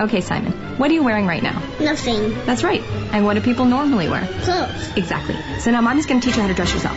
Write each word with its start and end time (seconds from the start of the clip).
Okay, 0.00 0.22
Simon, 0.22 0.52
what 0.78 0.90
are 0.90 0.94
you 0.94 1.02
wearing 1.02 1.26
right 1.26 1.42
now? 1.42 1.62
Nothing. 1.78 2.34
That's 2.46 2.64
right. 2.64 2.80
And 3.12 3.26
what 3.26 3.34
do 3.34 3.42
people 3.42 3.66
normally 3.66 4.08
wear? 4.08 4.26
Clothes. 4.44 4.96
Exactly. 4.96 5.36
So 5.58 5.70
now 5.70 5.82
mommy's 5.82 6.06
going 6.06 6.20
to 6.22 6.26
teach 6.26 6.36
you 6.36 6.42
how 6.42 6.48
to 6.48 6.54
dress 6.54 6.72
yourself. 6.72 6.96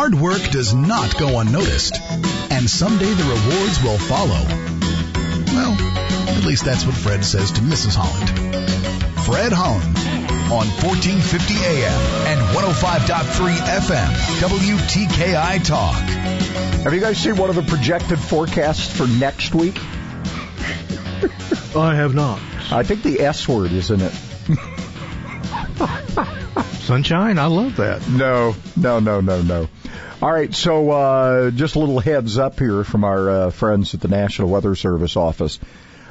Hard 0.00 0.14
work 0.14 0.40
does 0.50 0.72
not 0.72 1.18
go 1.18 1.40
unnoticed, 1.40 2.00
and 2.50 2.70
someday 2.70 3.12
the 3.12 3.22
rewards 3.22 3.82
will 3.82 3.98
follow. 3.98 4.42
Well, 5.52 5.76
at 6.38 6.42
least 6.46 6.64
that's 6.64 6.86
what 6.86 6.94
Fred 6.94 7.22
says 7.22 7.50
to 7.52 7.60
Mrs. 7.60 7.96
Holland. 8.00 8.30
Fred 9.26 9.52
Holland 9.52 9.98
on 10.50 10.68
1450 10.80 11.54
AM 11.54 11.92
and 12.28 12.40
105.3 12.56 13.56
FM, 13.58 14.10
WTKI 14.40 15.62
Talk. 15.66 15.94
Have 16.82 16.94
you 16.94 17.00
guys 17.00 17.18
seen 17.18 17.36
one 17.36 17.50
of 17.50 17.56
the 17.56 17.62
projected 17.64 18.18
forecasts 18.18 18.90
for 18.96 19.06
next 19.06 19.54
week? 19.54 19.78
I 21.76 21.94
have 21.94 22.14
not. 22.14 22.40
I 22.72 22.84
think 22.84 23.02
the 23.02 23.20
S 23.20 23.46
word 23.46 23.72
is 23.72 23.90
in 23.90 24.00
it. 24.00 24.14
Sunshine, 26.84 27.38
I 27.38 27.46
love 27.46 27.76
that. 27.76 28.08
No, 28.08 28.56
no, 28.78 28.98
no, 28.98 29.20
no, 29.20 29.42
no. 29.42 29.68
All 30.22 30.30
right, 30.30 30.54
so 30.54 30.90
uh, 30.90 31.50
just 31.50 31.76
a 31.76 31.78
little 31.78 31.98
heads 31.98 32.36
up 32.36 32.58
here 32.58 32.84
from 32.84 33.04
our 33.04 33.30
uh, 33.30 33.50
friends 33.50 33.94
at 33.94 34.02
the 34.02 34.08
National 34.08 34.50
Weather 34.50 34.74
Service 34.74 35.16
office. 35.16 35.58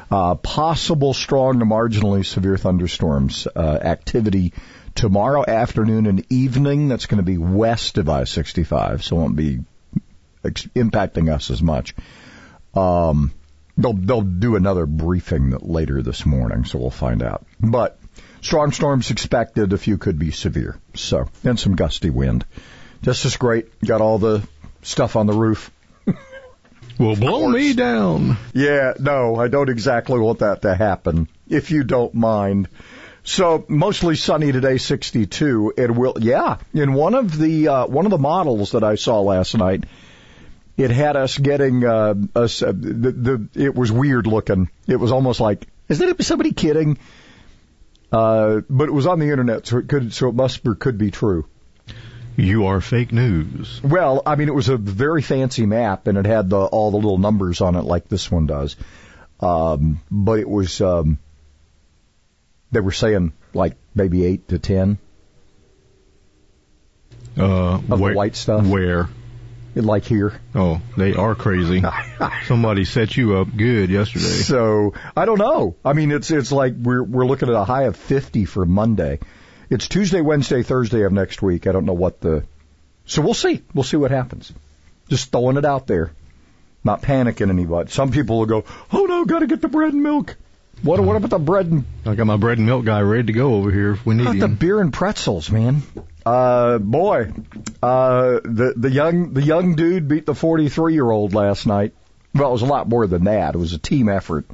Uh, 0.09 0.33
possible 0.33 1.13
strong 1.13 1.59
to 1.59 1.65
marginally 1.65 2.25
severe 2.25 2.57
thunderstorms 2.57 3.47
uh, 3.55 3.59
activity 3.59 4.53
tomorrow 4.95 5.45
afternoon 5.47 6.07
and 6.07 6.25
evening. 6.31 6.87
That's 6.87 7.05
going 7.05 7.19
to 7.19 7.23
be 7.23 7.37
west 7.37 7.99
of 7.99 8.09
I-65, 8.09 9.03
so 9.03 9.15
it 9.15 9.19
won't 9.19 9.35
be 9.35 9.59
ex- 10.43 10.65
impacting 10.75 11.31
us 11.31 11.51
as 11.51 11.61
much. 11.61 11.93
Um, 12.73 13.31
they'll 13.77 13.93
they'll 13.93 14.21
do 14.21 14.55
another 14.55 14.87
briefing 14.87 15.51
later 15.51 16.01
this 16.01 16.25
morning, 16.25 16.65
so 16.65 16.79
we'll 16.79 16.89
find 16.89 17.21
out. 17.21 17.45
But 17.59 17.99
strong 18.41 18.71
storms 18.71 19.11
expected. 19.11 19.71
A 19.71 19.77
few 19.77 19.99
could 19.99 20.17
be 20.17 20.31
severe. 20.31 20.79
So 20.95 21.29
and 21.43 21.59
some 21.59 21.75
gusty 21.75 22.09
wind. 22.09 22.43
Just 23.01 23.25
as 23.25 23.37
great. 23.37 23.79
Got 23.81 24.01
all 24.01 24.17
the 24.17 24.47
stuff 24.81 25.15
on 25.15 25.27
the 25.27 25.33
roof. 25.33 25.71
Will 26.97 27.15
blow 27.15 27.47
me 27.47 27.73
down. 27.73 28.37
Yeah, 28.53 28.93
no, 28.99 29.37
I 29.37 29.47
don't 29.47 29.69
exactly 29.69 30.19
want 30.19 30.39
that 30.39 30.63
to 30.63 30.75
happen, 30.75 31.29
if 31.47 31.71
you 31.71 31.85
don't 31.85 32.13
mind. 32.13 32.67
So 33.23 33.63
mostly 33.69 34.17
sunny 34.17 34.51
today, 34.51 34.77
62. 34.77 35.73
It 35.77 35.91
will, 35.91 36.15
yeah. 36.19 36.57
In 36.73 36.93
one 36.93 37.15
of 37.15 37.37
the 37.37 37.69
uh, 37.69 37.87
one 37.87 38.05
of 38.05 38.11
the 38.11 38.17
models 38.17 38.71
that 38.71 38.83
I 38.83 38.95
saw 38.95 39.21
last 39.21 39.55
night, 39.55 39.85
it 40.75 40.91
had 40.91 41.15
us 41.15 41.37
getting 41.37 41.85
uh, 41.85 42.15
us. 42.35 42.61
Uh, 42.61 42.73
the, 42.75 43.11
the 43.11 43.47
it 43.55 43.75
was 43.75 43.91
weird 43.91 44.27
looking. 44.27 44.69
It 44.87 44.97
was 44.97 45.13
almost 45.13 45.39
like 45.39 45.67
is 45.87 45.99
that 45.99 46.21
somebody 46.23 46.51
kidding? 46.51 46.97
Uh, 48.11 48.61
but 48.69 48.89
it 48.89 48.93
was 48.93 49.05
on 49.05 49.19
the 49.19 49.29
internet, 49.29 49.67
so 49.67 49.77
it 49.77 49.87
could 49.87 50.13
so 50.13 50.29
it 50.29 50.35
must 50.35 50.65
or 50.67 50.75
could 50.75 50.97
be 50.97 51.11
true. 51.11 51.45
You 52.39 52.67
are 52.67 52.79
fake 52.81 53.11
news. 53.11 53.81
Well, 53.83 54.21
I 54.25 54.35
mean, 54.35 54.47
it 54.47 54.53
was 54.55 54.69
a 54.69 54.77
very 54.77 55.21
fancy 55.21 55.65
map, 55.65 56.07
and 56.07 56.17
it 56.17 56.25
had 56.25 56.49
the, 56.49 56.57
all 56.59 56.91
the 56.91 56.97
little 56.97 57.17
numbers 57.17 57.61
on 57.61 57.75
it, 57.75 57.83
like 57.83 58.07
this 58.07 58.31
one 58.31 58.45
does. 58.47 58.75
Um, 59.39 59.99
but 60.09 60.39
it 60.39 60.49
was, 60.49 60.79
um, 60.81 61.17
they 62.71 62.79
were 62.79 62.91
saying 62.91 63.33
like 63.53 63.75
maybe 63.95 64.25
eight 64.25 64.47
to 64.49 64.59
ten 64.59 64.97
Uh, 67.37 67.75
of 67.75 67.99
where, 67.99 68.11
the 68.11 68.17
white 68.17 68.35
stuff, 68.35 68.65
Where? 68.65 69.09
like 69.75 70.03
here. 70.03 70.39
Oh, 70.53 70.81
they 70.97 71.13
are 71.15 71.35
crazy. 71.35 71.81
Somebody 72.47 72.83
set 72.85 73.15
you 73.15 73.37
up 73.37 73.47
good 73.55 73.89
yesterday. 73.89 74.25
So 74.25 74.93
I 75.15 75.25
don't 75.25 75.37
know. 75.39 75.75
I 75.85 75.93
mean, 75.93 76.11
it's 76.11 76.31
it's 76.31 76.51
like 76.51 76.73
we're 76.75 77.03
we're 77.03 77.25
looking 77.25 77.47
at 77.49 77.55
a 77.55 77.63
high 77.63 77.83
of 77.83 77.95
fifty 77.95 78.43
for 78.45 78.65
Monday. 78.65 79.19
It's 79.69 79.87
Tuesday, 79.87 80.21
Wednesday, 80.21 80.63
Thursday 80.63 81.03
of 81.03 81.11
next 81.11 81.41
week. 81.43 81.67
I 81.67 81.71
don't 81.71 81.85
know 81.85 81.93
what 81.93 82.21
the. 82.21 82.43
So 83.05 83.21
we'll 83.21 83.35
see. 83.35 83.61
We'll 83.73 83.83
see 83.83 83.97
what 83.97 84.09
happens. 84.09 84.51
Just 85.09 85.31
throwing 85.31 85.57
it 85.57 85.65
out 85.65 85.85
there. 85.85 86.11
Not 86.83 87.01
panicking 87.01 87.49
anybody. 87.49 87.91
Some 87.91 88.11
people 88.11 88.39
will 88.39 88.45
go, 88.45 88.65
"Oh 88.91 89.05
no, 89.05 89.25
got 89.25 89.39
to 89.39 89.47
get 89.47 89.61
the 89.61 89.67
bread 89.67 89.93
and 89.93 90.01
milk." 90.01 90.37
What 90.81 90.99
what 91.01 91.17
about 91.17 91.29
the 91.29 91.39
bread 91.39 91.67
and 91.67 91.83
I 92.05 92.15
got 92.15 92.25
my 92.25 92.37
bread 92.37 92.57
and 92.57 92.65
milk 92.65 92.85
guy 92.85 93.01
ready 93.01 93.23
to 93.23 93.33
go 93.33 93.55
over 93.55 93.69
here 93.69 93.91
if 93.91 94.05
we 94.05 94.15
need 94.15 94.23
about 94.23 94.39
the 94.39 94.47
beer 94.47 94.79
and 94.79 94.93
pretzels, 94.93 95.51
man? 95.51 95.83
Uh, 96.25 96.77
boy, 96.77 97.33
uh, 97.83 98.39
the 98.43 98.73
the 98.77 98.89
young 98.89 99.33
the 99.33 99.41
young 99.41 99.75
dude 99.75 100.07
beat 100.07 100.25
the 100.25 100.33
43 100.33 100.93
year 100.93 101.09
old 101.09 101.33
last 101.33 101.67
night. 101.67 101.93
Well, 102.33 102.49
it 102.49 102.53
was 102.53 102.61
a 102.61 102.67
lot 102.67 102.87
more 102.87 103.07
than 103.07 103.25
that. 103.25 103.55
It 103.55 103.57
was 103.57 103.73
a 103.73 103.77
team 103.77 104.07
effort 104.07 104.45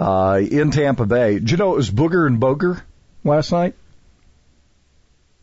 uh, 0.00 0.40
in 0.42 0.72
Tampa 0.72 1.06
Bay. 1.06 1.34
Did 1.34 1.50
you 1.52 1.56
know 1.58 1.74
it 1.74 1.76
was 1.76 1.90
Booger 1.90 2.26
and 2.26 2.40
Boger 2.40 2.82
last 3.22 3.52
night? 3.52 3.74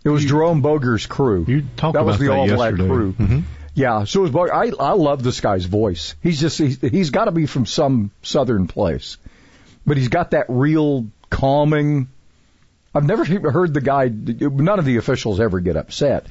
It 0.04 0.10
was 0.10 0.26
Jerome 0.26 0.62
Boger's 0.62 1.06
crew. 1.06 1.46
You 1.48 1.62
talked 1.78 1.94
that 1.94 2.00
about 2.02 2.06
was 2.06 2.20
the 2.20 2.26
that 2.28 2.34
all 2.34 2.48
black 2.48 2.72
yesterday. 2.72 2.88
crew. 2.88 3.12
hmm 3.14 3.40
Yeah, 3.74 4.04
so 4.04 4.20
it 4.20 4.24
was 4.24 4.32
Boger. 4.32 4.54
I 4.54 4.72
I 4.80 4.94
love 4.94 5.24
this 5.24 5.40
guy's 5.42 5.66
voice. 5.66 6.16
He's 6.22 6.40
just 6.40 6.58
he's, 6.58 6.80
he's 6.82 7.10
got 7.10 7.26
to 7.26 7.32
be 7.32 7.46
from 7.46 7.66
some 7.66 8.12
southern 8.22 8.68
place, 8.68 9.18
but 9.86 9.98
he's 9.98 10.10
got 10.10 10.32
that 10.32 10.46
real 10.50 11.08
calming. 11.30 12.10
I've 12.94 13.06
never 13.06 13.24
heard 13.26 13.74
the 13.74 13.82
guy. 13.82 14.10
None 14.10 14.78
of 14.80 14.86
the 14.86 14.98
officials 14.98 15.40
ever 15.40 15.60
get 15.60 15.78
upset, 15.78 16.28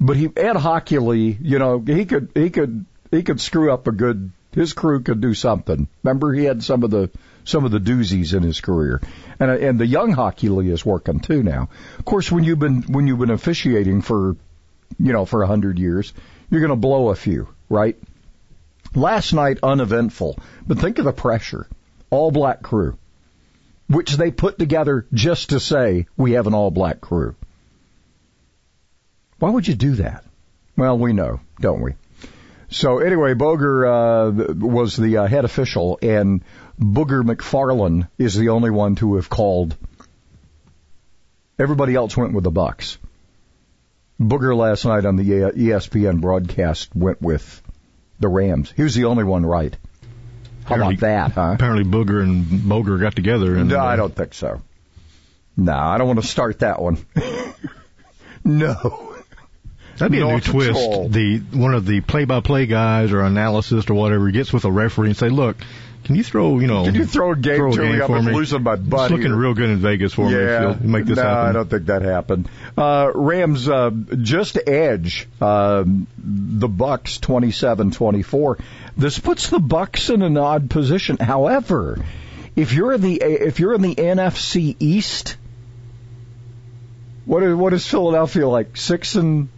but 0.00 0.16
he 0.16 0.26
Ed 0.26 0.56
Hochuli, 0.56 1.36
you 1.40 1.58
know, 1.58 1.78
he 1.78 2.04
could 2.06 2.30
he 2.34 2.50
could 2.50 2.84
he 3.10 3.22
could 3.22 3.40
screw 3.40 3.72
up 3.72 3.86
a 3.86 3.92
good. 3.92 4.30
His 4.52 4.72
crew 4.72 5.00
could 5.00 5.20
do 5.20 5.34
something. 5.34 5.88
Remember, 6.02 6.32
he 6.32 6.44
had 6.44 6.62
some 6.62 6.82
of 6.82 6.90
the 6.90 7.10
some 7.44 7.64
of 7.64 7.70
the 7.70 7.80
doozies 7.80 8.34
in 8.34 8.42
his 8.42 8.60
career, 8.60 9.00
and 9.38 9.50
and 9.50 9.78
the 9.78 9.86
young 9.86 10.14
Hochuli 10.14 10.70
is 10.70 10.84
working 10.84 11.20
too 11.20 11.42
now. 11.42 11.68
Of 11.98 12.04
course, 12.04 12.30
when 12.30 12.44
you've 12.44 12.58
been 12.58 12.82
when 12.82 13.06
you've 13.06 13.18
been 13.18 13.30
officiating 13.30 14.02
for, 14.02 14.36
you 14.98 15.12
know, 15.12 15.24
for 15.24 15.42
a 15.42 15.46
hundred 15.46 15.78
years, 15.78 16.12
you're 16.50 16.60
going 16.60 16.70
to 16.70 16.76
blow 16.76 17.10
a 17.10 17.14
few, 17.14 17.48
right? 17.68 17.96
Last 18.94 19.32
night 19.32 19.58
uneventful, 19.62 20.38
but 20.66 20.78
think 20.78 20.98
of 20.98 21.04
the 21.04 21.12
pressure. 21.12 21.66
All 22.10 22.32
black 22.32 22.62
crew 22.62 22.98
which 23.90 24.16
they 24.16 24.30
put 24.30 24.56
together 24.56 25.04
just 25.12 25.50
to 25.50 25.58
say 25.58 26.06
we 26.16 26.32
have 26.32 26.46
an 26.46 26.54
all 26.54 26.70
black 26.70 27.00
crew. 27.00 27.34
Why 29.40 29.50
would 29.50 29.66
you 29.66 29.74
do 29.74 29.96
that? 29.96 30.24
Well, 30.76 30.96
we 30.96 31.12
know, 31.12 31.40
don't 31.60 31.80
we? 31.80 31.94
So 32.70 33.00
anyway, 33.00 33.34
Boger 33.34 33.86
uh, 33.86 34.30
was 34.30 34.96
the 34.96 35.18
uh, 35.18 35.26
head 35.26 35.44
official, 35.44 35.98
and 36.00 36.42
Booger 36.80 37.22
McFarland 37.22 38.08
is 38.16 38.36
the 38.36 38.50
only 38.50 38.70
one 38.70 38.94
to 38.96 39.16
have 39.16 39.28
called. 39.28 39.76
Everybody 41.58 41.94
else 41.94 42.16
went 42.16 42.32
with 42.32 42.44
the 42.44 42.50
Bucks. 42.50 42.96
Booger 44.20 44.56
last 44.56 44.84
night 44.84 45.04
on 45.04 45.16
the 45.16 45.24
E 45.24 45.68
ESPN 45.68 46.20
broadcast 46.20 46.94
went 46.94 47.20
with 47.20 47.62
the 48.20 48.28
Rams. 48.28 48.72
He 48.76 48.82
was 48.82 48.94
the 48.94 49.06
only 49.06 49.24
one 49.24 49.44
right. 49.44 49.76
How 50.64 50.76
about 50.76 51.00
that, 51.00 51.32
huh? 51.32 51.52
Apparently, 51.54 51.84
Booger 51.84 52.22
and 52.22 52.68
Boger 52.68 52.98
got 52.98 53.16
together 53.16 53.56
and 53.56 53.70
No, 53.70 53.80
uh, 53.80 53.84
I 53.84 53.96
don't 53.96 54.14
think 54.14 54.34
so. 54.34 54.62
No, 55.56 55.72
I 55.72 55.98
don't 55.98 56.06
want 56.06 56.20
to 56.20 56.26
start 56.26 56.60
that 56.60 56.80
one. 56.80 57.04
no. 58.44 59.09
That'd 60.00 60.12
be 60.12 60.20
a 60.20 60.24
new 60.24 60.40
twist. 60.40 61.12
The 61.12 61.38
one 61.52 61.74
of 61.74 61.86
the 61.86 62.00
play-by-play 62.00 62.66
guys 62.66 63.12
or 63.12 63.22
analyst 63.22 63.90
or 63.90 63.94
whatever 63.94 64.30
gets 64.30 64.52
with 64.52 64.64
a 64.64 64.70
referee 64.72 65.08
and 65.08 65.16
say, 65.16 65.28
"Look, 65.28 65.56
can 66.04 66.16
you 66.16 66.24
throw, 66.24 66.58
you 66.58 66.66
know, 66.66 66.84
Can 66.84 66.94
you 66.94 67.04
throw 67.04 67.32
a 67.32 67.36
game 67.36 67.56
throw 67.56 67.72
a 67.72 67.76
to 67.76 67.82
me? 67.82 68.00
I'm 68.00 68.24
losing 68.24 68.62
my 68.62 68.76
butt 68.76 69.02
It's 69.02 69.10
looking 69.12 69.26
here. 69.26 69.36
real 69.36 69.54
good 69.54 69.70
in 69.70 69.78
Vegas 69.78 70.14
for 70.14 70.26
me. 70.26 70.32
Yeah, 70.32 70.76
you'll 70.80 70.90
Make 70.90 71.04
this 71.04 71.16
no, 71.16 71.22
happen. 71.22 71.48
I 71.48 71.52
don't 71.52 71.68
think 71.68 71.86
that 71.86 72.02
happened. 72.02 72.48
Uh, 72.76 73.12
Rams 73.14 73.68
uh, 73.68 73.90
just 73.90 74.58
edge 74.66 75.28
um, 75.40 76.06
the 76.18 76.68
Bucks 76.68 77.18
27-24. 77.18 78.60
This 78.96 79.18
puts 79.18 79.50
the 79.50 79.60
Bucks 79.60 80.08
in 80.08 80.22
an 80.22 80.38
odd 80.38 80.70
position. 80.70 81.18
However, 81.18 82.04
if 82.56 82.72
you're 82.72 82.94
in 82.94 83.02
the 83.02 83.20
if 83.22 83.60
you're 83.60 83.74
in 83.74 83.82
the 83.82 83.94
NFC 83.94 84.76
East, 84.80 85.36
what 87.26 87.42
is, 87.42 87.54
what 87.54 87.72
is 87.74 87.86
Philadelphia 87.86 88.48
like? 88.48 88.76
Six 88.76 89.16
and 89.16 89.48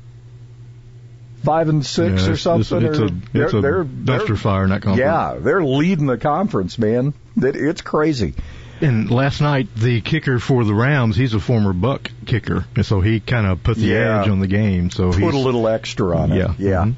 five 1.43 1.69
and 1.69 1.85
six 1.85 2.25
Yeah, 2.27 2.33
or 2.33 2.37
something? 2.37 2.83
It's, 2.85 2.99
or- 2.99 3.05
it's 3.07 3.13
a, 3.35 3.43
it's 3.45 3.53
a 3.55 3.61
they're, 3.61 3.85
duster 3.85 4.27
they're, 4.29 4.37
fire 4.37 4.65
in 4.65 4.71
that 4.71 4.83
conference. 4.83 4.99
yeah, 5.01 5.37
they're 5.41 5.65
leading 5.65 6.07
the 6.07 6.19
conference, 6.19 6.79
man. 6.79 7.15
It, 7.37 7.57
it's 7.57 7.81
crazy. 7.83 8.35
And 8.81 9.11
last 9.11 9.41
night, 9.41 9.69
the 9.77 10.01
kicker 10.01 10.41
for 10.41 10.65
the 10.65 10.75
Rams, 10.75 11.15
he's 11.17 11.35
a 11.35 11.41
former 11.41 11.73
Buck 11.73 12.11
kicker, 12.27 12.65
and 12.75 12.85
so 12.85 13.01
he 13.01 13.21
kind 13.21 13.47
of 13.47 13.63
put 13.63 13.77
the 13.77 13.87
Yeah. 13.87 14.23
edge 14.23 14.29
on 14.29 14.41
the 14.41 14.49
game. 14.49 14.91
So 14.91 15.13
Put 15.13 15.23
he's 15.23 15.35
a 15.35 15.39
little 15.39 15.69
extra 15.69 16.17
on 16.19 16.33
it. 16.33 16.37
Yeah. 16.37 16.55
Yeah. 16.59 16.85
Mhm. 16.87 16.95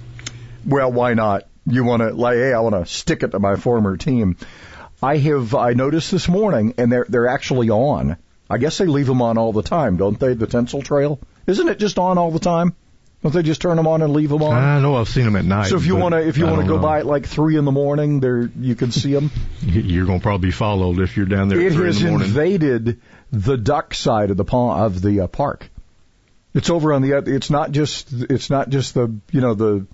Well, 0.67 0.91
why 0.93 1.13
not? 1.15 1.43
You 1.67 1.85
want 1.85 2.01
to 2.01 2.11
like, 2.15 2.37
hey, 2.37 2.53
I 2.55 2.61
want 2.61 2.75
to 2.75 2.87
stick 2.91 3.23
it 3.23 3.33
to 3.33 3.39
my 3.39 3.57
former 3.57 3.97
team. 3.99 4.37
I 5.03 5.19
have 5.19 5.55
I 5.55 5.75
noticed 5.75 6.11
this 6.11 6.27
morning, 6.29 6.73
and 6.79 6.91
they're 6.91 7.07
they're 7.09 7.29
actually 7.29 7.69
on. 7.69 8.17
I 8.49 8.57
guess 8.59 8.79
they 8.79 8.87
leave 8.87 9.07
them 9.07 9.21
on 9.21 9.37
all 9.37 9.53
the 9.53 9.63
time, 9.63 9.97
don't 9.99 10.19
they? 10.19 10.33
The 10.35 10.47
Tinsel 10.47 10.81
Trail, 10.83 11.19
isn't 11.47 11.69
it 11.69 11.79
just 11.79 11.99
on 11.99 12.17
all 12.19 12.31
the 12.31 12.39
time? 12.39 12.75
Don't 13.25 13.33
they 13.33 13.43
just 13.43 13.63
turn 13.63 13.79
them 13.79 13.87
on 13.87 14.03
and 14.03 14.13
leave 14.13 14.29
them 14.29 14.43
on? 14.43 14.53
I 14.53 14.81
know 14.81 14.97
I've 14.97 15.09
seen 15.09 15.25
them 15.25 15.35
at 15.35 15.47
night. 15.47 15.69
so 15.69 15.77
if 15.77 15.87
you 15.87 15.97
want 15.97 16.13
to 16.13 16.29
if 16.29 16.37
you 16.37 16.47
want 16.47 16.61
to 16.61 16.69
go 16.69 16.77
know. 16.77 16.83
by 16.83 16.99
at 16.99 17.07
like 17.07 17.25
three 17.25 17.57
in 17.57 17.65
the 17.65 17.73
morning, 17.73 18.21
there 18.21 18.51
you 18.61 18.75
can 18.75 18.93
see 18.93 19.15
them. 19.15 19.31
you're 19.63 20.05
going 20.05 20.19
to 20.21 20.23
probably 20.23 20.49
be 20.49 20.53
followed 20.53 21.01
if 21.01 21.17
you're 21.17 21.25
down 21.25 21.49
there 21.49 21.59
it 21.59 21.73
three 21.73 21.81
in 21.81 21.87
has 21.87 22.03
the 22.03 22.11
morning. 22.11 22.29
invaded 22.29 23.01
the 23.33 23.57
duck 23.57 23.95
side 23.95 24.31
of 24.31 24.37
the 24.37 24.45
pond 24.45 24.83
of 24.83 25.01
the 25.01 25.21
uh, 25.21 25.27
park. 25.27 25.71
It's 26.53 26.69
over 26.69 26.93
on 26.93 27.01
the. 27.01 27.17
It's 27.17 27.49
not 27.49 27.71
just. 27.73 28.13
It's 28.13 28.51
not 28.51 28.69
just 28.69 28.93
the. 28.93 29.11
You 29.33 29.41
know 29.41 29.55
the. 29.55 29.87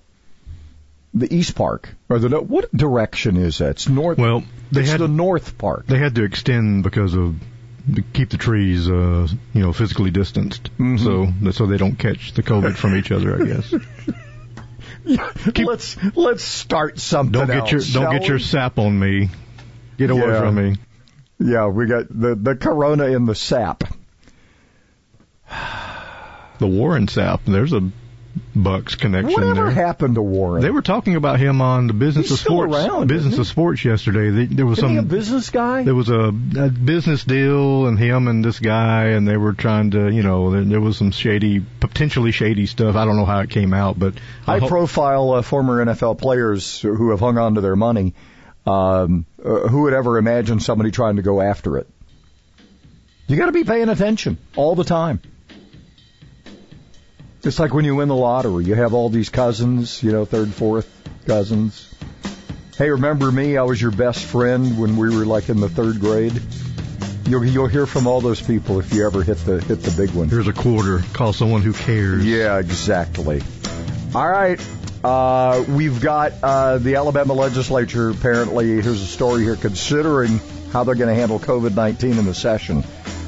The 1.13 1.33
east 1.33 1.55
park 1.55 1.89
or 2.09 2.19
the 2.19 2.41
what 2.41 2.69
direction 2.75 3.37
is 3.37 3.59
that? 3.59 3.71
It's 3.71 3.87
north. 3.89 4.17
well, 4.17 4.43
they 4.73 4.81
it's 4.81 4.91
had 4.91 4.99
the 4.99 5.07
north 5.07 5.57
park. 5.57 5.85
they 5.87 5.97
had 5.97 6.15
to 6.15 6.23
extend 6.23 6.83
because 6.83 7.13
of 7.15 7.35
to 7.95 8.01
keep 8.13 8.29
the 8.29 8.37
trees, 8.37 8.89
uh, 8.89 9.27
you 9.53 9.61
know, 9.61 9.73
physically 9.73 10.11
distanced, 10.11 10.69
Mhm. 10.77 10.99
so 11.43 11.51
so 11.51 11.65
they 11.67 11.77
don't 11.77 11.95
catch 11.97 12.33
the 12.33 12.43
COVID 12.43 12.75
from 12.75 12.95
each 12.95 13.11
other. 13.11 13.41
I 13.41 13.45
guess. 13.45 13.73
let's 15.57 15.97
let's 16.15 16.43
start 16.43 16.99
something. 16.99 17.31
Don't 17.31 17.47
get 17.47 17.71
your 17.71 17.81
don't 17.81 18.11
get 18.11 18.27
your 18.27 18.39
sap 18.39 18.77
on 18.79 18.97
me. 18.97 19.29
Get 19.97 20.09
away 20.09 20.27
Yeah. 20.27 20.39
from 20.41 20.55
me. 20.55 20.75
Yeah, 21.39 21.67
we 21.67 21.87
got 21.87 22.07
the 22.09 22.35
the 22.35 22.55
corona 22.55 23.05
in 23.05 23.25
the 23.25 23.35
sap. 23.35 23.83
The 26.59 26.67
Warren 26.67 27.07
sap. 27.07 27.41
There's 27.45 27.73
a 27.73 27.81
Bucks 28.53 28.95
connection 28.95 29.31
Whatever 29.33 29.65
there. 29.65 29.71
happened 29.71 30.15
to 30.15 30.21
Warren? 30.21 30.61
They 30.61 30.71
were 30.71 30.81
talking 30.81 31.15
about 31.15 31.39
him 31.39 31.61
on 31.61 31.87
the 31.87 31.93
Business 31.93 32.25
He's 32.29 32.33
of 32.33 32.39
Sports. 32.39 32.75
around, 32.75 33.07
Business 33.07 33.37
of 33.37 33.47
Sports 33.47 33.85
yesterday. 33.85 34.45
There 34.45 34.65
was 34.65 34.79
Isn't 34.79 34.89
he 34.89 34.95
a 34.97 34.99
some. 34.99 35.07
business 35.07 35.49
guy? 35.49 35.83
There 35.83 35.95
was 35.95 36.09
a, 36.09 36.19
a 36.59 36.69
business 36.69 37.23
deal, 37.23 37.87
and 37.87 37.97
him 37.97 38.27
and 38.27 38.43
this 38.43 38.59
guy, 38.59 39.05
and 39.05 39.25
they 39.27 39.37
were 39.37 39.53
trying 39.53 39.91
to, 39.91 40.09
you 40.09 40.21
know, 40.23 40.51
there, 40.51 40.63
there 40.63 40.81
was 40.81 40.97
some 40.97 41.11
shady, 41.11 41.61
potentially 41.79 42.31
shady 42.31 42.65
stuff. 42.65 42.95
I 42.97 43.05
don't 43.05 43.15
know 43.15 43.25
how 43.25 43.39
it 43.39 43.49
came 43.49 43.73
out, 43.73 43.97
but 43.97 44.15
I 44.45 44.53
high 44.53 44.59
hope- 44.59 44.69
profile 44.69 45.31
uh, 45.31 45.41
former 45.41 45.85
NFL 45.85 46.17
players 46.19 46.81
who 46.81 47.11
have 47.11 47.19
hung 47.21 47.37
on 47.37 47.55
to 47.55 47.61
their 47.61 47.75
money. 47.77 48.13
Um, 48.65 49.25
uh, 49.43 49.67
who 49.69 49.83
would 49.83 49.93
ever 49.93 50.17
imagine 50.17 50.59
somebody 50.59 50.91
trying 50.91 51.15
to 51.15 51.21
go 51.23 51.41
after 51.41 51.77
it? 51.77 51.87
You 53.27 53.37
got 53.37 53.45
to 53.47 53.51
be 53.53 53.63
paying 53.63 53.89
attention 53.89 54.37
all 54.55 54.75
the 54.75 54.83
time. 54.83 55.21
It's 57.43 57.57
like 57.57 57.73
when 57.73 57.85
you 57.85 57.95
win 57.95 58.07
the 58.07 58.15
lottery, 58.15 58.65
you 58.65 58.75
have 58.75 58.93
all 58.93 59.09
these 59.09 59.29
cousins, 59.29 60.03
you 60.03 60.11
know, 60.11 60.25
third, 60.25 60.53
fourth 60.53 60.87
cousins. 61.25 61.91
Hey, 62.77 62.91
remember 62.91 63.31
me? 63.31 63.57
I 63.57 63.63
was 63.63 63.81
your 63.81 63.91
best 63.91 64.25
friend 64.25 64.79
when 64.79 64.95
we 64.95 65.15
were 65.15 65.25
like 65.25 65.49
in 65.49 65.59
the 65.59 65.69
third 65.69 65.99
grade. 65.99 66.39
You'll 67.25 67.45
you'll 67.45 67.67
hear 67.67 67.87
from 67.87 68.05
all 68.05 68.21
those 68.21 68.41
people 68.41 68.79
if 68.79 68.93
you 68.93 69.07
ever 69.07 69.23
hit 69.23 69.37
the 69.39 69.59
hit 69.59 69.81
the 69.81 69.91
big 69.91 70.15
one. 70.15 70.29
here's 70.29 70.47
a 70.47 70.53
quarter. 70.53 71.01
Call 71.13 71.33
someone 71.33 71.63
who 71.63 71.73
cares. 71.73 72.23
Yeah, 72.25 72.59
exactly. 72.59 73.41
All 74.13 74.29
right. 74.29 74.59
Uh, 75.03 75.63
we've 75.67 75.99
got 75.99 76.33
uh, 76.43 76.77
the 76.77 76.95
Alabama 76.95 77.33
legislature. 77.33 78.11
Apparently, 78.11 78.67
here's 78.81 79.01
a 79.01 79.07
story 79.07 79.43
here 79.43 79.55
considering 79.55 80.39
how 80.71 80.83
they're 80.83 80.95
going 80.95 81.09
to 81.09 81.19
handle 81.19 81.39
COVID 81.39 81.75
19 81.75 82.19
in 82.19 82.25
the 82.25 82.35
session. 82.35 82.83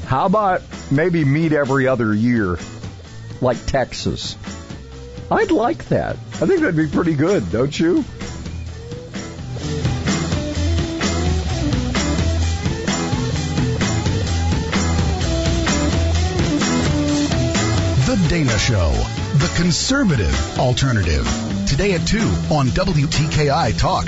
How 0.06 0.26
about 0.26 0.62
maybe 0.90 1.24
meet 1.24 1.52
every 1.52 1.88
other 1.88 2.14
year, 2.14 2.58
like 3.40 3.64
Texas? 3.66 4.36
I'd 5.30 5.50
like 5.50 5.86
that. 5.88 6.16
I 6.34 6.46
think 6.46 6.60
that'd 6.60 6.76
be 6.76 6.86
pretty 6.86 7.14
good, 7.14 7.50
don't 7.50 7.78
you? 7.78 8.04
The 18.06 18.26
Dana 18.28 18.58
Show, 18.58 18.90
the 18.90 19.52
conservative 19.56 20.58
alternative. 20.58 21.26
Today 21.66 21.94
at 21.94 22.06
2 22.06 22.18
on 22.18 22.68
WTKI 22.68 23.78
Talk. 23.78 24.06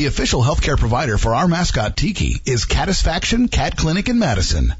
The 0.00 0.06
official 0.06 0.42
healthcare 0.42 0.78
provider 0.78 1.18
for 1.18 1.34
our 1.34 1.46
mascot 1.46 1.94
Tiki 1.94 2.40
is 2.46 2.64
Catisfaction 2.64 3.48
Cat 3.48 3.76
Clinic 3.76 4.08
in 4.08 4.18
Madison. 4.18 4.72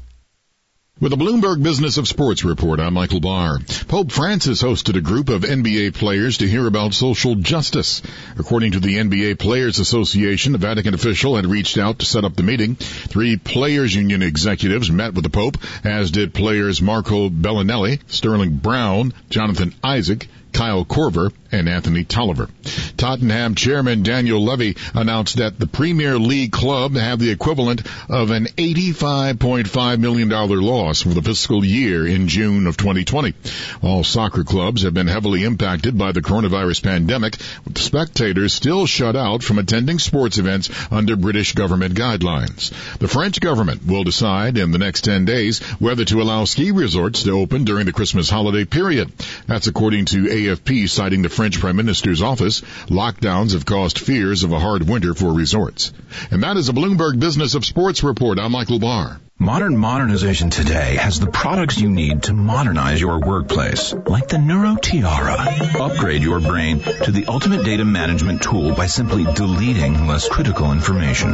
With 0.99 1.11
the 1.11 1.15
Bloomberg 1.15 1.61
Business 1.61 1.97
of 1.97 2.07
Sports 2.07 2.43
report, 2.43 2.79
I'm 2.79 2.95
Michael 2.95 3.19
Barr. 3.19 3.59
Pope 3.87 4.11
Francis 4.11 4.63
hosted 4.63 4.97
a 4.97 5.01
group 5.01 5.29
of 5.29 5.43
NBA 5.43 5.93
players 5.93 6.39
to 6.39 6.47
hear 6.47 6.65
about 6.65 6.95
social 6.95 7.35
justice. 7.35 8.01
According 8.39 8.71
to 8.71 8.79
the 8.79 8.97
NBA 8.97 9.37
Players 9.37 9.77
Association, 9.77 10.55
a 10.55 10.57
Vatican 10.57 10.95
official 10.95 11.35
had 11.35 11.45
reached 11.45 11.77
out 11.77 11.99
to 11.99 12.05
set 12.07 12.25
up 12.25 12.35
the 12.35 12.41
meeting. 12.41 12.73
Three 12.75 13.37
players 13.37 13.93
union 13.93 14.23
executives 14.23 14.89
met 14.89 15.13
with 15.13 15.23
the 15.23 15.29
Pope, 15.29 15.59
as 15.83 16.09
did 16.09 16.33
players 16.33 16.81
Marco 16.81 17.29
Belinelli, 17.29 17.99
Sterling 18.07 18.55
Brown, 18.55 19.13
Jonathan 19.29 19.75
Isaac, 19.83 20.27
Kyle 20.53 20.85
Korver, 20.85 21.31
and 21.51 21.67
Anthony 21.67 22.03
Tolliver. 22.03 22.49
Tottenham 22.97 23.55
chairman 23.55 24.03
Daniel 24.03 24.43
Levy 24.43 24.77
announced 24.93 25.37
that 25.37 25.59
the 25.59 25.67
Premier 25.67 26.17
League 26.17 26.51
club 26.51 26.95
had 26.95 27.19
the 27.19 27.31
equivalent 27.31 27.81
of 28.09 28.31
an 28.31 28.45
$85.5 28.45 29.99
million 29.99 30.29
loss 30.29 31.01
for 31.01 31.09
the 31.09 31.21
fiscal 31.21 31.65
year 31.65 32.07
in 32.07 32.27
June 32.27 32.67
of 32.67 32.77
2020. 32.77 33.33
All 33.81 34.03
soccer 34.03 34.43
clubs 34.43 34.83
have 34.83 34.93
been 34.93 35.07
heavily 35.07 35.43
impacted 35.43 35.97
by 35.97 36.11
the 36.11 36.21
coronavirus 36.21 36.83
pandemic, 36.83 37.37
with 37.65 37.77
spectators 37.77 38.53
still 38.53 38.85
shut 38.85 39.15
out 39.15 39.43
from 39.43 39.57
attending 39.57 39.99
sports 39.99 40.37
events 40.37 40.69
under 40.91 41.15
British 41.15 41.53
government 41.53 41.95
guidelines. 41.95 42.71
The 42.99 43.07
French 43.07 43.39
government 43.41 43.85
will 43.85 44.03
decide 44.03 44.57
in 44.57 44.71
the 44.71 44.77
next 44.77 45.03
10 45.03 45.25
days 45.25 45.59
whether 45.79 46.05
to 46.05 46.21
allow 46.21 46.45
ski 46.45 46.71
resorts 46.71 47.23
to 47.23 47.31
open 47.31 47.63
during 47.65 47.85
the 47.85 47.93
Christmas 47.93 48.29
holiday 48.29 48.65
period. 48.65 49.11
That's 49.47 49.67
according 49.67 50.05
to 50.05 50.29
AFP 50.45 50.89
citing 50.89 51.21
the 51.21 51.29
French 51.29 51.59
Prime 51.59 51.75
Minister's 51.75 52.21
office. 52.21 52.61
Lockdowns 52.87 53.53
have 53.53 53.65
caused 53.65 53.99
fears 53.99 54.43
of 54.43 54.51
a 54.51 54.59
hard 54.59 54.87
winter 54.87 55.13
for 55.13 55.33
resorts. 55.33 55.93
And 56.29 56.43
that 56.43 56.57
is 56.57 56.69
a 56.69 56.73
Bloomberg 56.73 57.19
Business 57.19 57.55
of 57.55 57.65
Sports 57.65 58.03
report. 58.03 58.39
I'm 58.39 58.51
Michael 58.51 58.79
Barr. 58.79 59.19
Modern 59.41 59.75
modernization 59.75 60.51
today 60.51 60.97
has 60.97 61.19
the 61.19 61.25
products 61.25 61.81
you 61.81 61.89
need 61.89 62.21
to 62.23 62.33
modernize 62.33 63.01
your 63.01 63.19
workplace, 63.19 63.91
like 64.05 64.27
the 64.27 64.37
Neuro 64.37 64.75
Tiara. 64.75 65.35
Upgrade 65.81 66.21
your 66.21 66.39
brain 66.39 66.79
to 66.79 67.11
the 67.11 67.25
ultimate 67.27 67.65
data 67.65 67.83
management 67.83 68.43
tool 68.43 68.75
by 68.75 68.85
simply 68.85 69.23
deleting 69.23 70.05
less 70.05 70.29
critical 70.29 70.71
information. 70.71 71.33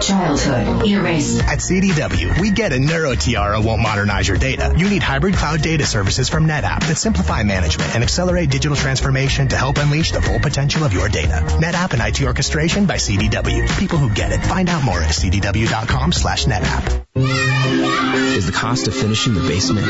Childhood 0.00 0.86
erased. 0.86 1.42
At 1.42 1.58
CDW, 1.58 2.40
we 2.40 2.52
get 2.52 2.72
it. 2.72 2.82
NeuroTiara 2.82 3.64
won't 3.64 3.82
modernize 3.82 4.28
your 4.28 4.38
data. 4.38 4.72
You 4.76 4.88
need 4.88 5.02
hybrid 5.02 5.34
cloud 5.34 5.60
data 5.60 5.86
services 5.86 6.28
from 6.28 6.46
NetApp 6.46 6.86
that 6.86 6.98
simplify 6.98 7.42
management 7.42 7.96
and 7.96 8.04
accelerate 8.04 8.48
digital 8.50 8.76
transformation 8.76 9.48
to 9.48 9.56
help 9.56 9.78
unleash 9.78 10.12
the 10.12 10.22
full 10.22 10.38
potential 10.38 10.84
of 10.84 10.92
your 10.92 11.08
data. 11.08 11.42
NetApp 11.58 11.94
and 11.94 12.00
IT 12.00 12.22
orchestration 12.24 12.86
by 12.86 12.94
CDW. 12.94 13.76
People 13.80 13.98
who 13.98 14.14
get 14.14 14.30
it. 14.30 14.38
Find 14.38 14.68
out 14.68 14.84
more 14.84 15.00
at 15.00 15.10
cdw.com 15.10 16.12
slash 16.12 16.44
NetApp. 16.44 17.07
Is 17.20 18.46
the 18.46 18.52
cost 18.52 18.86
of 18.86 18.94
finishing 18.94 19.34
the 19.34 19.40
basement 19.40 19.86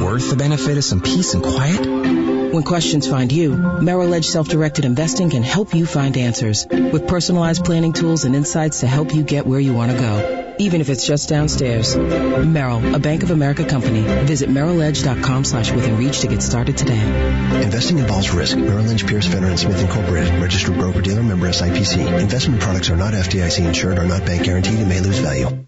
worth 0.00 0.30
the 0.30 0.36
benefit 0.36 0.78
of 0.78 0.84
some 0.84 1.00
peace 1.00 1.34
and 1.34 1.42
quiet? 1.42 2.37
When 2.52 2.62
questions 2.62 3.06
find 3.06 3.30
you, 3.30 3.54
Merrill 3.56 4.14
Edge 4.14 4.26
Self-Directed 4.26 4.86
Investing 4.86 5.28
can 5.28 5.42
help 5.42 5.74
you 5.74 5.84
find 5.84 6.16
answers 6.16 6.66
with 6.66 7.06
personalized 7.06 7.62
planning 7.62 7.92
tools 7.92 8.24
and 8.24 8.34
insights 8.34 8.80
to 8.80 8.86
help 8.86 9.14
you 9.14 9.22
get 9.22 9.46
where 9.46 9.60
you 9.60 9.74
want 9.74 9.92
to 9.92 9.98
go, 9.98 10.54
even 10.58 10.80
if 10.80 10.88
it's 10.88 11.06
just 11.06 11.28
downstairs. 11.28 11.94
Merrill, 11.94 12.94
a 12.94 12.98
Bank 12.98 13.22
of 13.22 13.32
America 13.32 13.66
company. 13.66 14.00
Visit 14.24 14.48
merrilledge.com 14.48 15.44
slash 15.44 15.72
within 15.72 15.98
reach 15.98 16.20
to 16.20 16.28
get 16.28 16.42
started 16.42 16.78
today. 16.78 17.62
Investing 17.62 17.98
involves 17.98 18.30
risk. 18.30 18.56
Merrill 18.56 18.84
Lynch, 18.84 19.06
Pierce, 19.06 19.26
Fenner, 19.26 19.48
and 19.48 19.60
Smith 19.60 19.82
Incorporated. 19.82 20.40
Registered 20.40 20.76
broker-dealer 20.76 21.22
member 21.22 21.48
SIPC. 21.48 22.18
Investment 22.18 22.62
products 22.62 22.88
are 22.88 22.96
not 22.96 23.12
FDIC 23.12 23.66
insured, 23.66 23.98
are 23.98 24.06
not 24.06 24.24
bank 24.24 24.44
guaranteed, 24.44 24.78
and 24.78 24.88
may 24.88 25.00
lose 25.00 25.18
value. 25.18 25.66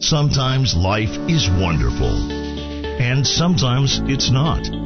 Sometimes 0.00 0.74
life 0.74 1.16
is 1.28 1.48
wonderful. 1.48 2.32
And 2.98 3.24
sometimes 3.24 4.00
it's 4.04 4.30
not. 4.30 4.85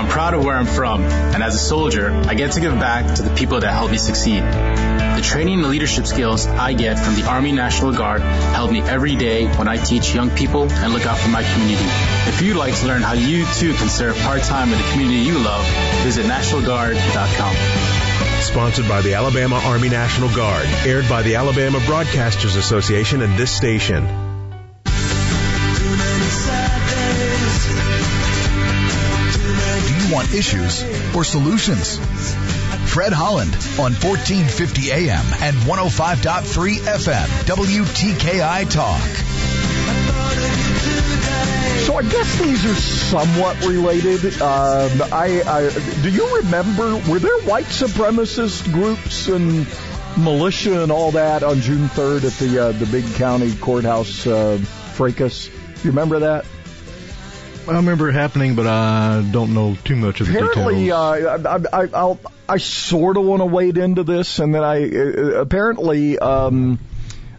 I'm 0.00 0.08
proud 0.08 0.32
of 0.32 0.42
where 0.42 0.56
I'm 0.56 0.64
from, 0.64 1.02
and 1.02 1.42
as 1.42 1.54
a 1.54 1.58
soldier, 1.58 2.10
I 2.26 2.32
get 2.32 2.52
to 2.52 2.60
give 2.60 2.72
back 2.76 3.16
to 3.16 3.22
the 3.22 3.34
people 3.34 3.60
that 3.60 3.70
helped 3.70 3.92
me 3.92 3.98
succeed. 3.98 4.42
The 4.42 5.20
training 5.22 5.58
and 5.60 5.68
leadership 5.68 6.06
skills 6.06 6.46
I 6.46 6.72
get 6.72 6.98
from 6.98 7.16
the 7.16 7.24
Army 7.28 7.52
National 7.52 7.92
Guard 7.92 8.22
help 8.22 8.72
me 8.72 8.80
every 8.80 9.14
day 9.14 9.44
when 9.58 9.68
I 9.68 9.76
teach 9.76 10.14
young 10.14 10.30
people 10.30 10.70
and 10.70 10.94
look 10.94 11.04
out 11.04 11.18
for 11.18 11.28
my 11.28 11.42
community. 11.42 11.84
If 12.30 12.40
you'd 12.40 12.56
like 12.56 12.74
to 12.76 12.86
learn 12.86 13.02
how 13.02 13.12
you 13.12 13.44
too 13.44 13.74
can 13.74 13.90
serve 13.90 14.16
part-time 14.20 14.72
in 14.72 14.78
the 14.78 14.88
community 14.90 15.18
you 15.18 15.38
love, 15.38 15.66
visit 16.02 16.24
nationalguard.com. 16.24 17.54
Sponsored 18.40 18.88
by 18.88 19.02
the 19.02 19.12
Alabama 19.12 19.60
Army 19.64 19.90
National 19.90 20.34
Guard, 20.34 20.66
aired 20.86 21.10
by 21.10 21.20
the 21.20 21.34
Alabama 21.34 21.78
Broadcasters 21.80 22.56
Association 22.56 23.20
and 23.20 23.36
this 23.36 23.54
station. 23.54 24.19
Issues 30.34 30.82
or 31.14 31.24
solutions? 31.24 31.98
Fred 32.90 33.12
Holland 33.12 33.54
on 33.78 33.92
1450 33.94 34.90
AM 34.90 35.24
and 35.40 35.56
105.3 35.58 36.76
FM, 36.78 37.26
WTKI 37.46 38.68
Talk. 38.68 39.00
So 41.86 41.96
I 41.96 42.02
guess 42.02 42.38
these 42.38 42.66
are 42.66 42.74
somewhat 42.74 43.64
related. 43.64 44.24
Um, 44.42 44.90
I, 45.12 45.42
I 45.46 46.02
do 46.02 46.10
you 46.10 46.36
remember 46.36 46.96
were 47.10 47.18
there 47.18 47.38
white 47.42 47.66
supremacist 47.66 48.72
groups 48.72 49.28
and 49.28 49.66
militia 50.16 50.82
and 50.82 50.92
all 50.92 51.12
that 51.12 51.42
on 51.42 51.60
June 51.60 51.88
3rd 51.88 52.24
at 52.24 52.32
the 52.34 52.58
uh, 52.58 52.72
the 52.72 52.86
big 52.86 53.04
county 53.14 53.54
courthouse 53.54 54.26
uh, 54.26 54.58
fracas? 54.94 55.48
You 55.82 55.90
remember 55.90 56.18
that? 56.20 56.44
I 57.68 57.76
remember 57.76 58.08
it 58.08 58.14
happening, 58.14 58.54
but 58.56 58.66
I 58.66 59.28
don't 59.30 59.54
know 59.54 59.76
too 59.84 59.96
much 59.96 60.20
of 60.20 60.26
the 60.26 60.32
Apparently, 60.32 60.84
details. 60.84 61.24
uh, 61.46 61.60
I, 61.72 61.82
I, 61.82 61.88
I'll, 61.94 62.20
sort 62.56 63.16
of 63.16 63.24
want 63.24 63.40
to 63.40 63.46
wade 63.46 63.78
into 63.78 64.02
this, 64.02 64.38
and 64.38 64.54
then 64.54 64.64
I 64.64 64.88
uh, 64.88 65.40
apparently 65.40 66.18
um, 66.18 66.78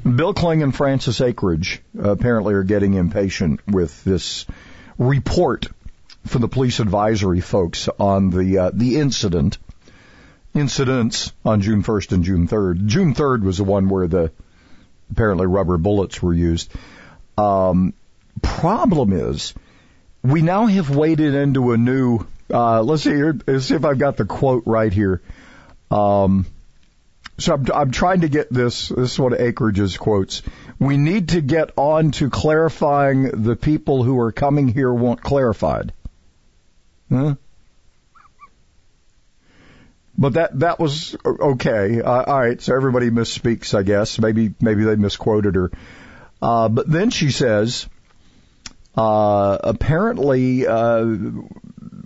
Bill 0.04 0.34
Kling 0.34 0.64
and 0.64 0.76
Francis 0.76 1.20
uh, 1.20 2.12
apparently 2.12 2.54
are 2.54 2.64
getting 2.64 2.94
impatient 2.94 3.60
with 3.68 4.04
this 4.04 4.46
report 4.98 5.68
from 6.26 6.42
the 6.42 6.48
police 6.48 6.80
advisory 6.80 7.42
folks 7.42 7.90
on 8.00 8.30
the 8.30 8.58
uh, 8.58 8.72
the 8.74 9.00
incident 9.00 9.58
incidents 10.54 11.32
on 11.46 11.62
June 11.62 11.84
1st 11.84 12.12
and 12.12 12.24
June 12.24 12.48
3rd. 12.48 12.86
June 12.86 13.14
3rd 13.14 13.44
was 13.44 13.58
the 13.58 13.64
one 13.64 13.90
where 13.90 14.08
the 14.08 14.32
apparently 15.12 15.48
rubber 15.48 15.78
bullets 15.78 16.22
were 16.22 16.34
used. 16.34 16.72
Um, 17.38 17.94
problem 18.42 19.14
is, 19.14 19.54
we 20.24 20.42
now 20.42 20.66
have 20.68 20.90
waded 20.90 21.34
into 21.34 21.72
a 21.72 21.78
new. 21.78 22.26
Uh, 22.54 22.82
let's 22.84 23.04
see 23.04 23.12
here. 23.12 23.38
Let's 23.48 23.66
see 23.66 23.76
if 23.76 23.86
I've 23.86 24.00
got 24.00 24.18
the 24.18 24.26
quote 24.26 24.64
right 24.66 24.92
here. 24.92 25.22
Um, 25.90 26.46
so 27.40 27.54
I'm, 27.54 27.66
I'm 27.74 27.92
trying 27.92 28.22
to 28.22 28.30
get 28.30 28.52
this. 28.52 28.90
This 28.90 29.14
is 29.14 29.20
what 29.20 29.34
Akridge's 29.34 29.98
quotes. 29.98 30.44
We 30.80 30.98
need 30.98 31.30
to 31.30 31.42
get 31.42 31.72
on 31.76 32.12
to 32.12 32.30
clarifying 32.30 33.44
the 33.44 33.56
people 33.56 34.04
who 34.04 34.20
are 34.20 34.32
coming 34.32 34.68
here 34.68 34.94
want 34.94 35.22
clarified. 35.22 35.94
Huh? 37.10 37.36
But 40.18 40.34
that 40.34 40.60
that 40.60 40.80
was 40.80 41.16
okay. 41.26 42.02
Uh, 42.02 42.24
all 42.24 42.40
right, 42.40 42.62
so 42.62 42.76
everybody 42.76 43.10
misspeaks, 43.10 43.74
I 43.74 43.82
guess. 43.82 44.20
Maybe 44.20 44.54
maybe 44.62 44.84
they 44.84 44.96
misquoted 44.96 45.56
her. 45.56 45.72
Uh, 46.42 46.70
but 46.70 46.90
then 46.90 47.10
she 47.10 47.32
says, 47.32 47.88
uh, 48.96 49.58
apparently, 49.64 50.68
uh, 50.68 51.00
you 51.00 51.46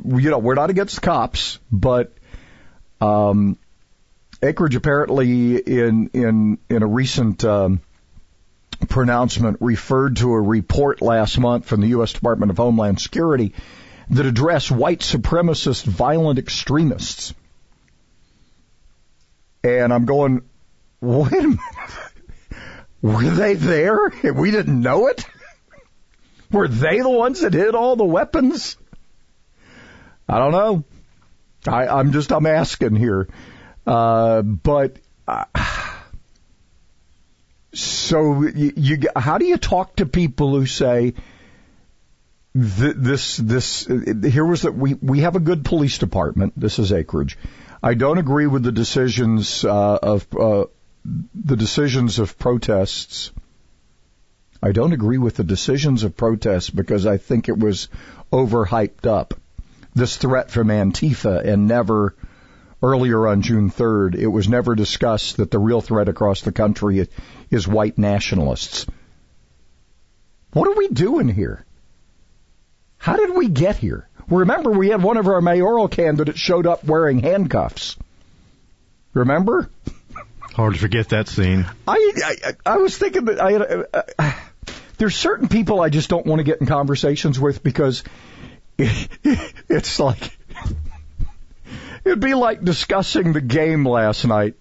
know, 0.03 0.39
we're 0.39 0.55
not 0.55 0.69
against 0.69 1.01
cops, 1.01 1.59
but 1.71 2.13
um, 3.01 3.57
Akridge 4.41 4.75
apparently 4.75 5.57
in 5.57 6.09
in 6.13 6.57
in 6.69 6.83
a 6.83 6.87
recent 6.87 7.43
um, 7.43 7.81
pronouncement 8.87 9.57
referred 9.61 10.17
to 10.17 10.33
a 10.33 10.41
report 10.41 11.01
last 11.01 11.37
month 11.39 11.65
from 11.65 11.81
the 11.81 11.87
U.S. 11.87 12.13
Department 12.13 12.51
of 12.51 12.57
Homeland 12.57 12.99
Security 12.99 13.53
that 14.09 14.25
addressed 14.25 14.69
white 14.69 14.99
supremacist 14.99 15.83
violent 15.83 16.37
extremists. 16.37 17.33
And 19.63 19.91
I'm 19.91 20.05
going, 20.05 20.43
wait 21.01 21.33
a 21.33 21.41
minute. 21.41 21.59
Were 23.01 23.29
they 23.29 23.53
there 23.55 24.11
we 24.33 24.51
didn't 24.51 24.81
know 24.81 25.07
it? 25.07 25.25
Were 26.51 26.67
they 26.67 26.99
the 26.99 27.09
ones 27.09 27.41
that 27.41 27.53
hid 27.53 27.75
all 27.75 27.95
the 27.95 28.05
weapons? 28.05 28.77
I 30.27 30.39
don't 30.39 30.51
know. 30.51 30.83
I, 31.67 31.87
I'm 31.87 32.11
just, 32.11 32.31
I'm 32.31 32.45
asking 32.45 32.95
here. 32.95 33.27
Uh, 33.85 34.41
but, 34.41 34.97
uh, 35.27 35.45
so 37.73 38.43
you, 38.43 38.73
you, 38.75 38.97
how 39.15 39.37
do 39.37 39.45
you 39.45 39.57
talk 39.57 39.97
to 39.97 40.05
people 40.05 40.51
who 40.51 40.65
say, 40.65 41.13
th- 42.53 42.95
this, 42.95 43.37
this, 43.37 43.85
here 43.85 44.45
was 44.45 44.63
that 44.63 44.73
we, 44.73 44.93
we 44.93 45.21
have 45.21 45.35
a 45.35 45.39
good 45.39 45.65
police 45.65 45.97
department. 45.97 46.53
This 46.55 46.79
is 46.79 46.91
Akridge. 46.91 47.35
I 47.83 47.93
don't 47.93 48.17
agree 48.17 48.47
with 48.47 48.63
the 48.63 48.71
decisions, 48.71 49.63
uh, 49.65 49.99
of, 50.01 50.27
uh, 50.35 50.65
the 51.03 51.55
decisions 51.55 52.17
of 52.19 52.39
protests. 52.39 53.31
I 54.65 54.71
don't 54.71 54.93
agree 54.93 55.19
with 55.19 55.35
the 55.35 55.43
decisions 55.43 56.01
of 56.01 56.17
protests 56.17 56.71
because 56.71 57.05
I 57.05 57.17
think 57.17 57.49
it 57.49 57.59
was 57.59 57.87
overhyped 58.33 59.05
up. 59.05 59.35
This 59.93 60.17
threat 60.17 60.49
from 60.49 60.69
Antifa 60.69 61.45
and 61.45 61.67
never, 61.67 62.15
earlier 62.81 63.27
on 63.27 63.43
June 63.43 63.69
3rd, 63.69 64.15
it 64.15 64.25
was 64.25 64.49
never 64.49 64.73
discussed 64.73 65.37
that 65.37 65.51
the 65.51 65.59
real 65.59 65.81
threat 65.81 66.09
across 66.09 66.41
the 66.41 66.51
country 66.51 67.07
is 67.51 67.67
white 67.67 67.99
nationalists. 67.99 68.87
What 70.53 70.67
are 70.67 70.75
we 70.75 70.87
doing 70.87 71.27
here? 71.29 71.63
How 72.97 73.17
did 73.17 73.35
we 73.35 73.49
get 73.49 73.75
here? 73.75 74.09
Remember, 74.29 74.71
we 74.71 74.89
had 74.89 75.03
one 75.03 75.17
of 75.17 75.27
our 75.27 75.41
mayoral 75.41 75.89
candidates 75.89 76.39
showed 76.39 76.65
up 76.65 76.83
wearing 76.83 77.19
handcuffs. 77.19 77.97
Remember? 79.13 79.69
Hard 80.55 80.73
to 80.73 80.79
forget 80.79 81.09
that 81.09 81.27
scene. 81.27 81.67
I 81.87 82.13
I, 82.25 82.53
I 82.65 82.77
was 82.77 82.97
thinking 82.97 83.25
that 83.25 83.39
I 83.39 83.51
had. 83.51 83.85
Uh, 84.17 84.33
there's 84.97 85.15
certain 85.15 85.47
people 85.47 85.81
I 85.81 85.89
just 85.89 86.09
don't 86.09 86.25
want 86.25 86.39
to 86.39 86.43
get 86.43 86.61
in 86.61 86.67
conversations 86.67 87.39
with 87.39 87.63
because 87.63 88.03
it, 88.77 89.09
it's 89.69 89.99
like 89.99 90.37
It'd 92.05 92.19
be 92.19 92.35
like 92.35 92.63
discussing 92.63 93.33
the 93.33 93.41
game 93.41 93.83
last 93.85 94.25
night. 94.25 94.53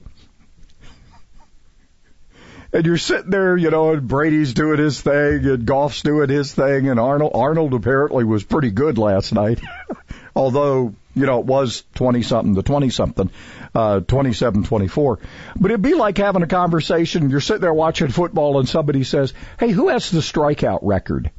And 2.72 2.86
you're 2.86 2.96
sitting 2.96 3.30
there, 3.30 3.56
you 3.56 3.70
know, 3.70 3.92
and 3.92 4.08
Brady's 4.08 4.54
doing 4.54 4.78
his 4.78 5.00
thing, 5.00 5.46
and 5.46 5.66
Goff's 5.66 6.02
doing 6.02 6.30
his 6.30 6.52
thing, 6.52 6.88
and 6.88 6.98
Arnold 6.98 7.32
Arnold 7.34 7.74
apparently 7.74 8.24
was 8.24 8.42
pretty 8.42 8.70
good 8.70 8.98
last 8.98 9.32
night. 9.32 9.60
Although, 10.34 10.94
you 11.14 11.26
know, 11.26 11.40
it 11.40 11.46
was 11.46 11.84
20 11.94 12.22
something 12.22 12.54
to 12.54 12.62
20 12.62 12.90
something, 12.90 13.30
uh, 13.74 14.00
27 14.00 14.64
24. 14.64 15.18
But 15.56 15.70
it'd 15.70 15.82
be 15.82 15.94
like 15.94 16.18
having 16.18 16.42
a 16.42 16.46
conversation. 16.46 17.30
You're 17.30 17.40
sitting 17.40 17.62
there 17.62 17.74
watching 17.74 18.08
football, 18.08 18.58
and 18.58 18.68
somebody 18.68 19.04
says, 19.04 19.32
Hey, 19.58 19.70
who 19.70 19.88
has 19.88 20.10
the 20.10 20.20
strikeout 20.20 20.80
record? 20.82 21.30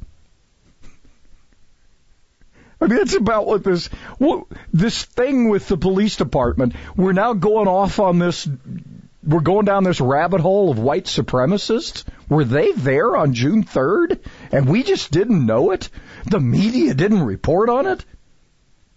I 2.80 2.86
mean, 2.86 2.98
it's 2.98 3.14
about 3.14 3.46
what 3.46 3.64
this 3.64 3.86
what, 4.18 4.46
this 4.72 5.04
thing 5.04 5.48
with 5.48 5.66
the 5.68 5.76
police 5.76 6.16
department. 6.16 6.74
We're 6.94 7.12
now 7.12 7.32
going 7.32 7.68
off 7.68 8.00
on 8.00 8.18
this. 8.18 8.48
We're 9.22 9.40
going 9.40 9.64
down 9.64 9.82
this 9.82 10.00
rabbit 10.00 10.40
hole 10.40 10.70
of 10.70 10.78
white 10.78 11.06
supremacists. 11.06 12.04
Were 12.28 12.44
they 12.44 12.72
there 12.72 13.16
on 13.16 13.34
June 13.34 13.64
3rd, 13.64 14.20
and 14.52 14.68
we 14.68 14.82
just 14.84 15.10
didn't 15.10 15.44
know 15.44 15.72
it? 15.72 15.88
The 16.26 16.38
media 16.38 16.94
didn't 16.94 17.24
report 17.24 17.68
on 17.68 17.86
it. 17.86 18.04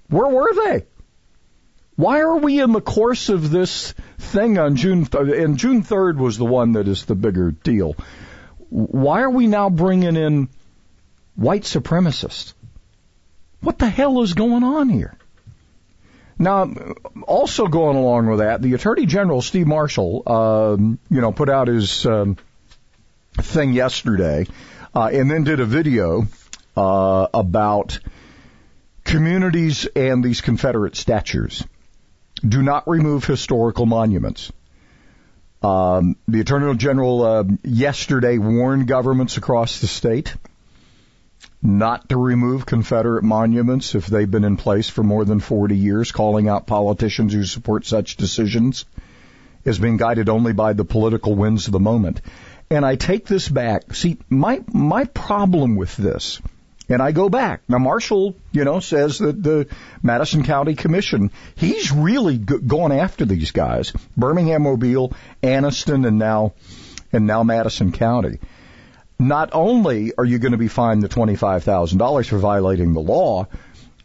Where 0.10 0.28
were 0.28 0.54
they? 0.54 0.86
Why 1.96 2.22
are 2.22 2.38
we 2.38 2.62
in 2.62 2.72
the 2.72 2.82
course 2.82 3.30
of 3.30 3.50
this 3.50 3.94
thing 4.18 4.58
on 4.58 4.76
June? 4.76 5.06
Th- 5.06 5.44
and 5.44 5.58
June 5.58 5.84
3rd 5.84 6.18
was 6.18 6.38
the 6.38 6.46
one 6.46 6.74
that 6.74 6.88
is 6.88 7.06
the 7.06 7.16
bigger 7.16 7.52
deal. 7.52 7.96
Why 8.70 9.22
are 9.22 9.30
we 9.30 9.48
now 9.48 9.70
bringing 9.70 10.16
in 10.16 10.50
white 11.36 11.64
supremacists? 11.64 12.54
What 13.62 13.78
the 13.78 13.90
hell 13.90 14.22
is 14.22 14.34
going 14.34 14.64
on 14.64 14.90
here? 14.90 15.18
Now, 16.38 16.74
also 17.24 17.68
going 17.68 17.98
along 17.98 18.28
with 18.28 18.40
that, 18.40 18.62
the 18.62 18.74
Attorney 18.74 19.06
General 19.06 19.42
Steve 19.42 19.68
Marshall, 19.68 20.24
um, 20.26 21.00
you 21.10 21.20
know, 21.20 21.34
put 21.34 21.50
out 21.50 21.68
his 21.68 22.06
um, 22.06 22.38
thing 23.34 23.74
yesterday, 23.74 24.48
uh, 24.96 25.10
and 25.12 25.30
then 25.30 25.44
did 25.44 25.60
a 25.60 25.66
video 25.66 26.28
uh, 26.78 27.28
about 27.34 28.00
communities 29.10 29.88
and 29.96 30.24
these 30.24 30.42
Confederate 30.42 30.96
statues. 30.96 31.64
Do 32.48 32.62
not 32.62 32.88
remove 32.88 33.26
historical 33.26 33.86
monuments. 33.86 34.52
Um, 35.62 36.16
the 36.28 36.40
Attorney 36.40 36.78
General 36.78 37.24
uh, 37.24 37.44
yesterday 37.64 38.38
warned 38.38 38.88
governments 38.88 39.38
across 39.38 39.82
the 39.82 39.88
state 39.88 40.36
not 41.62 42.08
to 42.10 42.18
remove 42.18 42.66
Confederate 42.66 43.24
monuments 43.24 43.96
if 43.96 44.08
they've 44.08 44.30
been 44.30 44.46
in 44.46 44.56
place 44.56 44.88
for 44.88 45.04
more 45.04 45.26
than 45.26 45.40
40 45.40 45.76
years, 45.76 46.12
calling 46.12 46.48
out 46.48 46.68
politicians 46.68 47.34
who 47.34 47.44
support 47.44 47.86
such 47.86 48.16
decisions 48.16 48.86
as 49.66 49.80
being 49.80 49.98
guided 49.98 50.30
only 50.30 50.54
by 50.54 50.74
the 50.74 50.86
political 50.86 51.36
winds 51.36 51.68
of 51.68 51.74
the 51.74 51.80
moment. 51.80 52.22
And 52.70 52.86
I 52.86 52.96
take 52.96 53.26
this 53.26 53.50
back. 53.50 53.94
See, 53.94 54.20
my, 54.30 54.62
my 54.72 55.06
problem 55.06 55.76
with 55.76 55.98
this, 55.98 56.40
and 56.90 57.02
I 57.02 57.12
go 57.12 57.30
back. 57.30 57.62
Now, 57.68 57.78
Marshall, 57.78 58.36
you 58.52 58.66
know, 58.66 58.80
says 58.80 59.20
that 59.20 59.42
the 59.42 59.68
Madison 60.04 60.44
County 60.44 60.76
Commission, 60.76 61.32
he's 61.56 61.92
really 61.92 62.38
going 62.38 62.92
after 62.92 63.26
these 63.26 63.52
guys. 63.52 63.94
Birmingham, 64.18 64.64
Mobile, 64.64 65.14
Anniston, 65.42 66.08
and 66.08 66.18
now, 66.18 66.54
and 67.14 67.28
now 67.28 67.44
Madison 67.44 67.92
County 67.92 68.40
not 69.20 69.50
only 69.52 70.14
are 70.18 70.24
you 70.24 70.40
going 70.40 70.54
to 70.54 70.58
be 70.58 70.70
fined 70.70 71.04
the 71.04 71.10
$25,000 71.10 72.30
for 72.30 72.38
violating 72.38 72.94
the 72.94 73.02
law, 73.02 73.48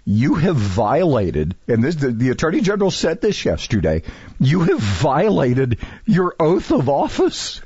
you 0.05 0.35
have 0.35 0.57
violated, 0.57 1.55
and 1.69 1.83
this, 1.83 1.95
the, 1.95 2.11
the 2.11 2.31
Attorney 2.31 2.61
General 2.61 2.91
said 2.91 3.21
this 3.21 3.45
yesterday, 3.45 4.03
you 4.39 4.61
have 4.61 4.81
violated 4.81 5.79
your 6.05 6.35
oath 6.39 6.73
of 6.73 6.89
office 6.89 7.63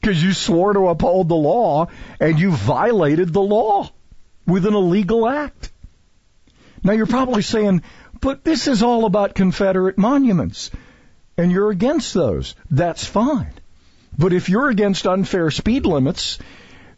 because 0.00 0.22
you 0.22 0.32
swore 0.32 0.72
to 0.72 0.88
uphold 0.88 1.28
the 1.28 1.36
law 1.36 1.88
and 2.18 2.40
you 2.40 2.50
violated 2.50 3.32
the 3.32 3.42
law 3.42 3.88
with 4.46 4.66
an 4.66 4.74
illegal 4.74 5.28
act. 5.28 5.72
Now 6.82 6.92
you're 6.92 7.06
probably 7.06 7.42
saying, 7.42 7.82
but 8.20 8.44
this 8.44 8.68
is 8.68 8.82
all 8.82 9.04
about 9.04 9.34
Confederate 9.34 9.98
monuments 9.98 10.70
and 11.36 11.50
you're 11.50 11.70
against 11.70 12.14
those. 12.14 12.54
That's 12.70 13.04
fine. 13.04 13.52
But 14.18 14.32
if 14.32 14.48
you're 14.48 14.68
against 14.68 15.06
unfair 15.06 15.50
speed 15.50 15.86
limits, 15.86 16.38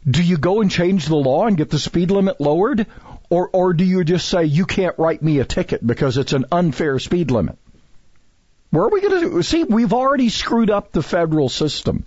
do 0.09 0.21
you 0.21 0.37
go 0.37 0.61
and 0.61 0.69
change 0.69 1.05
the 1.05 1.15
law 1.15 1.45
and 1.45 1.55
get 1.57 1.69
the 1.69 1.79
speed 1.79 2.11
limit 2.11 2.41
lowered? 2.41 2.87
Or, 3.29 3.49
or 3.53 3.73
do 3.73 3.83
you 3.83 4.03
just 4.03 4.27
say, 4.27 4.45
you 4.45 4.65
can't 4.65 4.97
write 4.99 5.21
me 5.21 5.39
a 5.39 5.45
ticket 5.45 5.85
because 5.85 6.17
it's 6.17 6.33
an 6.33 6.45
unfair 6.51 6.99
speed 6.99 7.31
limit? 7.31 7.57
Where 8.69 8.83
are 8.83 8.89
we 8.89 9.01
going 9.01 9.31
to 9.31 9.43
see? 9.43 9.63
We've 9.63 9.93
already 9.93 10.29
screwed 10.29 10.69
up 10.69 10.91
the 10.91 11.03
federal 11.03 11.47
system. 11.47 12.05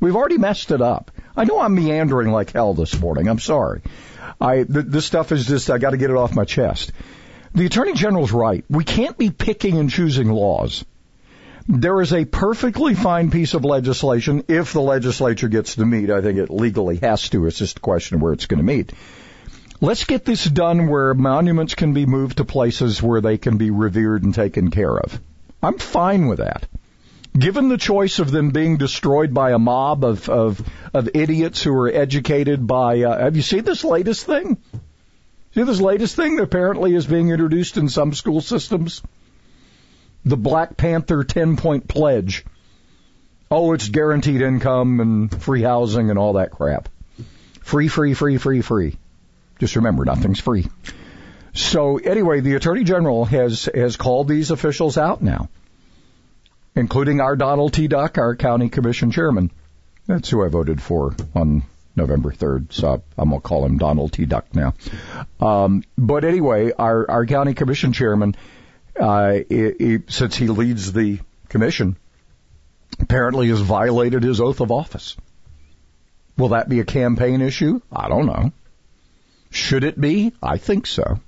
We've 0.00 0.16
already 0.16 0.38
messed 0.38 0.70
it 0.70 0.80
up. 0.80 1.10
I 1.36 1.44
know 1.44 1.60
I'm 1.60 1.74
meandering 1.74 2.30
like 2.30 2.52
hell 2.52 2.74
this 2.74 2.98
morning. 2.98 3.28
I'm 3.28 3.38
sorry. 3.38 3.82
I 4.40 4.62
th- 4.62 4.86
this 4.86 5.06
stuff 5.06 5.32
is 5.32 5.46
just 5.46 5.70
I 5.70 5.78
got 5.78 5.90
to 5.90 5.96
get 5.96 6.10
it 6.10 6.16
off 6.16 6.34
my 6.34 6.44
chest. 6.44 6.92
The 7.54 7.66
attorney 7.66 7.94
general's 7.94 8.32
right. 8.32 8.64
We 8.68 8.84
can't 8.84 9.18
be 9.18 9.30
picking 9.30 9.78
and 9.78 9.90
choosing 9.90 10.30
laws. 10.30 10.84
There 11.66 12.00
is 12.00 12.12
a 12.12 12.24
perfectly 12.24 12.94
fine 12.94 13.30
piece 13.30 13.54
of 13.54 13.64
legislation 13.64 14.44
if 14.48 14.72
the 14.72 14.80
legislature 14.80 15.48
gets 15.48 15.74
to 15.74 15.84
meet. 15.84 16.10
I 16.10 16.22
think 16.22 16.38
it 16.38 16.50
legally 16.50 16.96
has 16.96 17.28
to. 17.30 17.46
It's 17.46 17.58
just 17.58 17.78
a 17.78 17.80
question 17.80 18.16
of 18.16 18.22
where 18.22 18.32
it's 18.32 18.46
going 18.46 18.58
to 18.58 18.64
meet. 18.64 18.92
Let's 19.80 20.04
get 20.04 20.24
this 20.24 20.44
done 20.44 20.88
where 20.88 21.14
monuments 21.14 21.74
can 21.74 21.92
be 21.92 22.06
moved 22.06 22.38
to 22.38 22.44
places 22.44 23.02
where 23.02 23.20
they 23.20 23.38
can 23.38 23.58
be 23.58 23.70
revered 23.70 24.24
and 24.24 24.34
taken 24.34 24.70
care 24.70 24.96
of. 24.96 25.20
I'm 25.62 25.78
fine 25.78 26.26
with 26.26 26.38
that. 26.38 26.66
Given 27.38 27.68
the 27.68 27.76
choice 27.76 28.18
of 28.18 28.30
them 28.30 28.50
being 28.50 28.78
destroyed 28.78 29.32
by 29.32 29.52
a 29.52 29.58
mob 29.58 30.04
of, 30.04 30.28
of, 30.28 30.66
of 30.94 31.10
idiots 31.14 31.62
who 31.62 31.72
are 31.74 31.88
educated 31.88 32.66
by, 32.66 33.02
uh, 33.02 33.18
have 33.18 33.36
you 33.36 33.42
seen 33.42 33.64
this 33.64 33.84
latest 33.84 34.26
thing? 34.26 34.56
See 35.54 35.62
this 35.62 35.80
latest 35.80 36.16
thing 36.16 36.36
that 36.36 36.42
apparently 36.42 36.94
is 36.94 37.06
being 37.06 37.28
introduced 37.28 37.76
in 37.76 37.88
some 37.88 38.12
school 38.12 38.40
systems? 38.40 39.02
the 40.28 40.36
Black 40.36 40.76
Panther 40.76 41.24
10 41.24 41.56
point 41.56 41.88
pledge. 41.88 42.44
Oh, 43.50 43.72
it's 43.72 43.88
guaranteed 43.88 44.42
income 44.42 45.00
and 45.00 45.42
free 45.42 45.62
housing 45.62 46.10
and 46.10 46.18
all 46.18 46.34
that 46.34 46.50
crap. 46.50 46.88
Free, 47.62 47.88
free, 47.88 48.14
free, 48.14 48.36
free, 48.36 48.60
free. 48.60 48.96
Just 49.58 49.76
remember, 49.76 50.04
nothing's 50.04 50.40
free. 50.40 50.66
So 51.54 51.96
anyway, 51.96 52.40
the 52.40 52.54
Attorney 52.54 52.84
General 52.84 53.24
has, 53.24 53.68
has 53.74 53.96
called 53.96 54.28
these 54.28 54.50
officials 54.50 54.98
out 54.98 55.22
now, 55.22 55.48
including 56.78 57.20
our 57.20 57.36
Donald 57.36 57.72
T. 57.72 57.88
Duck, 57.88 58.18
our 58.18 58.36
County 58.36 58.68
Commission 58.68 59.10
Chairman. 59.10 59.50
That's 60.06 60.30
who 60.30 60.44
I 60.44 60.48
voted 60.48 60.80
for 60.80 61.14
on 61.34 61.64
November 61.96 62.30
3rd, 62.30 62.72
so 62.72 63.02
I'm 63.18 63.30
going 63.30 63.42
to 63.42 63.46
call 63.46 63.66
him 63.66 63.78
Donald 63.78 64.12
T. 64.12 64.24
Duck 64.24 64.46
now. 64.54 64.74
Um, 65.40 65.82
but 65.98 66.24
anyway, 66.24 66.72
our, 66.72 67.10
our 67.10 67.26
County 67.26 67.54
Commission 67.54 67.92
Chairman 67.92 68.36
uh, 68.98 69.40
he, 69.48 69.72
he, 69.78 69.98
since 70.08 70.36
he 70.36 70.48
leads 70.48 70.92
the 70.92 71.18
commission, 71.48 71.96
apparently 73.00 73.48
has 73.48 73.60
violated 73.60 74.22
his 74.22 74.40
oath 74.40 74.60
of 74.60 74.70
office. 74.70 75.16
Will 76.36 76.48
that 76.50 76.68
be 76.68 76.80
a 76.80 76.84
campaign 76.84 77.40
issue? 77.40 77.80
I 77.92 78.08
don't 78.08 78.26
know. 78.26 78.52
Should 79.50 79.84
it 79.84 80.00
be? 80.00 80.32
I 80.42 80.58
think 80.58 80.86
so. 80.86 81.20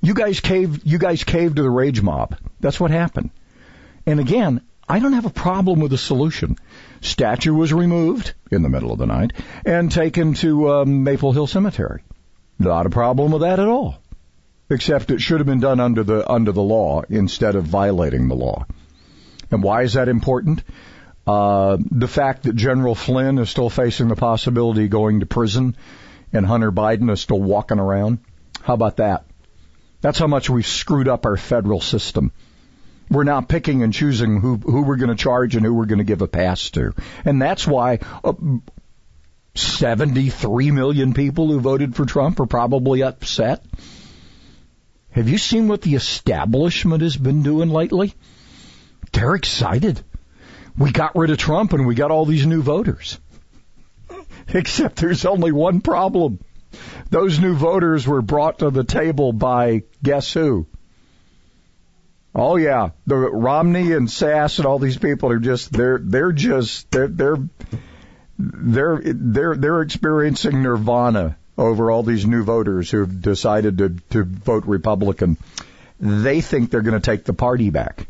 You 0.00 0.14
guys 0.14 0.40
caved, 0.40 0.82
you 0.84 0.98
guys 0.98 1.24
caved 1.24 1.56
to 1.56 1.62
the 1.62 1.70
rage 1.70 2.02
mob. 2.02 2.36
That's 2.60 2.78
what 2.78 2.90
happened. 2.90 3.30
And 4.06 4.20
again, 4.20 4.60
I 4.88 4.98
don't 4.98 5.12
have 5.12 5.26
a 5.26 5.30
problem 5.30 5.80
with 5.80 5.90
the 5.90 5.98
solution. 5.98 6.56
Statue 7.00 7.54
was 7.54 7.72
removed 7.72 8.34
in 8.50 8.62
the 8.62 8.68
middle 8.68 8.92
of 8.92 8.98
the 8.98 9.06
night 9.06 9.32
and 9.64 9.90
taken 9.90 10.34
to 10.34 10.70
um, 10.70 11.04
Maple 11.04 11.32
Hill 11.32 11.46
Cemetery. 11.46 12.02
Not 12.58 12.86
a 12.86 12.90
problem 12.90 13.32
with 13.32 13.42
that 13.42 13.58
at 13.58 13.68
all 13.68 14.02
except 14.72 15.10
it 15.10 15.20
should 15.20 15.38
have 15.38 15.46
been 15.46 15.60
done 15.60 15.80
under 15.80 16.02
the 16.02 16.28
under 16.30 16.52
the 16.52 16.62
law 16.62 17.02
instead 17.08 17.54
of 17.54 17.64
violating 17.64 18.28
the 18.28 18.34
law. 18.34 18.66
And 19.50 19.62
why 19.62 19.82
is 19.82 19.94
that 19.94 20.08
important? 20.08 20.62
Uh, 21.26 21.76
the 21.90 22.08
fact 22.08 22.44
that 22.44 22.56
General 22.56 22.94
Flynn 22.94 23.38
is 23.38 23.50
still 23.50 23.70
facing 23.70 24.08
the 24.08 24.16
possibility 24.16 24.84
of 24.84 24.90
going 24.90 25.20
to 25.20 25.26
prison 25.26 25.76
and 26.32 26.46
Hunter 26.46 26.72
Biden 26.72 27.10
is 27.10 27.20
still 27.20 27.40
walking 27.40 27.78
around. 27.78 28.18
How 28.62 28.74
about 28.74 28.96
that? 28.96 29.24
That's 30.00 30.18
how 30.18 30.26
much 30.26 30.50
we've 30.50 30.66
screwed 30.66 31.06
up 31.06 31.26
our 31.26 31.36
federal 31.36 31.80
system. 31.80 32.32
We're 33.12 33.24
now 33.24 33.42
picking 33.42 33.82
and 33.82 33.92
choosing 33.92 34.40
who 34.40 34.56
who 34.56 34.82
we're 34.82 34.96
going 34.96 35.10
to 35.10 35.22
charge 35.22 35.54
and 35.54 35.64
who 35.64 35.74
we're 35.74 35.86
going 35.86 35.98
to 35.98 36.04
give 36.04 36.22
a 36.22 36.28
pass 36.28 36.70
to, 36.70 36.94
and 37.24 37.40
that's 37.40 37.66
why. 37.66 38.00
Uh, 38.24 38.32
73 39.54 40.70
million 40.70 41.12
people 41.12 41.48
who 41.48 41.60
voted 41.60 41.94
for 41.94 42.06
Trump 42.06 42.40
are 42.40 42.46
probably 42.46 43.02
upset. 43.02 43.62
Have 45.10 45.28
you 45.28 45.36
seen 45.36 45.68
what 45.68 45.82
the 45.82 45.94
establishment 45.94 47.02
has 47.02 47.16
been 47.16 47.42
doing 47.42 47.68
lately? 47.68 48.14
They're 49.12 49.34
excited. 49.34 50.02
We 50.78 50.90
got 50.90 51.16
rid 51.16 51.30
of 51.30 51.36
Trump 51.36 51.74
and 51.74 51.86
we 51.86 51.94
got 51.94 52.10
all 52.10 52.24
these 52.24 52.46
new 52.46 52.62
voters. 52.62 53.20
Except 54.48 54.96
there's 54.96 55.26
only 55.26 55.52
one 55.52 55.82
problem. 55.82 56.38
Those 57.10 57.38
new 57.38 57.54
voters 57.54 58.06
were 58.06 58.22
brought 58.22 58.60
to 58.60 58.70
the 58.70 58.84
table 58.84 59.34
by 59.34 59.82
guess 60.02 60.32
who? 60.32 60.66
Oh 62.34 62.56
yeah, 62.56 62.90
the 63.06 63.16
Romney 63.16 63.92
and 63.92 64.08
Sasse 64.08 64.58
and 64.58 64.66
all 64.66 64.78
these 64.78 64.96
people 64.96 65.30
are 65.30 65.38
just 65.38 65.70
they're 65.70 65.98
they're 65.98 66.32
just 66.32 66.90
they're 66.90 67.08
they're 67.08 67.36
they're 68.38 69.00
they're 69.04 69.56
they're 69.56 69.82
experiencing 69.82 70.62
nirvana 70.62 71.36
over 71.58 71.90
all 71.90 72.02
these 72.02 72.26
new 72.26 72.42
voters 72.42 72.90
who've 72.90 73.20
decided 73.20 73.78
to 73.78 73.96
to 74.10 74.24
vote 74.24 74.64
Republican. 74.64 75.36
They 76.00 76.40
think 76.40 76.70
they're 76.70 76.82
going 76.82 77.00
to 77.00 77.04
take 77.04 77.24
the 77.24 77.34
party 77.34 77.70
back. 77.70 78.06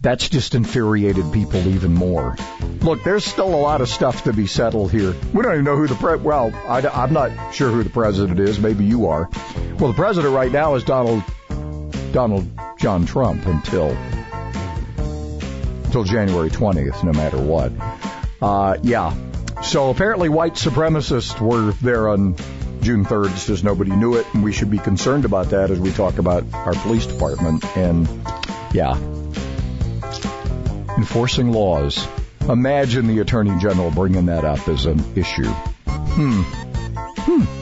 That's 0.00 0.28
just 0.28 0.54
infuriated 0.54 1.32
people 1.32 1.60
even 1.66 1.92
more. 1.92 2.36
Look, 2.80 3.02
there's 3.02 3.24
still 3.24 3.52
a 3.52 3.56
lot 3.56 3.80
of 3.80 3.88
stuff 3.88 4.24
to 4.24 4.32
be 4.32 4.46
settled 4.46 4.92
here. 4.92 5.14
We 5.34 5.42
don't 5.42 5.52
even 5.52 5.64
know 5.64 5.76
who 5.76 5.88
the 5.88 5.96
pre- 5.96 6.16
well, 6.16 6.52
I, 6.66 6.80
I'm 6.80 7.12
not 7.12 7.52
sure 7.52 7.70
who 7.70 7.82
the 7.82 7.90
president 7.90 8.38
is. 8.40 8.60
Maybe 8.60 8.84
you 8.84 9.08
are. 9.08 9.28
Well, 9.78 9.88
the 9.92 9.96
president 9.96 10.34
right 10.34 10.52
now 10.52 10.76
is 10.76 10.84
Donald 10.84 11.24
Donald 12.12 12.48
John 12.78 13.06
Trump 13.06 13.46
until 13.46 13.96
until 15.84 16.04
January 16.04 16.50
20th, 16.50 17.02
no 17.02 17.12
matter 17.12 17.38
what. 17.38 17.72
Uh, 18.42 18.76
yeah. 18.82 19.14
So 19.62 19.90
apparently, 19.90 20.28
white 20.28 20.54
supremacists 20.54 21.40
were 21.40 21.72
there 21.82 22.08
on 22.08 22.36
June 22.82 23.04
3rd. 23.04 23.36
says 23.36 23.64
nobody 23.64 23.90
knew 23.90 24.16
it, 24.16 24.26
and 24.34 24.44
we 24.44 24.52
should 24.52 24.70
be 24.70 24.78
concerned 24.78 25.24
about 25.24 25.50
that 25.50 25.70
as 25.70 25.80
we 25.80 25.90
talk 25.90 26.18
about 26.18 26.44
our 26.52 26.74
police 26.74 27.06
department. 27.06 27.64
And 27.76 28.06
yeah, 28.72 28.96
enforcing 30.96 31.52
laws. 31.52 32.06
Imagine 32.48 33.06
the 33.06 33.20
Attorney 33.20 33.58
General 33.58 33.90
bringing 33.90 34.26
that 34.26 34.44
up 34.44 34.68
as 34.68 34.86
an 34.86 35.02
issue. 35.16 35.44
Hmm. 35.44 36.42
Hmm. 36.42 37.57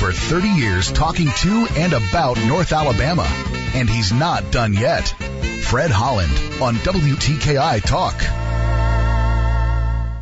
Over 0.00 0.12
30 0.12 0.48
years 0.48 0.90
talking 0.90 1.28
to 1.36 1.66
and 1.76 1.92
about 1.92 2.38
North 2.46 2.72
Alabama, 2.72 3.26
and 3.74 3.88
he's 3.88 4.12
not 4.12 4.50
done 4.50 4.72
yet. 4.72 5.08
Fred 5.62 5.90
Holland 5.90 6.32
on 6.62 6.76
WTKI 6.76 7.82
Talk. 7.84 8.39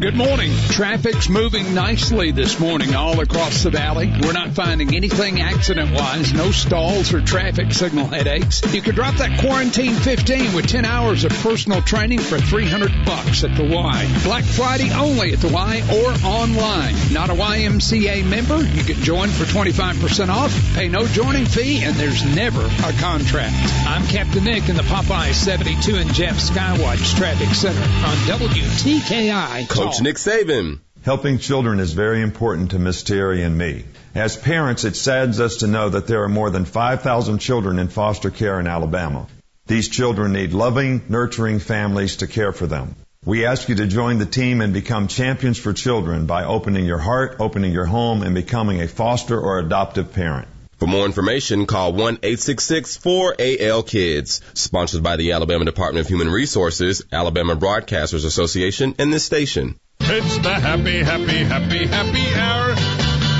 Good 0.00 0.14
morning. 0.14 0.52
Traffic's 0.68 1.28
moving 1.28 1.74
nicely 1.74 2.30
this 2.30 2.61
morning 2.61 2.94
all 2.94 3.18
across 3.18 3.64
the 3.64 3.70
valley. 3.70 4.06
We're 4.22 4.32
not 4.32 4.52
finding 4.52 4.94
anything 4.94 5.40
accident 5.40 5.90
wise, 5.92 6.32
no 6.32 6.52
stalls 6.52 7.12
or 7.12 7.20
traffic 7.20 7.72
signal 7.72 8.06
headaches. 8.06 8.62
You 8.72 8.80
could 8.80 8.94
drop 8.94 9.16
that 9.16 9.40
quarantine 9.40 9.94
15 9.94 10.54
with 10.54 10.68
10 10.68 10.84
hours 10.84 11.24
of 11.24 11.32
personal 11.42 11.82
training 11.82 12.20
for 12.20 12.38
300 12.38 12.92
bucks 13.04 13.42
at 13.42 13.56
the 13.56 13.64
Y. 13.64 14.20
Black 14.22 14.44
Friday 14.44 14.92
only 14.92 15.32
at 15.32 15.40
the 15.40 15.48
Y 15.48 15.82
or 15.92 16.12
online. 16.24 16.94
Not 17.12 17.30
a 17.30 17.34
YMCA 17.34 18.24
member? 18.24 18.62
You 18.62 18.84
can 18.84 19.02
join 19.02 19.30
for 19.30 19.46
25% 19.46 20.28
off, 20.28 20.74
pay 20.76 20.88
no 20.88 21.08
joining 21.08 21.44
fee, 21.44 21.82
and 21.82 21.96
there's 21.96 22.24
never 22.37 22.64
a 22.64 22.92
contract. 23.00 23.56
I'm 23.84 24.06
Captain 24.06 24.44
Nick 24.44 24.68
in 24.68 24.76
the 24.76 24.82
Popeye 24.82 25.32
72 25.32 25.96
and 25.96 26.14
Jeff 26.14 26.37
Skywatch 26.37 27.16
Traffic 27.16 27.52
Center 27.52 27.82
on 27.82 28.16
WTKI. 28.38 29.88
Coach 29.88 30.03
Nick 30.03 30.16
Saban. 30.16 30.81
Helping 31.03 31.38
children 31.38 31.81
is 31.81 31.94
very 31.94 32.20
important 32.20 32.72
to 32.72 32.79
Miss 32.79 33.03
Terry 33.03 33.42
and 33.42 33.57
me. 33.57 33.87
As 34.14 34.37
parents, 34.37 34.85
it 34.85 34.96
saddens 34.96 35.40
us 35.40 35.57
to 35.57 35.66
know 35.66 35.88
that 35.88 36.07
there 36.07 36.24
are 36.24 36.29
more 36.29 36.51
than 36.51 36.66
5,000 36.66 37.38
children 37.38 37.79
in 37.79 37.88
foster 37.88 38.29
care 38.29 38.61
in 38.61 38.66
Alabama. 38.66 39.27
These 39.66 39.88
children 39.88 40.35
need 40.35 40.53
loving, 40.53 41.01
nurturing 41.09 41.59
families 41.59 42.16
to 42.16 42.27
care 42.27 42.53
for 42.53 42.66
them. 42.66 42.96
We 43.24 43.46
ask 43.46 43.70
you 43.70 43.77
to 43.77 43.87
join 43.87 44.18
the 44.18 44.27
team 44.27 44.61
and 44.61 44.74
become 44.74 45.09
champions 45.09 45.59
for 45.59 45.72
children 45.72 46.27
by 46.27 46.44
opening 46.44 46.85
your 46.85 46.98
heart, 46.98 47.37
opening 47.40 47.72
your 47.72 47.87
home, 47.87 48.22
and 48.22 48.35
becoming 48.35 48.83
a 48.83 48.88
foster 48.88 49.40
or 49.40 49.59
adoptive 49.59 50.12
parent. 50.12 50.48
For 50.78 50.86
more 50.86 51.06
information, 51.06 51.66
call 51.66 51.92
1-866-4AL-KIDS. 51.92 54.40
Sponsored 54.54 55.02
by 55.02 55.16
the 55.16 55.32
Alabama 55.32 55.64
Department 55.64 56.06
of 56.06 56.08
Human 56.08 56.30
Resources, 56.30 57.02
Alabama 57.12 57.56
Broadcasters 57.56 58.24
Association, 58.24 58.94
and 58.98 59.12
this 59.12 59.24
station. 59.24 59.74
It's 60.00 60.38
the 60.38 60.54
happy, 60.54 60.98
happy, 60.98 61.44
happy, 61.44 61.86
happy 61.86 62.34
hour. 62.34 62.74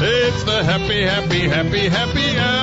It's 0.01 0.45
the 0.45 0.63
happy, 0.65 1.03
happy, 1.03 1.49
happy, 1.49 1.89
happy 1.89 2.39
hour. 2.39 2.59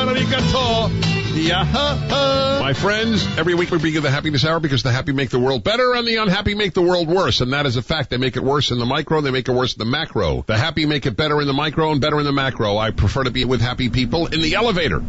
Yeah. 1.36 1.64
My 2.62 2.74
friends, 2.74 3.26
every 3.38 3.54
week 3.54 3.70
we 3.70 3.78
begin 3.78 4.04
the 4.04 4.10
happiness 4.10 4.46
hour 4.46 4.60
because 4.60 4.84
the 4.84 4.92
happy 4.92 5.12
make 5.12 5.30
the 5.30 5.40
world 5.40 5.64
better 5.64 5.94
and 5.94 6.08
the 6.08 6.16
unhappy 6.16 6.56
make 6.56 6.74
the 6.74 6.82
world 6.82 7.08
worse. 7.08 7.42
And 7.42 7.54
that 7.54 7.66
is 7.66 7.76
a 7.76 7.82
fact. 7.82 8.10
They 8.10 8.18
make 8.18 8.38
it 8.38 8.44
worse 8.44 8.72
in 8.72 8.80
the 8.80 8.86
micro, 8.86 9.22
they 9.22 9.32
make 9.32 9.48
it 9.50 9.54
worse 9.54 9.74
in 9.74 9.80
the 9.80 9.86
macro. 9.86 10.44
The 10.48 10.58
happy 10.58 10.86
make 10.86 11.06
it 11.06 11.18
better 11.18 11.42
in 11.42 11.48
the 11.48 11.54
micro 11.54 11.92
and 11.92 12.00
better 12.00 12.20
in 12.20 12.26
the 12.26 12.32
macro. 12.32 12.78
I 12.78 12.92
prefer 12.92 13.26
to 13.26 13.32
be 13.32 13.46
with 13.46 13.62
happy 13.62 13.90
people 13.90 14.28
in 14.28 14.42
the 14.42 14.56
elevator. 14.56 15.04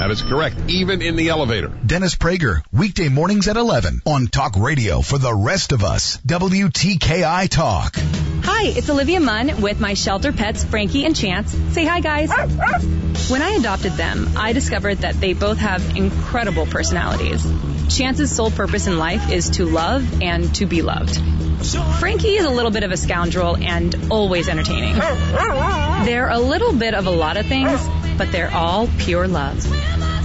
That 0.00 0.10
is 0.10 0.22
correct, 0.22 0.56
even 0.68 1.02
in 1.02 1.14
the 1.14 1.28
elevator. 1.28 1.68
Dennis 1.68 2.14
Prager, 2.14 2.62
weekday 2.72 3.10
mornings 3.10 3.48
at 3.48 3.58
11 3.58 4.00
on 4.06 4.28
Talk 4.28 4.56
Radio 4.56 5.02
for 5.02 5.18
the 5.18 5.34
rest 5.34 5.72
of 5.72 5.84
us. 5.84 6.16
WTKI 6.24 7.50
Talk. 7.50 7.96
Hi, 8.44 8.68
it's 8.68 8.88
Olivia 8.88 9.20
Munn 9.20 9.60
with 9.60 9.78
my 9.78 9.92
shelter 9.92 10.32
pets, 10.32 10.64
Frankie 10.64 11.04
and 11.04 11.14
Chance. 11.14 11.52
Say 11.74 11.84
hi, 11.84 12.00
guys. 12.00 12.30
When 13.30 13.42
I 13.42 13.50
adopted 13.58 13.92
them, 13.92 14.38
I 14.38 14.54
discovered 14.54 15.00
that 15.00 15.20
they 15.20 15.34
both 15.34 15.58
have 15.58 15.94
incredible 15.94 16.64
personalities. 16.64 17.44
Chance's 17.90 18.34
sole 18.34 18.50
purpose 18.50 18.86
in 18.86 18.98
life 18.98 19.30
is 19.30 19.50
to 19.50 19.66
love 19.66 20.22
and 20.22 20.54
to 20.56 20.66
be 20.66 20.82
loved. 20.82 21.16
Frankie 21.98 22.36
is 22.36 22.44
a 22.44 22.50
little 22.50 22.70
bit 22.70 22.84
of 22.84 22.90
a 22.90 22.96
scoundrel 22.96 23.56
and 23.56 23.94
always 24.10 24.48
entertaining. 24.48 24.94
They're 24.94 26.30
a 26.30 26.38
little 26.38 26.72
bit 26.72 26.94
of 26.94 27.06
a 27.06 27.10
lot 27.10 27.36
of 27.36 27.46
things, 27.46 27.86
but 28.16 28.32
they're 28.32 28.52
all 28.52 28.88
pure 28.98 29.28
love. 29.28 29.66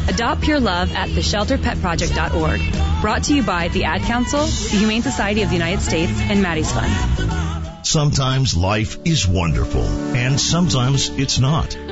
Adopt 0.07 0.41
Pure 0.41 0.59
Love 0.59 0.93
at 0.93 1.09
theshelterpetproject.org. 1.09 3.01
Brought 3.01 3.23
to 3.23 3.35
you 3.35 3.43
by 3.43 3.69
the 3.69 3.85
Ad 3.85 4.03
Council, 4.03 4.45
the 4.45 4.77
Humane 4.77 5.01
Society 5.01 5.41
of 5.41 5.49
the 5.49 5.55
United 5.55 5.81
States, 5.81 6.11
and 6.21 6.43
Maddie's 6.43 6.71
Fund. 6.71 7.85
Sometimes 7.85 8.55
life 8.55 8.99
is 9.03 9.27
wonderful, 9.27 9.81
and 9.81 10.39
sometimes 10.39 11.09
it's 11.09 11.39
not. 11.39 11.75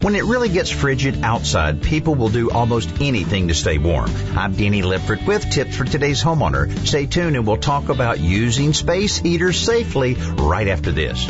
When 0.00 0.14
it 0.14 0.24
really 0.24 0.48
gets 0.48 0.70
frigid 0.70 1.24
outside, 1.24 1.82
people 1.82 2.14
will 2.14 2.30
do 2.30 2.50
almost 2.50 3.02
anything 3.02 3.48
to 3.48 3.54
stay 3.54 3.76
warm. 3.76 4.10
I'm 4.34 4.54
Danny 4.54 4.80
Lipford 4.80 5.26
with 5.26 5.50
tips 5.50 5.76
for 5.76 5.84
today's 5.84 6.22
homeowner. 6.22 6.74
Stay 6.86 7.04
tuned 7.04 7.36
and 7.36 7.46
we'll 7.46 7.58
talk 7.58 7.90
about 7.90 8.18
using 8.18 8.72
space 8.72 9.18
heaters 9.18 9.58
safely 9.58 10.14
right 10.14 10.68
after 10.68 10.90
this. 10.90 11.26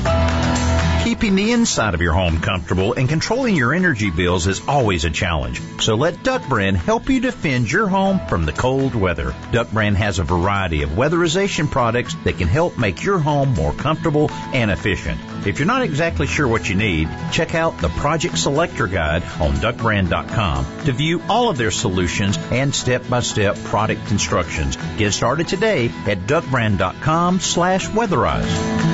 Keeping 1.03 1.35
the 1.35 1.53
inside 1.53 1.95
of 1.95 2.03
your 2.03 2.13
home 2.13 2.41
comfortable 2.41 2.93
and 2.93 3.09
controlling 3.09 3.57
your 3.57 3.73
energy 3.73 4.11
bills 4.11 4.47
is 4.47 4.61
always 4.69 5.07
a 5.07 5.11
challenge. 5.11 5.59
So 5.81 5.95
let 5.95 6.23
Duck 6.23 6.47
Brand 6.47 6.77
help 6.77 7.09
you 7.09 7.21
defend 7.21 7.73
your 7.73 7.89
home 7.89 8.21
from 8.29 8.45
the 8.45 8.53
cold 8.53 8.95
weather. 8.95 9.35
Duck 9.51 9.71
Brand 9.71 9.97
has 9.97 10.19
a 10.19 10.25
variety 10.25 10.83
of 10.83 10.91
weatherization 10.91 11.71
products 11.71 12.15
that 12.25 12.37
can 12.37 12.49
help 12.49 12.79
make 12.79 13.03
your 13.03 13.19
home 13.19 13.55
more 13.55 13.73
comfortable 13.73 14.31
and 14.53 14.71
efficient. 14.71 15.19
If 15.47 15.59
you're 15.59 15.67
not 15.67 15.83
exactly 15.83 16.27
sure 16.27 16.47
what 16.47 16.69
you 16.69 16.75
need, 16.75 17.09
check 17.33 17.55
out 17.55 17.79
the 17.79 17.89
Project 17.89 18.37
Selector 18.37 18.87
Guide 18.87 19.23
on 19.41 19.55
duckbrand.com 19.55 20.85
to 20.85 20.93
view 20.93 21.23
all 21.31 21.49
of 21.49 21.57
their 21.57 21.71
solutions 21.71 22.37
and 22.51 22.75
step-by-step 22.75 23.57
product 23.65 24.11
instructions. 24.11 24.77
Get 24.99 25.15
started 25.15 25.49
today 25.49 25.87
at 26.07 26.27
duckbrand.com 26.27 27.41
slash 27.41 27.89
weatherize. 27.89 28.90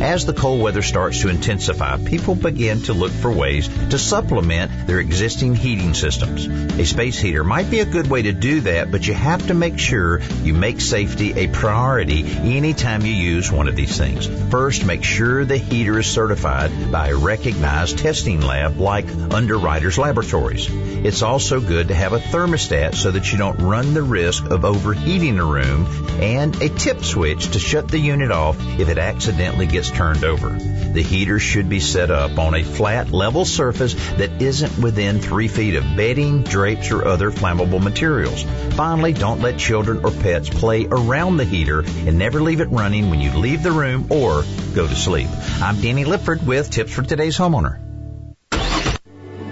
As 0.00 0.24
the 0.24 0.32
cold 0.32 0.62
weather 0.62 0.82
starts 0.82 1.22
to 1.22 1.28
intensify, 1.28 1.96
people 1.98 2.36
begin 2.36 2.82
to 2.82 2.92
look 2.92 3.10
for 3.10 3.32
ways 3.32 3.68
to 3.90 3.98
supplement 3.98 4.86
their 4.86 5.00
existing 5.00 5.56
heating 5.56 5.92
systems. 5.92 6.46
A 6.46 6.84
space 6.84 7.18
heater 7.18 7.42
might 7.42 7.68
be 7.68 7.80
a 7.80 7.84
good 7.84 8.08
way 8.08 8.22
to 8.22 8.32
do 8.32 8.60
that, 8.60 8.92
but 8.92 9.04
you 9.08 9.14
have 9.14 9.48
to 9.48 9.54
make 9.54 9.76
sure 9.76 10.20
you 10.44 10.54
make 10.54 10.80
safety 10.80 11.32
a 11.32 11.48
priority 11.48 12.24
anytime 12.24 13.04
you 13.04 13.12
use 13.12 13.50
one 13.50 13.66
of 13.66 13.74
these 13.74 13.98
things. 13.98 14.28
First, 14.50 14.84
make 14.84 15.02
sure 15.02 15.44
the 15.44 15.56
heater 15.56 15.98
is 15.98 16.06
certified 16.06 16.92
by 16.92 17.08
a 17.08 17.16
recognized 17.16 17.98
testing 17.98 18.40
lab 18.40 18.78
like 18.78 19.08
Underwriters 19.32 19.98
Laboratories. 19.98 20.68
It's 20.70 21.22
also 21.22 21.60
good 21.60 21.88
to 21.88 21.94
have 21.94 22.12
a 22.12 22.18
thermostat 22.18 22.94
so 22.94 23.10
that 23.10 23.32
you 23.32 23.38
don't 23.38 23.58
run 23.58 23.94
the 23.94 24.02
risk 24.02 24.44
of 24.44 24.64
overheating 24.64 25.38
a 25.40 25.44
room 25.44 25.86
and 26.20 26.60
a 26.62 26.68
tip 26.68 27.04
switch 27.04 27.50
to 27.52 27.58
shut 27.58 27.88
the 27.88 27.98
unit 27.98 28.30
off 28.30 28.56
if 28.78 28.88
it 28.88 28.98
accidentally 28.98 29.66
gets 29.66 29.87
turned 29.90 30.24
over. 30.24 30.50
The 30.50 31.02
heater 31.02 31.38
should 31.38 31.68
be 31.68 31.80
set 31.80 32.10
up 32.10 32.38
on 32.38 32.54
a 32.54 32.62
flat, 32.62 33.10
level 33.10 33.44
surface 33.44 33.94
that 34.16 34.40
isn't 34.40 34.78
within 34.78 35.20
three 35.20 35.48
feet 35.48 35.74
of 35.74 35.84
bedding, 35.96 36.42
drapes, 36.42 36.90
or 36.90 37.06
other 37.06 37.30
flammable 37.30 37.82
materials. 37.82 38.42
Finally, 38.74 39.12
don't 39.12 39.40
let 39.40 39.58
children 39.58 40.04
or 40.04 40.10
pets 40.10 40.48
play 40.48 40.86
around 40.86 41.36
the 41.36 41.44
heater 41.44 41.80
and 41.80 42.18
never 42.18 42.40
leave 42.40 42.60
it 42.60 42.68
running 42.68 43.10
when 43.10 43.20
you 43.20 43.32
leave 43.32 43.62
the 43.62 43.72
room 43.72 44.06
or 44.10 44.44
go 44.74 44.86
to 44.86 44.94
sleep. 44.94 45.28
I'm 45.60 45.80
Danny 45.80 46.04
Lipford 46.04 46.46
with 46.46 46.70
Tips 46.70 46.92
for 46.92 47.02
Today's 47.02 47.36
Homeowner. 47.36 47.78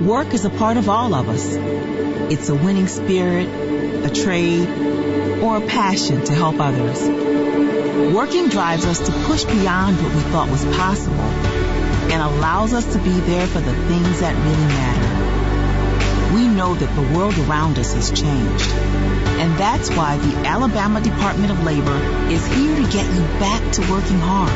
Work 0.01 0.35
is 0.35 0.44
a 0.44 0.51
part 0.51 0.77
of 0.77 0.88
all 0.88 1.14
of 1.14 1.29
us. 1.29 1.55
It's 2.31 2.49
a 2.49 2.55
winning 2.55 2.87
spirit, 2.87 3.46
a 4.05 4.11
trade, 4.11 4.68
or 5.40 5.57
a 5.57 5.66
passion 5.66 6.25
to 6.25 6.33
help 6.35 6.61
others. 6.61 7.45
Working 7.96 8.50
drives 8.50 8.85
us 8.85 8.98
to 9.06 9.12
push 9.24 9.44
beyond 9.44 9.96
what 9.96 10.14
we 10.14 10.20
thought 10.30 10.50
was 10.50 10.62
possible 10.76 11.18
and 12.12 12.20
allows 12.20 12.74
us 12.74 12.85
to 12.92 12.98
be 12.98 13.20
there 13.20 13.46
for 13.46 13.59
the 13.61 13.72
things 13.72 14.20
that 14.20 14.37
really 14.37 14.66
matter. 14.68 16.35
We 16.35 16.46
know 16.46 16.74
that 16.74 16.94
the 16.94 17.16
world 17.16 17.38
around 17.48 17.78
us 17.78 17.94
has 17.94 18.11
changed. 18.11 18.70
And 19.40 19.59
that's 19.59 19.88
why 19.88 20.18
the 20.18 20.37
Alabama 20.46 21.00
Department 21.00 21.50
of 21.50 21.64
Labor 21.64 21.96
is 22.30 22.46
here 22.46 22.76
to 22.76 22.82
get 22.92 23.06
you 23.14 23.22
back 23.40 23.72
to 23.72 23.90
working 23.90 24.18
hard. 24.18 24.52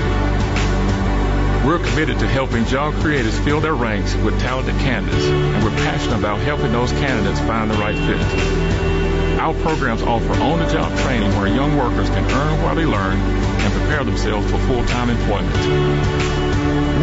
We're 1.66 1.78
committed 1.78 2.18
to 2.18 2.28
helping 2.28 2.66
job 2.66 2.92
creators 2.96 3.38
fill 3.38 3.60
their 3.60 3.74
ranks 3.74 4.14
with 4.16 4.38
talented 4.38 4.76
candidates, 4.80 5.24
and 5.24 5.64
we're 5.64 5.70
passionate 5.70 6.18
about 6.18 6.40
helping 6.40 6.72
those 6.72 6.92
candidates 6.92 7.40
find 7.40 7.70
the 7.70 7.76
right 7.76 7.96
fit. 7.96 9.09
Our 9.40 9.54
programs 9.54 10.02
offer 10.02 10.34
on-the-job 10.34 10.98
training 10.98 11.30
where 11.38 11.46
young 11.46 11.78
workers 11.78 12.10
can 12.10 12.30
earn 12.30 12.62
while 12.62 12.74
they 12.74 12.84
learn 12.84 13.16
and 13.16 13.72
prepare 13.72 14.04
themselves 14.04 14.50
for 14.50 14.58
full-time 14.58 15.08
employment. 15.08 15.56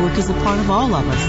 Work 0.04 0.20
is 0.20 0.30
a 0.30 0.36
part 0.46 0.60
of 0.60 0.70
all 0.70 0.94
of 0.94 1.08
us. 1.08 1.28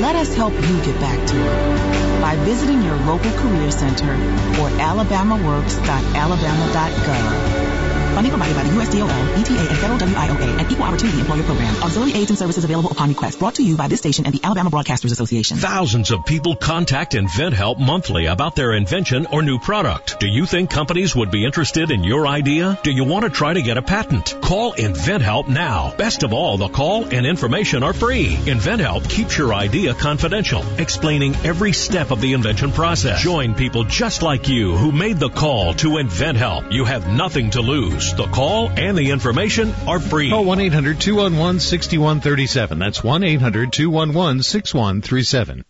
Let 0.00 0.16
us 0.16 0.34
help 0.34 0.54
you 0.54 0.82
get 0.82 0.98
back 0.98 1.18
to 1.28 1.36
it 1.36 2.20
by 2.22 2.36
visiting 2.36 2.82
your 2.82 2.96
local 2.96 3.30
career 3.32 3.70
center 3.70 4.12
or 4.12 4.70
alabamaworks.alabama.gov. 4.80 7.71
Funding 8.14 8.30
provided 8.30 8.54
by 8.54 8.62
the 8.62 8.70
USDOL, 8.70 9.40
ETA, 9.40 9.58
and 9.58 9.78
Federal 9.78 9.98
WIOA 9.98 10.60
and 10.60 10.70
Equal 10.70 10.84
Opportunity 10.84 11.20
Employer 11.20 11.42
Program. 11.44 11.74
Auxiliary 11.82 12.12
aids 12.12 12.30
and 12.30 12.38
services 12.38 12.62
available 12.62 12.90
upon 12.90 13.08
request. 13.08 13.38
Brought 13.38 13.54
to 13.54 13.62
you 13.62 13.74
by 13.76 13.88
this 13.88 14.00
station 14.00 14.26
and 14.26 14.34
the 14.34 14.40
Alabama 14.44 14.68
Broadcasters 14.68 15.12
Association. 15.12 15.56
Thousands 15.56 16.10
of 16.10 16.26
people 16.26 16.54
contact 16.54 17.12
InventHelp 17.14 17.78
monthly 17.78 18.26
about 18.26 18.54
their 18.54 18.72
invention 18.72 19.26
or 19.26 19.42
new 19.42 19.58
product. 19.58 20.20
Do 20.20 20.26
you 20.26 20.44
think 20.44 20.68
companies 20.68 21.16
would 21.16 21.30
be 21.30 21.46
interested 21.46 21.90
in 21.90 22.04
your 22.04 22.26
idea? 22.26 22.78
Do 22.82 22.90
you 22.90 23.04
want 23.04 23.24
to 23.24 23.30
try 23.30 23.54
to 23.54 23.62
get 23.62 23.78
a 23.78 23.82
patent? 23.82 24.36
Call 24.42 24.74
InventHelp 24.74 25.48
now. 25.48 25.94
Best 25.96 26.22
of 26.22 26.34
all, 26.34 26.58
the 26.58 26.68
call 26.68 27.06
and 27.06 27.24
information 27.24 27.82
are 27.82 27.94
free. 27.94 28.34
InventHelp 28.34 29.08
keeps 29.08 29.38
your 29.38 29.54
idea 29.54 29.94
confidential, 29.94 30.62
explaining 30.78 31.34
every 31.44 31.72
step 31.72 32.10
of 32.10 32.20
the 32.20 32.34
invention 32.34 32.72
process. 32.72 33.22
Join 33.22 33.54
people 33.54 33.84
just 33.84 34.20
like 34.22 34.48
you 34.48 34.76
who 34.76 34.92
made 34.92 35.18
the 35.18 35.30
call 35.30 35.72
to 35.74 35.88
InventHelp. 35.96 36.72
You 36.72 36.84
have 36.84 37.08
nothing 37.08 37.50
to 37.50 37.62
lose. 37.62 38.01
The 38.10 38.26
call 38.26 38.68
and 38.68 38.98
the 38.98 39.10
information 39.10 39.72
are 39.86 40.00
free. 40.00 40.30
Call 40.30 40.44
1 40.44 40.60
800 40.60 41.00
211 41.00 41.60
6137. 41.60 42.78
That's 42.78 43.02
1 43.02 43.22
800 43.22 43.72
211 43.72 44.42
6137. 44.42 45.64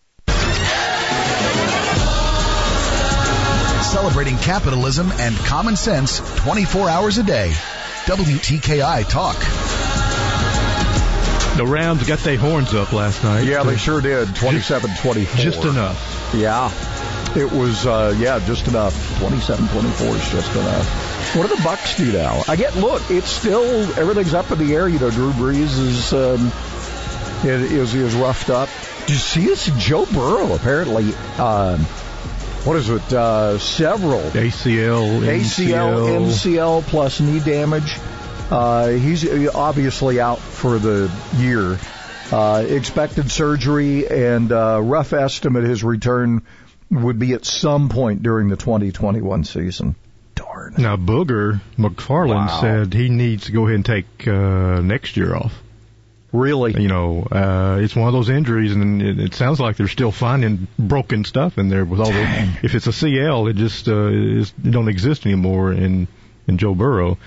Celebrating 3.83 4.38
capitalism 4.38 5.12
and 5.12 5.37
common 5.37 5.77
sense 5.77 6.21
24 6.40 6.88
hours 6.88 7.18
a 7.18 7.23
day. 7.23 7.53
WTKI 8.07 9.09
Talk. 9.09 9.37
The 11.59 11.66
Rams 11.66 12.09
got 12.09 12.18
their 12.21 12.38
horns 12.38 12.73
up 12.73 12.92
last 12.95 13.23
night. 13.23 13.45
Yeah, 13.45 13.62
they 13.62 13.77
sure 13.77 14.01
did. 14.01 14.29
27-24. 14.29 15.37
Just 15.37 15.64
enough. 15.64 16.33
Yeah. 16.35 16.73
It 17.37 17.53
was, 17.53 17.87
uh, 17.87 18.14
yeah, 18.18 18.38
just 18.40 18.66
enough. 18.68 18.95
27-24 19.21 20.16
is 20.16 20.31
just 20.31 20.51
enough. 20.57 21.12
What 21.35 21.48
do 21.48 21.56
the 21.56 21.62
Bucks 21.62 21.96
do 21.96 22.12
now? 22.12 22.42
I 22.46 22.56
get, 22.56 22.76
look, 22.76 23.02
it's 23.11 23.30
still, 23.30 23.64
everything's 23.98 24.35
up 24.35 24.50
in 24.50 24.58
the 24.58 24.74
air. 24.74 24.88
You 24.88 24.98
know, 24.98 25.11
Drew 25.11 25.32
Brees 25.32 25.78
is, 25.78 26.12
um, 26.12 26.52
is, 27.44 27.94
is 27.94 28.14
roughed 28.14 28.50
up. 28.50 28.68
Did 29.00 29.11
you 29.11 29.16
see 29.16 29.46
this? 29.46 29.70
Joe 29.78 30.06
Burrow 30.06 30.54
apparently, 30.54 31.14
um, 31.38 31.80
what 32.64 32.76
is 32.76 32.88
it? 32.88 33.12
Uh, 33.12 33.58
several 33.58 34.20
ACL, 34.20 35.20
ACL, 35.20 36.28
MCL 36.28 36.82
plus 36.82 37.20
knee 37.20 37.40
damage. 37.40 37.98
Uh, 38.50 38.88
he's 38.88 39.48
obviously 39.48 40.20
out 40.20 40.38
for 40.38 40.78
the 40.78 41.11
year. 41.37 41.78
Uh, 42.30 42.64
expected 42.66 43.30
surgery 43.30 44.08
and 44.08 44.52
uh, 44.52 44.80
rough 44.80 45.12
estimate 45.12 45.64
his 45.64 45.82
return 45.82 46.42
would 46.90 47.18
be 47.18 47.32
at 47.32 47.44
some 47.44 47.88
point 47.88 48.22
during 48.22 48.48
the 48.48 48.56
2021 48.56 49.44
season. 49.44 49.96
Darn. 50.70 50.75
Now 50.83 50.96
Booger 50.96 51.61
McFarland 51.79 52.46
Wow. 52.48 52.61
said 52.61 52.94
he 52.94 53.09
needs 53.09 53.46
to 53.46 53.53
go 53.53 53.64
ahead 53.66 53.77
and 53.77 53.85
take 53.85 54.27
uh, 54.27 54.81
next 54.81 55.16
year 55.16 55.35
off. 55.35 55.53
Really? 56.33 56.81
You 56.81 56.88
know, 56.88 57.25
uh, 57.31 57.79
it's 57.83 57.94
one 57.94 58.09
of 58.09 58.14
those 58.14 58.31
injuries, 58.31 58.72
and 58.72 59.03
it, 59.03 59.20
it 59.20 59.35
sounds 59.35 59.61
like 59.61 59.77
they're 59.77 59.87
still 59.87 60.11
finding 60.12 60.66
broken 60.79 61.25
stuff 61.27 61.59
in 61.59 61.68
there. 61.68 61.85
With 61.85 62.01
all 62.01 62.11
the, 62.11 62.48
if 62.62 62.75
it's 62.75 62.87
a 62.87 62.92
CL, 62.92 63.48
it 63.48 63.57
just 63.57 63.87
uh, 63.87 64.07
is, 64.09 64.55
it 64.64 64.70
don't 64.70 64.88
exist 64.88 65.27
anymore 65.27 65.72
in 65.75 66.09
in 66.48 66.57
Joe 66.57 66.75
Burrow. 66.75 67.18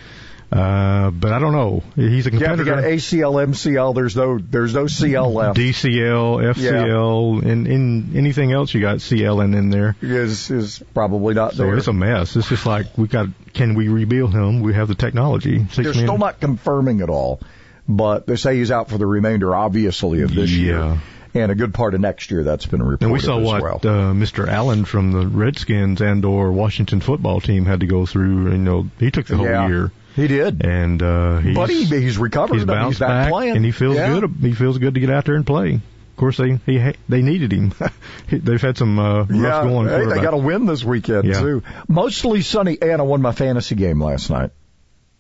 Uh, 0.52 1.10
but 1.12 1.32
I 1.34 1.40
don't 1.40 1.52
know. 1.54 1.84
He's 1.96 2.28
a 2.28 2.32
competitor. 2.32 2.64
Yeah, 2.64 2.76
you 2.76 2.82
got 2.82 2.84
ACL, 2.90 3.46
MCL, 3.48 3.96
there's 3.96 4.16
no 4.16 4.38
there's 4.38 4.74
no 4.74 4.88
CL 4.88 5.34
left. 5.34 5.58
DCL, 5.58 6.54
FCL, 6.54 7.44
and 7.46 7.68
in 7.68 8.12
anything 8.16 8.52
else 8.54 8.74
you 8.74 8.80
got 8.80 9.02
CL 9.02 9.42
in, 9.42 9.54
in 9.54 9.70
there. 9.70 9.96
Is 10.02 10.50
is 10.52 10.84
probably 10.94 11.34
not 11.34 11.54
So 11.54 11.64
there. 11.64 11.78
it's 11.78 11.88
a 11.88 11.94
mess. 11.94 12.36
It's 12.36 12.48
just 12.48 12.66
like 12.66 12.98
we 12.98 13.08
got. 13.08 13.28
Can 13.54 13.74
we 13.76 13.88
rebuild 13.88 14.34
him? 14.34 14.62
We 14.62 14.74
have 14.76 14.88
the 14.88 14.96
technology. 14.96 15.60
Six 15.60 15.76
They're 15.76 15.84
million- 15.86 16.06
still 16.08 16.18
not 16.18 16.40
confirming 16.40 17.00
it 17.02 17.10
all, 17.10 17.40
but 17.88 18.28
they 18.28 18.36
say 18.36 18.58
he's 18.58 18.72
out 18.72 18.90
for 18.90 18.98
the 18.98 19.06
remainder, 19.08 19.56
obviously, 19.56 20.22
of 20.22 20.34
this 20.34 20.52
year. 20.52 21.00
And 21.34 21.52
a 21.52 21.56
good 21.56 21.74
part 21.74 21.94
of 21.96 22.00
next 22.00 22.32
year 22.32 22.46
that's 22.46 22.66
been 22.66 22.82
reported 22.82 23.04
And 23.04 23.12
we 23.12 23.20
saw 23.20 23.40
as 23.40 23.46
what 23.46 23.62
well. 23.62 23.76
uh, 23.76 24.14
Mr. 24.14 24.48
Allen 24.48 24.86
from 24.86 25.12
the 25.12 25.28
Redskins 25.28 26.00
and 26.00 26.24
or 26.24 26.54
Washington 26.54 27.02
football 27.02 27.42
team 27.42 27.66
had 27.66 27.82
to 27.82 27.88
go 27.88 28.06
through. 28.06 28.52
You 28.52 28.58
know, 28.58 28.88
he 29.00 29.12
took 29.12 29.26
the 29.28 29.36
whole 29.36 29.46
Yeah, 29.46 29.68
year. 29.68 29.92
He 30.16 30.28
did, 30.28 30.66
and 30.66 31.02
uh, 31.04 31.38
he's, 31.40 31.56
but 31.56 31.70
he, 31.70 31.84
he's 31.86 32.18
recovered. 32.18 32.56
he's 32.56 32.66
bounced 32.66 33.00
back, 33.02 33.10
back, 33.10 33.32
playing, 33.32 33.58
and 33.58 33.66
he 33.66 33.72
feels 33.72 33.96
Yeah. 33.96 34.18
good. 34.20 34.32
He 34.42 34.54
feels 34.54 34.78
good 34.78 34.94
to 34.94 35.00
get 35.02 35.10
out 35.10 35.26
there 35.26 35.36
and 35.36 35.46
play. 35.46 35.74
Of 35.74 36.16
course, 36.18 36.38
they 36.38 36.58
he 36.66 36.94
they 37.10 37.22
needed 37.22 37.52
him. 37.52 37.74
They've 38.30 38.62
had 38.62 38.78
some 38.78 38.98
uh, 38.98 39.24
rough 39.26 39.30
Yeah, 39.32 39.64
going. 39.64 39.90
hey, 39.90 40.06
they 40.06 40.22
got 40.22 40.32
to 40.32 40.38
win 40.38 40.66
this 40.66 40.84
weekend 40.86 41.26
Yeah. 41.26 41.42
too. 41.42 41.64
Mostly 41.90 42.42
sunny, 42.42 42.78
and 42.82 43.02
I 43.02 43.04
won 43.04 43.22
my 43.22 43.34
fantasy 43.34 43.76
game 43.76 44.02
last 44.02 44.30
night. 44.30 44.52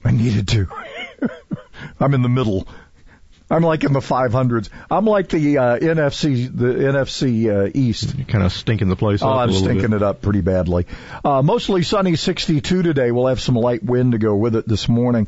I 0.05 0.11
needed 0.11 0.47
to. 0.49 0.67
I'm 1.99 2.13
in 2.13 2.21
the 2.21 2.29
middle. 2.29 2.67
I'm 3.49 3.61
like 3.61 3.83
in 3.83 3.93
the 3.93 3.99
500s. 3.99 4.69
I'm 4.89 5.05
like 5.05 5.29
the 5.29 5.57
uh, 5.57 5.77
NFC, 5.79 6.55
the 6.55 6.65
NFC 6.65 7.65
uh, 7.67 7.71
East. 7.73 8.15
kind 8.27 8.43
of 8.43 8.51
stinking 8.51 8.89
the 8.89 8.95
place 8.95 9.21
Oh, 9.21 9.29
I'm 9.29 9.51
stinking 9.51 9.91
bit. 9.91 9.97
it 9.97 10.03
up 10.03 10.21
pretty 10.21 10.41
badly. 10.41 10.87
Uh, 11.23 11.41
mostly 11.43 11.83
sunny, 11.83 12.15
62 12.15 12.81
today. 12.81 13.11
We'll 13.11 13.27
have 13.27 13.39
some 13.39 13.55
light 13.55 13.83
wind 13.83 14.13
to 14.13 14.17
go 14.17 14.35
with 14.35 14.55
it 14.55 14.67
this 14.67 14.89
morning. 14.89 15.27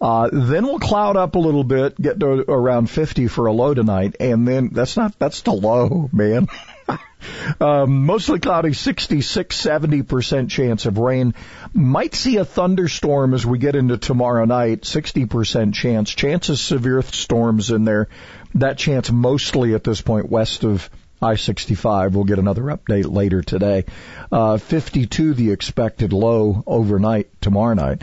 Uh, 0.00 0.28
then 0.30 0.66
we'll 0.66 0.80
cloud 0.80 1.16
up 1.16 1.34
a 1.36 1.38
little 1.38 1.64
bit, 1.64 1.98
get 2.00 2.20
to 2.20 2.26
around 2.50 2.90
50 2.90 3.28
for 3.28 3.46
a 3.46 3.52
low 3.52 3.72
tonight, 3.72 4.16
and 4.20 4.46
then 4.46 4.68
that's 4.72 4.96
not, 4.96 5.18
that's 5.18 5.40
the 5.42 5.52
low, 5.52 6.10
man. 6.12 6.48
um, 7.60 8.04
mostly 8.06 8.38
cloudy, 8.40 8.72
66, 8.72 9.60
70% 9.60 10.50
chance 10.50 10.86
of 10.86 10.98
rain. 10.98 11.34
Might 11.72 12.14
see 12.14 12.36
a 12.36 12.44
thunderstorm 12.44 13.34
as 13.34 13.46
we 13.46 13.58
get 13.58 13.76
into 13.76 13.96
tomorrow 13.98 14.44
night, 14.44 14.82
60% 14.82 15.74
chance. 15.74 16.10
Chance 16.10 16.48
of 16.50 16.58
severe 16.58 17.02
storms 17.02 17.70
in 17.70 17.84
there. 17.84 18.08
That 18.54 18.78
chance 18.78 19.10
mostly 19.10 19.74
at 19.74 19.84
this 19.84 20.00
point 20.00 20.30
west 20.30 20.64
of 20.64 20.88
I-65. 21.20 22.12
We'll 22.12 22.24
get 22.24 22.38
another 22.38 22.64
update 22.64 23.10
later 23.10 23.42
today. 23.42 23.84
Uh, 24.30 24.58
52 24.58 25.34
the 25.34 25.50
expected 25.50 26.12
low 26.12 26.62
overnight 26.66 27.40
tomorrow 27.40 27.74
night. 27.74 28.02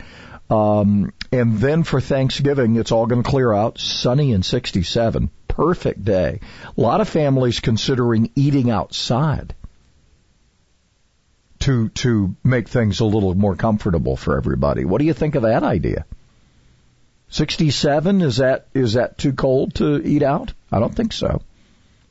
Um, 0.50 1.12
And 1.30 1.58
then 1.58 1.82
for 1.82 1.98
Thanksgiving, 1.98 2.76
it's 2.76 2.92
all 2.92 3.06
going 3.06 3.22
to 3.22 3.28
clear 3.28 3.52
out, 3.52 3.78
sunny 3.78 4.34
and 4.34 4.44
67. 4.44 5.30
Perfect 5.52 6.02
day. 6.02 6.40
A 6.76 6.80
lot 6.80 7.02
of 7.02 7.08
families 7.10 7.60
considering 7.60 8.30
eating 8.34 8.70
outside 8.70 9.54
to 11.60 11.90
to 11.90 12.34
make 12.42 12.68
things 12.68 13.00
a 13.00 13.04
little 13.04 13.34
more 13.34 13.54
comfortable 13.54 14.16
for 14.16 14.38
everybody. 14.38 14.86
What 14.86 14.98
do 14.98 15.04
you 15.04 15.12
think 15.12 15.34
of 15.34 15.42
that 15.42 15.62
idea? 15.62 16.06
67 17.28 18.22
is 18.22 18.38
that 18.38 18.66
is 18.72 18.94
that 18.94 19.18
too 19.18 19.34
cold 19.34 19.74
to 19.74 20.00
eat 20.02 20.22
out? 20.22 20.54
I 20.70 20.78
don't 20.80 20.94
think 20.94 21.12
so. 21.12 21.42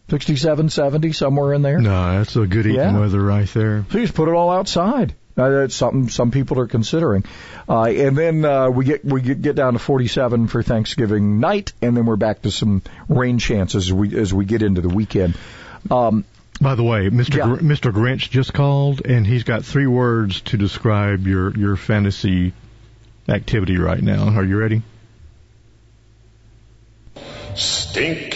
67, 0.10 0.70
70 0.70 1.12
somewhere 1.14 1.54
in 1.54 1.64
there. 1.64 1.80
No, 1.80 2.18
that's 2.18 2.36
a 2.36 2.46
good 2.46 2.66
eating 2.68 2.76
Yeah. 2.76 3.00
weather 3.00 3.22
right 3.22 3.48
there. 3.54 3.86
So 3.90 3.98
you 3.98 4.04
just 4.06 4.16
put 4.16 4.28
it 4.28 4.34
all 4.36 4.52
outside. 4.52 5.16
Uh, 5.38 5.50
that's 5.50 5.76
something 5.76 6.10
some 6.10 6.32
people 6.32 6.60
are 6.60 6.68
considering. 6.68 7.24
Uh, 7.68 7.84
and 7.84 8.18
then 8.18 8.44
uh, 8.44 8.70
we 8.70 8.86
get 8.86 9.06
we 9.06 9.22
get, 9.22 9.42
get 9.42 9.56
down 9.56 9.74
to 9.74 9.80
47 9.80 10.48
for 10.48 10.62
Thanksgiving 10.62 11.40
night, 11.40 11.74
and 11.82 11.96
then 11.96 12.06
we're 12.06 12.18
back 12.18 12.42
to 12.42 12.52
some 12.52 12.82
rain 13.08 13.40
chances 13.40 13.86
as 13.88 13.94
we 13.94 14.18
as 14.18 14.34
we 14.34 14.46
get 14.46 14.62
into 14.62 14.82
the 14.82 14.90
weekend. 14.90 15.38
Um, 15.90 16.26
By 16.60 16.76
the 16.76 16.84
way, 16.84 17.10
Mr. 17.10 17.38
Yeah. 17.38 17.46
Gr- 17.46 17.64
Mr. 17.64 17.92
Grinch 17.92 18.30
just 18.30 18.54
called, 18.54 19.06
and 19.06 19.26
he's 19.26 19.44
got 19.44 19.66
three 19.66 19.88
words 19.88 20.42
to 20.42 20.58
describe 20.58 21.26
your 21.28 21.58
your 21.58 21.76
fantasy 21.78 22.54
activity 23.28 23.78
right 23.78 24.02
now. 24.02 24.30
Are 24.30 24.44
you 24.44 24.58
ready? 24.58 24.82
Stink, 27.56 28.34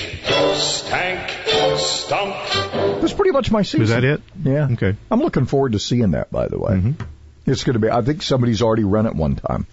stank, 0.55 1.29
stunk. 1.77 2.35
that's 3.01 3.13
pretty 3.13 3.31
much 3.31 3.51
my 3.51 3.61
season. 3.63 3.81
Is 3.83 3.89
that 3.89 4.03
it? 4.03 4.21
Yeah. 4.43 4.67
Okay. 4.71 4.95
I'm 5.11 5.19
looking 5.19 5.45
forward 5.45 5.73
to 5.73 5.79
seeing 5.79 6.11
that. 6.11 6.31
By 6.31 6.47
the 6.47 6.59
way, 6.59 6.73
Mm-hmm. 6.73 7.03
it's 7.45 7.63
going 7.63 7.73
to 7.73 7.79
be. 7.79 7.89
I 7.89 8.01
think 8.01 8.21
somebody's 8.21 8.61
already 8.61 8.83
run 8.83 9.05
it 9.05 9.15
one 9.15 9.35
time. 9.35 9.67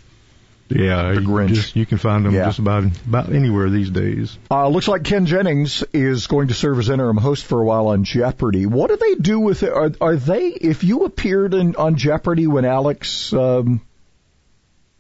Yeah, 0.69 1.13
you, 1.13 1.21
Grinch. 1.21 1.49
Just, 1.55 1.77
you 1.77 1.85
can 1.85 1.99
find 1.99 2.25
them 2.25 2.33
Yeah. 2.35 2.47
just 2.47 2.59
about 2.59 2.85
about 3.07 3.31
anywhere 3.31 3.69
these 3.69 3.91
days. 3.91 4.39
Uh, 4.51 4.69
looks 4.69 4.89
like 4.89 5.05
Ken 5.05 5.27
Jennings 5.27 5.85
is 5.93 6.27
going 6.29 6.49
to 6.49 6.55
serve 6.55 6.79
as 6.79 6.89
interim 6.89 7.19
host 7.19 7.45
for 7.45 7.61
a 7.61 7.65
while 7.65 7.89
on 7.89 8.05
Jeopardy. 8.05 8.65
What 8.65 8.89
do 8.89 8.97
they 8.97 9.17
do 9.17 9.39
with 9.41 9.63
it? 9.65 9.71
Are, 9.73 9.91
are 10.01 10.17
they, 10.17 10.47
if 10.47 10.83
you 10.83 11.05
appeared 11.05 11.53
in, 11.53 11.77
on 11.77 11.97
Jeopardy 11.97 12.47
when 12.47 12.65
Alex 12.65 13.35
um, 13.35 13.83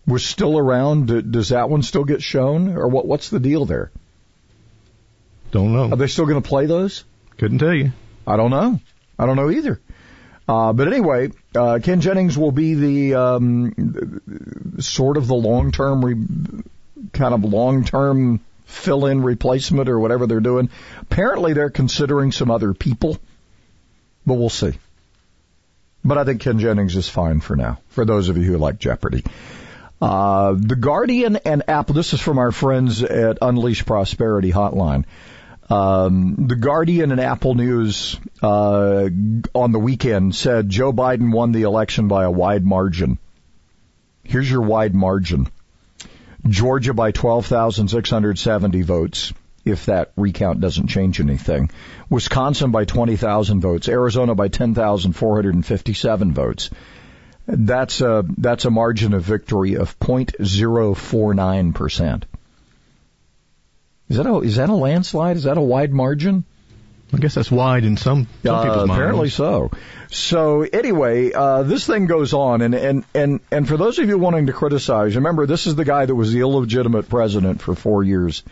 was 0.07 0.26
still 0.26 0.59
around, 0.59 1.07
d- 1.09 1.22
does 1.22 1.50
that 1.50 1.70
one 1.70 1.83
still 1.83 2.05
get 2.05 2.22
shown? 2.22 2.76
Or 2.76 2.88
what? 2.88 3.07
what's 3.07 3.31
the 3.31 3.40
deal 3.40 3.64
there? 3.64 3.90
Don't 5.52 5.72
know. 5.72 5.90
Are 5.90 5.96
they 5.96 6.08
still 6.08 6.26
going 6.26 6.42
to 6.42 6.48
play 6.48 6.66
those? 6.66 7.04
Couldn't 7.38 7.58
tell 7.58 7.74
you. 7.74 7.92
I 8.26 8.36
don't 8.36 8.50
know. 8.50 8.80
I 9.18 9.26
don't 9.26 9.36
know 9.36 9.50
either. 9.50 9.80
Uh, 10.48 10.72
but 10.72 10.88
anyway, 10.88 11.30
uh, 11.54 11.78
Ken 11.82 12.00
Jennings 12.00 12.36
will 12.36 12.50
be 12.50 12.74
the 12.74 13.14
um, 13.14 14.74
sort 14.80 15.16
of 15.16 15.28
the 15.28 15.34
long-term, 15.34 16.04
re- 16.04 17.12
kind 17.12 17.34
of 17.34 17.44
long-term 17.44 18.40
fill-in 18.64 19.22
replacement 19.22 19.88
or 19.88 20.00
whatever 20.00 20.26
they're 20.26 20.40
doing. 20.40 20.70
Apparently, 21.00 21.52
they're 21.52 21.70
considering 21.70 22.32
some 22.32 22.50
other 22.50 22.74
people, 22.74 23.18
but 24.26 24.34
we'll 24.34 24.48
see. 24.48 24.72
But 26.04 26.18
I 26.18 26.24
think 26.24 26.40
Ken 26.40 26.58
Jennings 26.58 26.96
is 26.96 27.08
fine 27.08 27.40
for 27.40 27.54
now. 27.54 27.78
For 27.90 28.04
those 28.04 28.28
of 28.28 28.36
you 28.36 28.44
who 28.44 28.58
like 28.58 28.78
Jeopardy. 28.78 29.22
Uh, 30.00 30.54
the 30.56 30.74
Guardian 30.74 31.36
and 31.36 31.62
Apple. 31.68 31.94
This 31.94 32.12
is 32.12 32.20
from 32.20 32.38
our 32.38 32.50
friends 32.50 33.04
at 33.04 33.38
Unleash 33.40 33.86
Prosperity 33.86 34.50
Hotline. 34.50 35.04
Um, 35.72 36.35
the 36.48 36.56
Guardian 36.56 37.12
and 37.12 37.20
Apple 37.20 37.54
News 37.54 38.20
uh, 38.42 39.08
on 39.54 39.72
the 39.72 39.78
weekend 39.78 40.35
said 40.35 40.68
Joe 40.68 40.92
Biden 40.92 41.32
won 41.32 41.52
the 41.52 41.62
election 41.62 42.08
by 42.08 42.24
a 42.24 42.30
wide 42.30 42.62
margin. 42.62 43.16
Here's 44.22 44.50
your 44.50 44.61
wide 44.61 44.94
margin: 44.94 45.48
Georgia 46.46 46.92
by 46.92 47.11
12,670 47.11 48.82
votes, 48.82 49.32
if 49.64 49.87
that 49.87 50.12
recount 50.14 50.61
doesn't 50.61 50.88
change 50.88 51.20
anything. 51.20 51.70
Wisconsin 52.11 52.70
by 52.70 52.85
20,000 52.85 53.62
votes. 53.62 53.88
Arizona 53.88 54.35
by 54.35 54.48
10,457 54.48 56.35
votes. 56.35 56.68
That's 57.46 58.02
a 58.02 58.26
that's 58.37 58.66
a 58.66 58.70
margin 58.70 59.14
of 59.14 59.22
victory 59.22 59.76
of 59.76 59.98
0.049 59.98 61.74
percent. 61.74 62.26
Is 64.12 64.18
that 64.18 64.27
a 64.27 64.38
is 64.40 64.57
that 64.57 64.68
a 64.68 64.75
landslide? 64.75 65.37
Is 65.38 65.44
that 65.44 65.57
a 65.57 65.62
wide 65.62 65.92
margin? 65.92 66.44
I 67.14 67.18
guess 67.18 67.35
that's 67.35 67.51
wide 67.51 67.85
in 67.85 67.96
some, 67.98 68.27
some 68.42 68.55
Uh, 68.55 68.62
people's 68.62 68.90
apparently 68.90 69.18
minds. 69.25 69.35
so. 69.35 69.70
So 70.11 70.62
anyway, 70.62 71.33
uh, 71.33 71.62
this 71.62 71.87
thing 71.87 72.07
goes 72.07 72.33
on, 72.35 72.62
and, 72.62 72.75
and 72.75 73.05
and 73.14 73.40
and 73.51 73.66
for 73.68 73.77
those 73.77 73.98
of 73.98 74.09
you 74.09 74.18
wanting 74.18 74.46
to 74.46 74.53
criticize, 74.53 75.16
remember 75.16 75.46
this 75.46 75.66
is 75.66 75.75
the 75.75 75.85
guy 75.85 76.05
that 76.07 76.14
was 76.14 76.33
the 76.33 76.40
illegitimate 76.40 77.09
president 77.09 77.61
for 77.62 77.75
four 77.75 78.03
years, 78.03 78.42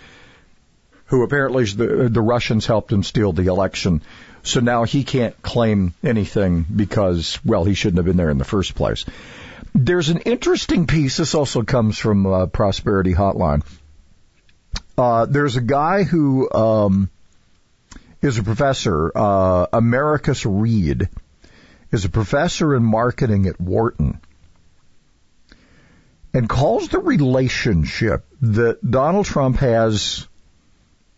who 1.06 1.22
apparently 1.24 1.64
the 1.64 2.08
the 2.10 2.22
Russians 2.22 2.66
helped 2.66 2.90
him 2.92 3.02
steal 3.02 3.32
the 3.32 3.46
election. 3.46 4.02
So 4.42 4.60
now 4.60 4.84
he 4.84 5.04
can't 5.04 5.40
claim 5.42 5.92
anything 6.02 6.64
because 6.74 7.38
well 7.44 7.64
he 7.64 7.74
shouldn't 7.74 7.98
have 7.98 8.06
been 8.06 8.16
there 8.16 8.30
in 8.30 8.38
the 8.38 8.44
first 8.56 8.74
place. 8.74 9.04
There's 9.74 10.08
an 10.08 10.18
interesting 10.20 10.86
piece. 10.86 11.18
This 11.18 11.34
also 11.34 11.62
comes 11.62 11.98
from 11.98 12.26
uh, 12.26 12.46
Prosperity 12.46 13.14
Hotline. 13.14 13.62
Uh, 14.96 15.26
there's 15.26 15.56
a 15.56 15.62
guy 15.62 16.02
who. 16.02 16.50
Um, 16.50 17.10
is 18.22 18.38
a 18.38 18.42
professor, 18.42 19.10
uh, 19.16 19.66
Americus 19.72 20.44
Reed, 20.44 21.08
is 21.90 22.04
a 22.04 22.10
professor 22.10 22.74
in 22.74 22.82
marketing 22.82 23.46
at 23.46 23.60
Wharton, 23.60 24.20
and 26.34 26.48
calls 26.48 26.88
the 26.88 26.98
relationship 26.98 28.24
that 28.42 28.78
Donald 28.88 29.26
Trump 29.26 29.56
has 29.56 30.28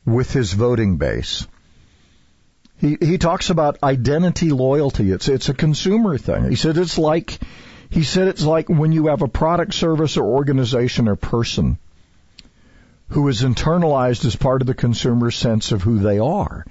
with 0.05 0.33
his 0.33 0.53
voting 0.53 0.97
base. 0.97 1.47
He 2.79 2.97
he 3.01 3.19
talks 3.19 3.51
about 3.51 3.83
identity 3.83 4.51
loyalty. 4.51 5.11
It's 5.11 5.29
it's 5.29 5.49
a 5.49 5.55
consumer 5.55 6.19
thing. 6.19 6.49
He 6.49 6.57
said 6.57 6.79
it's 6.79 6.99
like 6.99 7.39
he 7.91 8.03
said 8.03 8.29
it's 8.29 8.45
like 8.45 8.69
when 8.69 8.93
you 8.93 9.09
have 9.09 9.23
a 9.23 9.29
product, 9.29 9.75
service, 9.75 10.17
or 10.17 10.25
organization 10.25 11.09
or 11.09 11.17
person 11.17 11.79
who 13.13 13.29
is 13.29 13.43
internalized 13.43 14.25
as 14.25 14.37
part 14.37 14.63
of 14.63 14.67
the 14.67 14.75
consumer's 14.75 15.37
sense 15.37 15.71
of 15.73 15.83
who 15.83 15.99
they 15.99 16.19
are. 16.19 16.65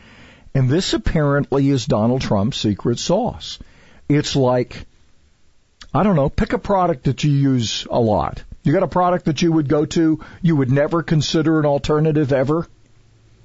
And 0.56 0.70
this 0.70 0.94
apparently 0.94 1.70
is 1.70 1.86
Donald 1.86 2.22
Trump's 2.22 2.58
secret 2.58 3.00
sauce. 3.00 3.60
It's 4.10 4.36
like, 4.36 4.86
I 5.94 6.04
don't 6.04 6.16
know, 6.16 6.30
pick 6.30 6.54
a 6.54 6.58
product 6.58 7.06
that 7.06 7.24
you 7.24 7.32
use 7.32 7.88
a 7.90 8.00
lot. 8.00 8.44
You 8.64 8.74
got 8.74 8.84
a 8.84 8.88
product 8.88 9.26
that 9.26 9.42
you 9.42 9.52
would 9.52 9.68
go 9.68 9.86
to, 9.86 10.20
you 10.42 10.56
would 10.56 10.72
never 10.72 11.04
consider 11.04 11.60
an 11.60 11.66
alternative 11.66 12.34
ever? 12.34 12.68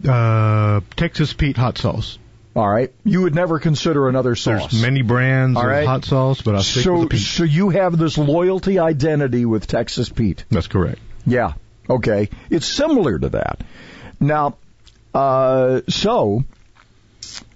Uh, 0.07 0.81
Texas 0.97 1.33
Pete 1.33 1.57
hot 1.57 1.79
sauce. 1.79 2.19
All 2.55 2.69
right. 2.69 2.91
You 3.05 3.23
would 3.23 3.35
never 3.35 3.59
consider 3.59 4.09
another 4.09 4.35
sauce. 4.35 4.71
There's 4.71 4.83
many 4.83 5.03
brands 5.03 5.59
All 5.59 5.69
of 5.69 5.85
hot 5.85 6.05
sauce, 6.07 6.41
but 6.41 6.55
I 6.55 6.63
stick 6.63 6.85
so, 6.85 6.95
with 6.95 7.03
the 7.03 7.17
Pete. 7.17 7.21
so 7.21 7.45
you 7.45 7.69
have 7.69 7.99
this 7.99 8.17
loyalty 8.17 8.79
identity 8.79 9.45
with 9.45 9.67
Texas 9.67 10.09
Pete. 10.09 10.47
That's 10.51 10.67
correct. 10.67 11.01
Yeah. 11.27 11.53
Okay. 11.89 12.31
It's 12.51 12.67
similar 12.67 13.19
to 13.19 13.29
that. 13.31 13.63
Now, 14.21 14.57
uh, 15.15 15.81
so, 15.89 16.45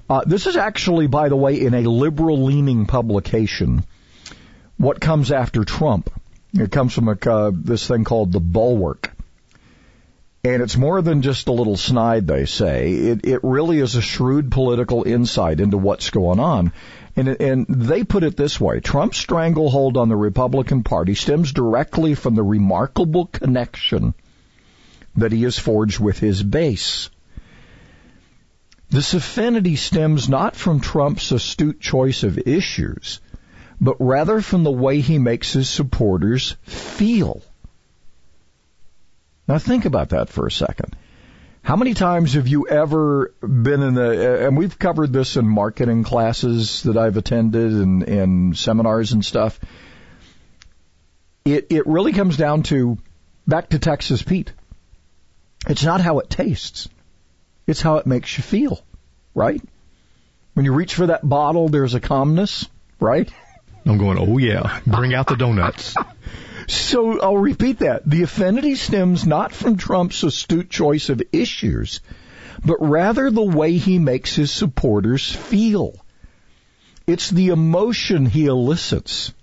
uh, 0.09 0.23
this 0.27 0.47
is 0.47 0.57
actually, 0.57 1.07
by 1.07 1.29
the 1.29 1.37
way, 1.37 1.61
in 1.61 1.75
a 1.75 1.83
liberal 1.83 2.45
leaning 2.45 2.87
publication. 2.87 3.85
What 4.77 5.01
comes 5.01 5.31
after 5.31 5.65
Trump? 5.65 6.11
It 6.53 6.73
comes 6.73 6.95
from 6.95 7.09
a, 7.09 7.17
uh, 7.31 7.51
this 7.55 7.87
thing 7.87 8.05
called 8.05 8.33
the 8.33 8.41
Bulwark. 8.41 9.13
And 10.43 10.63
it's 10.63 10.77
more 10.77 11.03
than 11.03 11.21
just 11.21 11.49
a 11.49 11.53
little 11.53 11.77
snide, 11.77 12.27
they 12.27 12.47
say. 12.47 12.93
It, 12.93 13.27
it 13.27 13.41
really 13.43 13.79
is 13.79 13.95
a 13.95 14.01
shrewd 14.01 14.51
political 14.51 15.03
insight 15.07 15.61
into 15.61 15.77
what's 15.77 16.09
going 16.09 16.41
on. 16.41 16.73
And, 17.15 17.29
and 17.29 17.67
they 17.69 18.05
put 18.05 18.23
it 18.23 18.39
this 18.39 18.59
way. 18.59 18.81
Trump's 18.81 19.19
stranglehold 19.19 19.99
on 19.99 20.09
the 20.09 20.17
Republican 20.17 20.83
Party 20.83 21.15
stems 21.15 21.53
directly 21.53 22.15
from 22.15 22.37
the 22.37 22.43
remarkable 22.43 23.27
connection 23.27 24.15
that 25.17 25.33
he 25.33 25.43
has 25.43 25.59
forged 25.59 26.01
with 26.01 26.19
his 26.19 26.43
base. 26.43 27.11
This 28.89 29.13
affinity 29.13 29.77
stems 29.77 30.29
not 30.29 30.57
from 30.57 30.81
Trump's 30.81 31.31
astute 31.33 31.81
choice 31.81 32.23
of 32.23 32.39
issues, 32.39 33.21
but 33.79 33.97
rather 34.01 34.41
from 34.41 34.65
the 34.65 34.71
way 34.71 35.01
he 35.01 35.19
makes 35.19 35.53
his 35.53 35.69
supporters 35.69 36.57
feel. 36.63 37.43
Now 39.51 39.59
think 39.59 39.85
about 39.85 40.11
that 40.11 40.29
for 40.29 40.47
a 40.47 40.51
second. 40.51 40.95
How 41.63 41.75
many 41.75 41.93
times 41.93 42.35
have 42.35 42.47
you 42.47 42.69
ever 42.69 43.35
been 43.41 43.83
in 43.83 43.95
the, 43.95 44.47
and 44.47 44.57
we've 44.57 44.79
covered 44.79 45.13
this 45.13 45.37
in 45.37 45.45
marketing 45.45 46.05
classes 46.05 46.85
that 46.85 46.97
I've 46.97 47.17
attended 47.17 47.73
and, 47.73 48.05
and 48.05 48.57
seminars 48.57 49.11
and 49.11 49.25
stuff. 49.25 49.59
It, 51.45 51.67
it 51.71 51.89
really 51.89 52.13
comes 52.13 52.37
down 52.37 52.63
to, 52.65 52.97
back 53.45 53.71
to 53.71 53.81
Texas 53.81 54.23
Pete. 54.23 54.53
It's 55.69 55.83
not 55.83 56.01
how 56.01 56.21
it 56.21 56.31
tastes. 56.31 56.89
It's 57.67 57.81
how 57.81 57.97
it 57.97 58.07
makes 58.07 58.37
you 58.37 58.45
feel, 58.45 58.81
right? 59.35 59.61
When 60.55 60.65
you 60.65 60.73
reach 60.73 60.95
for 60.95 61.09
that 61.09 61.29
bottle, 61.29 61.69
there's 61.69 61.95
a 61.95 62.01
calmness, 62.01 62.69
right? 63.01 63.29
I'm 63.85 63.99
going, 63.99 64.17
oh 64.17 64.39
yeah, 64.39 64.79
bring 64.87 65.13
out 65.13 65.27
the 65.27 65.35
donuts. 65.35 65.97
So 66.71 67.19
I'll 67.21 67.37
repeat 67.37 67.81
that. 67.81 68.09
The 68.09 68.23
affinity 68.23 68.77
stems 68.77 69.27
not 69.27 69.53
from 69.53 69.77
Trump's 69.77 70.23
astute 70.23 70.71
choice 70.71 71.09
of 71.09 71.21
issues, 71.33 72.01
but 72.65 72.77
rather 72.81 73.29
the 73.29 73.43
way 73.43 73.73
he 73.73 73.99
makes 73.99 74.37
his 74.37 74.53
supporters 74.53 75.31
feel. 75.31 75.97
It's 77.09 77.29
the 77.29 77.49
emotion 77.49 78.25
he 78.25 78.47
elicits 78.47 79.35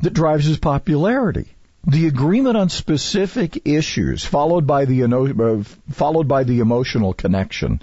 that 0.00 0.12
drives 0.12 0.44
his 0.44 0.58
popularity. 0.58 1.48
The 1.86 2.06
agreement 2.06 2.58
on 2.58 2.68
specific 2.68 3.66
issues 3.66 4.26
followed 4.26 4.66
by 4.66 4.84
the 4.84 5.04
uh, 5.04 5.62
followed 5.90 6.28
by 6.28 6.44
the 6.44 6.60
emotional 6.60 7.14
connection 7.14 7.80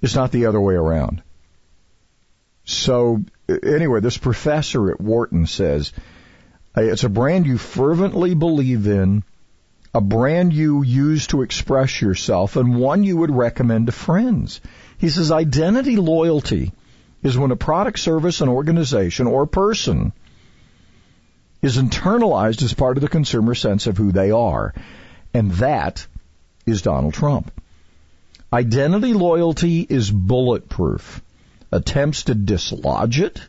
is 0.00 0.14
not 0.14 0.30
the 0.30 0.46
other 0.46 0.60
way 0.60 0.74
around. 0.74 1.24
So 2.64 3.24
anyway, 3.48 3.98
this 3.98 4.16
professor 4.16 4.92
at 4.92 5.00
Wharton 5.00 5.46
says 5.46 5.92
it's 6.76 7.04
a 7.04 7.08
brand 7.08 7.46
you 7.46 7.58
fervently 7.58 8.34
believe 8.34 8.86
in, 8.86 9.22
a 9.94 10.00
brand 10.00 10.52
you 10.52 10.82
use 10.82 11.28
to 11.28 11.42
express 11.42 12.00
yourself, 12.02 12.56
and 12.56 12.76
one 12.76 13.04
you 13.04 13.16
would 13.16 13.30
recommend 13.30 13.86
to 13.86 13.92
friends. 13.92 14.60
He 14.98 15.08
says 15.08 15.30
identity 15.30 15.96
loyalty 15.96 16.72
is 17.22 17.38
when 17.38 17.52
a 17.52 17.56
product, 17.56 18.00
service, 18.00 18.40
an 18.40 18.48
organization, 18.48 19.26
or 19.26 19.46
person 19.46 20.12
is 21.62 21.78
internalized 21.78 22.62
as 22.62 22.74
part 22.74 22.96
of 22.96 23.02
the 23.02 23.08
consumer 23.08 23.54
sense 23.54 23.86
of 23.86 23.96
who 23.96 24.12
they 24.12 24.30
are. 24.30 24.74
And 25.32 25.52
that 25.52 26.06
is 26.66 26.82
Donald 26.82 27.14
Trump. 27.14 27.52
Identity 28.52 29.14
loyalty 29.14 29.80
is 29.80 30.10
bulletproof. 30.10 31.22
Attempts 31.72 32.24
to 32.24 32.34
dislodge 32.34 33.20
it 33.20 33.40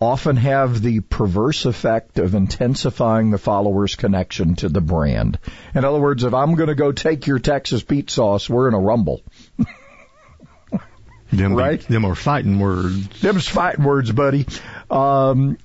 often 0.00 0.36
have 0.36 0.82
the 0.82 1.00
perverse 1.00 1.64
effect 1.64 2.18
of 2.18 2.34
intensifying 2.34 3.30
the 3.30 3.38
follower's 3.38 3.94
connection 3.94 4.54
to 4.56 4.68
the 4.68 4.80
brand. 4.80 5.38
In 5.74 5.84
other 5.84 6.00
words, 6.00 6.24
if 6.24 6.34
I'm 6.34 6.54
going 6.54 6.68
to 6.68 6.74
go 6.74 6.92
take 6.92 7.26
your 7.26 7.38
Texas 7.38 7.82
Pete 7.82 8.10
sauce, 8.10 8.48
we're 8.48 8.68
in 8.68 8.74
a 8.74 8.80
rumble. 8.80 9.22
them, 11.32 11.54
right? 11.54 11.80
Them 11.80 12.04
are 12.04 12.14
fighting 12.14 12.58
words. 12.58 13.20
Them's 13.20 13.48
fighting 13.48 13.84
words, 13.84 14.12
buddy. 14.12 14.46
Um, 14.90 15.56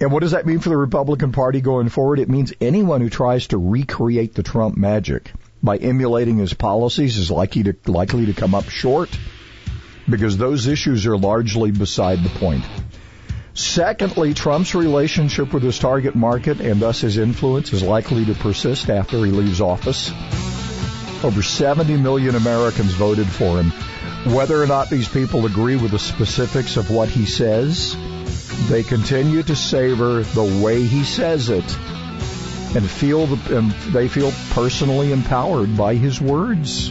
and 0.00 0.12
what 0.12 0.20
does 0.20 0.30
that 0.30 0.46
mean 0.46 0.60
for 0.60 0.70
the 0.70 0.76
Republican 0.76 1.32
Party 1.32 1.60
going 1.60 1.88
forward? 1.88 2.20
It 2.20 2.28
means 2.28 2.52
anyone 2.60 3.00
who 3.00 3.10
tries 3.10 3.48
to 3.48 3.58
recreate 3.58 4.34
the 4.34 4.42
Trump 4.42 4.76
magic 4.76 5.32
by 5.62 5.76
emulating 5.76 6.38
his 6.38 6.54
policies 6.54 7.18
is 7.18 7.30
likely 7.30 7.64
to 7.64 7.76
likely 7.86 8.26
to 8.26 8.32
come 8.32 8.54
up 8.54 8.68
short 8.68 9.10
because 10.08 10.36
those 10.36 10.66
issues 10.66 11.06
are 11.06 11.16
largely 11.18 11.70
beside 11.70 12.22
the 12.22 12.30
point. 12.30 12.64
Secondly, 13.58 14.34
Trump's 14.34 14.76
relationship 14.76 15.52
with 15.52 15.64
his 15.64 15.80
target 15.80 16.14
market 16.14 16.60
and 16.60 16.80
thus 16.80 17.00
his 17.00 17.18
influence 17.18 17.72
is 17.72 17.82
likely 17.82 18.24
to 18.24 18.34
persist 18.34 18.88
after 18.88 19.16
he 19.24 19.32
leaves 19.32 19.60
office. 19.60 20.12
Over 21.24 21.42
70 21.42 21.96
million 21.96 22.36
Americans 22.36 22.92
voted 22.92 23.26
for 23.26 23.60
him. 23.60 23.72
Whether 24.32 24.62
or 24.62 24.68
not 24.68 24.90
these 24.90 25.08
people 25.08 25.44
agree 25.44 25.74
with 25.74 25.90
the 25.90 25.98
specifics 25.98 26.76
of 26.76 26.92
what 26.92 27.08
he 27.08 27.26
says, 27.26 27.96
they 28.68 28.84
continue 28.84 29.42
to 29.42 29.56
savor 29.56 30.22
the 30.22 30.62
way 30.64 30.84
he 30.84 31.02
says 31.02 31.50
it 31.50 31.78
and 32.76 32.88
feel 32.88 33.26
the, 33.26 33.58
and 33.58 33.72
they 33.92 34.06
feel 34.06 34.30
personally 34.50 35.10
empowered 35.10 35.76
by 35.76 35.96
his 35.96 36.20
words. 36.20 36.90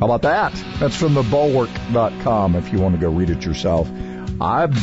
How 0.00 0.04
about 0.04 0.22
that? 0.22 0.52
That's 0.80 0.96
from 0.96 1.14
the 1.14 1.22
bulwark.com 1.22 2.56
if 2.56 2.72
you 2.74 2.78
want 2.78 2.94
to 2.94 3.00
go 3.00 3.10
read 3.10 3.30
it 3.30 3.42
yourself. 3.46 3.90
I'm 4.38 4.74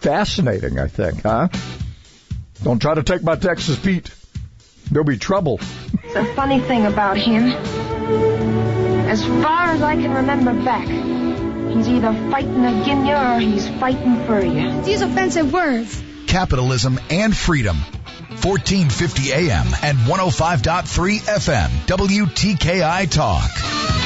fascinating, 0.00 0.78
I 0.78 0.88
think, 0.88 1.22
huh? 1.22 1.48
Don't 2.62 2.80
try 2.80 2.94
to 2.94 3.02
take 3.02 3.22
my 3.22 3.36
Texas 3.36 3.78
Pete. 3.78 4.10
There'll 4.90 5.04
be 5.04 5.18
trouble. 5.18 5.58
The 6.14 6.32
funny 6.34 6.60
thing 6.60 6.86
about 6.86 7.16
him, 7.16 7.44
as 9.08 9.24
far 9.24 9.66
as 9.66 9.82
I 9.82 9.96
can 9.96 10.12
remember 10.12 10.54
back, 10.64 10.86
he's 10.88 11.88
either 11.88 12.12
fighting 12.30 12.64
against 12.64 13.06
you 13.06 13.14
or 13.14 13.38
he's 13.38 13.68
fighting 13.78 14.24
for 14.24 14.40
you. 14.40 14.82
These 14.82 15.02
offensive 15.02 15.52
words. 15.52 16.02
Capitalism 16.26 16.98
and 17.10 17.36
freedom. 17.36 17.76
1450 17.76 19.32
AM 19.32 19.66
and 19.82 19.98
105.3 19.98 21.20
FM. 21.20 21.68
WTKI 21.86 23.10
Talk. 23.10 23.97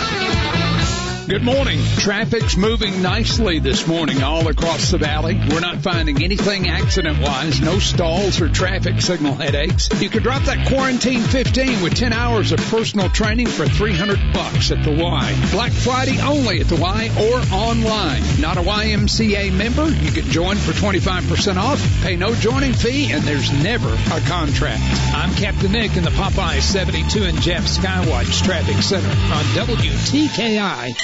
Good 1.29 1.45
morning. 1.45 1.79
Traffic's 1.99 2.57
moving 2.57 3.01
nicely 3.01 3.61
this 3.61 3.87
morning 3.87 4.23
all 4.25 4.49
across 4.49 4.91
the 4.91 4.99
valley. 4.99 5.41
We're 5.51 5.61
not 5.61 5.79
finding 5.79 6.23
anything 6.23 6.68
accident 6.68 7.20
wise, 7.20 7.61
no 7.61 7.79
stalls 7.79 8.41
or 8.41 8.49
traffic 8.49 9.01
signal 9.01 9.35
headaches. 9.35 9.89
You 10.01 10.11
can 10.11 10.23
drop 10.23 10.43
that 10.43 10.66
quarantine 10.66 11.20
15 11.20 11.81
with 11.81 11.95
10 11.95 12.12
hours 12.12 12.51
of 12.51 12.59
personal 12.59 13.09
training 13.09 13.47
for 13.47 13.66
300 13.66 14.35
bucks 14.35 14.73
at 14.73 14.83
the 14.83 14.91
Y. 14.91 15.49
Black 15.53 15.70
Friday 15.70 16.20
only 16.20 16.61
at 16.61 16.66
the 16.66 16.77
Y 16.77 17.09
or 17.16 17.55
online. 17.55 18.23
Not 18.41 18.59
a 18.59 18.62
YMCA 18.62 19.53
member? 19.53 19.89
You 19.89 20.11
can 20.11 20.25
join 20.25 20.57
for 20.57 20.73
25% 20.73 21.57
off, 21.57 22.03
pay 22.03 22.16
no 22.16 22.35
joining 22.35 22.73
fee, 22.75 23.12
and 23.12 23.23
there's 23.23 23.51
never 23.62 23.89
a 23.89 24.20
contract. 24.27 24.83
I'm 25.14 25.33
Captain 25.37 25.70
Nick 25.70 25.97
in 25.97 26.03
the 26.03 26.11
Popeye 26.11 26.61
72 26.61 27.23
and 27.23 27.41
Jeff 27.41 27.62
Skywatch 27.62 28.43
Traffic 28.45 28.83
Center 28.83 29.09
on 29.09 29.45
WTKI 29.55 30.95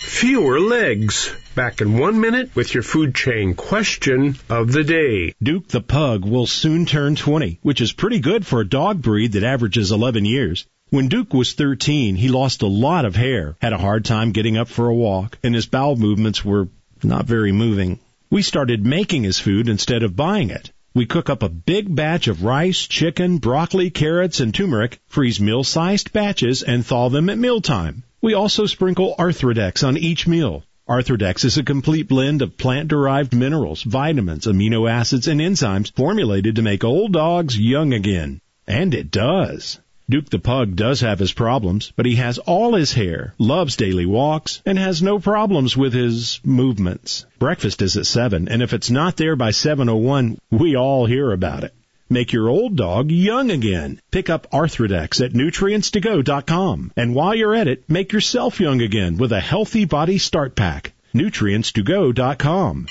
Fewer 0.00 0.58
legs. 0.58 1.34
Back 1.54 1.80
in 1.80 1.98
one 1.98 2.20
minute 2.20 2.56
with 2.56 2.72
your 2.72 2.82
food 2.82 3.14
chain 3.14 3.54
question 3.54 4.36
of 4.48 4.72
the 4.72 4.82
day. 4.82 5.34
Duke 5.42 5.68
the 5.68 5.80
Pug 5.80 6.24
will 6.24 6.46
soon 6.46 6.86
turn 6.86 7.14
20, 7.14 7.58
which 7.62 7.80
is 7.80 7.92
pretty 7.92 8.20
good 8.20 8.46
for 8.46 8.60
a 8.60 8.68
dog 8.68 9.02
breed 9.02 9.32
that 9.32 9.44
averages 9.44 9.92
11 9.92 10.24
years. 10.24 10.66
When 10.90 11.08
Duke 11.08 11.34
was 11.34 11.52
13, 11.52 12.16
he 12.16 12.28
lost 12.28 12.62
a 12.62 12.66
lot 12.66 13.04
of 13.04 13.16
hair, 13.16 13.56
had 13.60 13.72
a 13.72 13.78
hard 13.78 14.04
time 14.04 14.32
getting 14.32 14.56
up 14.56 14.68
for 14.68 14.88
a 14.88 14.94
walk, 14.94 15.38
and 15.42 15.54
his 15.54 15.66
bowel 15.66 15.96
movements 15.96 16.44
were 16.44 16.68
not 17.02 17.26
very 17.26 17.52
moving. 17.52 17.98
We 18.30 18.42
started 18.42 18.84
making 18.84 19.24
his 19.24 19.38
food 19.38 19.68
instead 19.68 20.02
of 20.02 20.16
buying 20.16 20.50
it. 20.50 20.72
We 20.96 21.06
cook 21.06 21.28
up 21.28 21.42
a 21.42 21.48
big 21.48 21.92
batch 21.92 22.28
of 22.28 22.44
rice, 22.44 22.86
chicken, 22.86 23.38
broccoli, 23.38 23.90
carrots, 23.90 24.38
and 24.38 24.54
turmeric, 24.54 25.00
freeze 25.08 25.40
meal-sized 25.40 26.12
batches, 26.12 26.62
and 26.62 26.86
thaw 26.86 27.08
them 27.08 27.28
at 27.30 27.36
mealtime. 27.36 28.04
We 28.22 28.34
also 28.34 28.66
sprinkle 28.66 29.16
Arthrodex 29.18 29.84
on 29.84 29.96
each 29.96 30.28
meal. 30.28 30.62
Arthrodex 30.88 31.44
is 31.44 31.58
a 31.58 31.64
complete 31.64 32.06
blend 32.06 32.42
of 32.42 32.56
plant-derived 32.56 33.34
minerals, 33.34 33.82
vitamins, 33.82 34.46
amino 34.46 34.88
acids, 34.88 35.26
and 35.26 35.40
enzymes 35.40 35.92
formulated 35.92 36.54
to 36.54 36.62
make 36.62 36.84
old 36.84 37.12
dogs 37.12 37.58
young 37.58 37.92
again. 37.92 38.40
And 38.68 38.94
it 38.94 39.10
does. 39.10 39.80
Duke 40.08 40.28
the 40.28 40.38
Pug 40.38 40.76
does 40.76 41.00
have 41.00 41.18
his 41.18 41.32
problems, 41.32 41.92
but 41.96 42.04
he 42.04 42.16
has 42.16 42.36
all 42.38 42.74
his 42.74 42.92
hair, 42.92 43.34
loves 43.38 43.76
daily 43.76 44.04
walks, 44.04 44.60
and 44.66 44.78
has 44.78 45.02
no 45.02 45.18
problems 45.18 45.76
with 45.78 45.94
his 45.94 46.40
movements. 46.44 47.24
Breakfast 47.38 47.80
is 47.80 47.96
at 47.96 48.04
7, 48.04 48.48
and 48.48 48.62
if 48.62 48.74
it's 48.74 48.90
not 48.90 49.16
there 49.16 49.34
by 49.34 49.50
7.01, 49.50 50.36
we 50.50 50.76
all 50.76 51.06
hear 51.06 51.32
about 51.32 51.64
it. 51.64 51.72
Make 52.10 52.34
your 52.34 52.50
old 52.50 52.76
dog 52.76 53.10
young 53.10 53.50
again. 53.50 53.98
Pick 54.10 54.28
up 54.28 54.46
Arthrodex 54.52 55.24
at 55.24 55.32
nutrients2go.com. 55.32 56.92
And 56.96 57.14
while 57.14 57.34
you're 57.34 57.54
at 57.54 57.66
it, 57.66 57.84
make 57.88 58.12
yourself 58.12 58.60
young 58.60 58.82
again 58.82 59.16
with 59.16 59.32
a 59.32 59.40
healthy 59.40 59.86
body 59.86 60.18
start 60.18 60.54
pack. 60.54 60.92
nutrientstogo.com. 61.14 62.88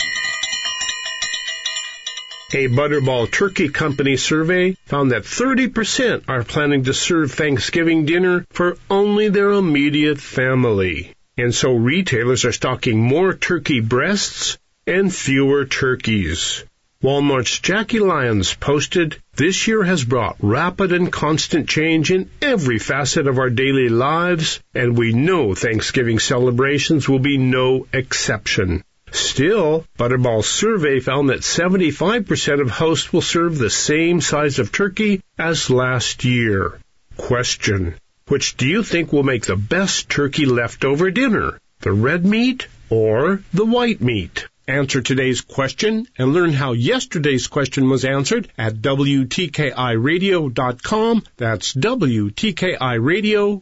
A 2.56 2.68
Butterball 2.68 3.32
Turkey 3.32 3.70
Company 3.70 4.16
survey 4.16 4.78
found 4.86 5.12
that 5.12 5.24
30% 5.24 6.26
are 6.28 6.44
planning 6.44 6.84
to 6.84 6.94
serve 6.94 7.32
Thanksgiving 7.32 8.06
dinner 8.06 8.46
for 8.52 8.78
only 8.92 9.30
their 9.30 9.50
immediate 9.50 10.22
family. 10.22 11.16
And 11.36 11.56
so 11.56 11.74
retailers 11.74 12.46
are 12.46 12.52
stocking 12.52 13.02
more 13.02 13.34
turkey 13.34 13.80
breasts 13.80 14.60
and 14.86 15.12
fewer 15.12 15.66
turkeys. 15.66 16.64
Walmart's 17.02 17.58
Jackie 17.58 18.00
Lyons 18.00 18.54
posted, 18.54 19.18
This 19.36 19.68
year 19.68 19.84
has 19.84 20.04
brought 20.04 20.36
rapid 20.40 20.92
and 20.94 21.12
constant 21.12 21.68
change 21.68 22.12
in 22.12 22.30
every 22.40 22.78
facet 22.78 23.26
of 23.26 23.40
our 23.40 23.50
daily 23.50 23.90
lives, 23.90 24.60
and 24.76 24.96
we 24.96 25.12
know 25.12 25.56
Thanksgiving 25.56 26.20
celebrations 26.20 27.10
will 27.10 27.18
be 27.18 27.40
no 27.40 27.88
exception. 27.92 28.84
Still, 29.14 29.86
Butterball's 29.98 30.50
survey 30.50 31.00
found 31.00 31.30
that 31.30 31.40
75% 31.42 32.62
of 32.62 32.72
hosts 32.72 33.14
will 33.14 33.22
serve 33.22 33.58
the 33.58 33.70
same 33.70 34.22
size 34.22 34.58
of 34.58 34.72
turkey 34.72 35.22
as 35.38 35.70
last 35.70 36.24
year. 36.24 36.80
Question. 37.16 37.94
Which 38.28 38.58
do 38.58 38.68
you 38.68 38.82
think 38.82 39.14
will 39.14 39.22
make 39.22 39.46
the 39.46 39.56
best 39.56 40.10
turkey 40.10 40.48
leftover 40.48 41.12
dinner? 41.12 41.60
The 41.82 41.94
red 41.94 42.26
meat 42.26 42.66
or 42.90 43.44
the 43.54 43.66
white 43.66 44.02
meat? 44.02 44.48
Answer 44.68 45.02
today's 45.02 45.42
question 45.42 46.08
and 46.18 46.34
learn 46.34 46.54
how 46.54 46.72
yesterday's 46.72 47.46
question 47.48 47.90
was 47.90 48.06
answered 48.06 48.48
at 48.58 48.76
WTKIRadio.com. 48.76 51.24
That's 51.38 51.74
WTKIRadio.com. 51.74 53.62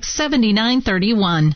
800-526-7931. 0.00 1.54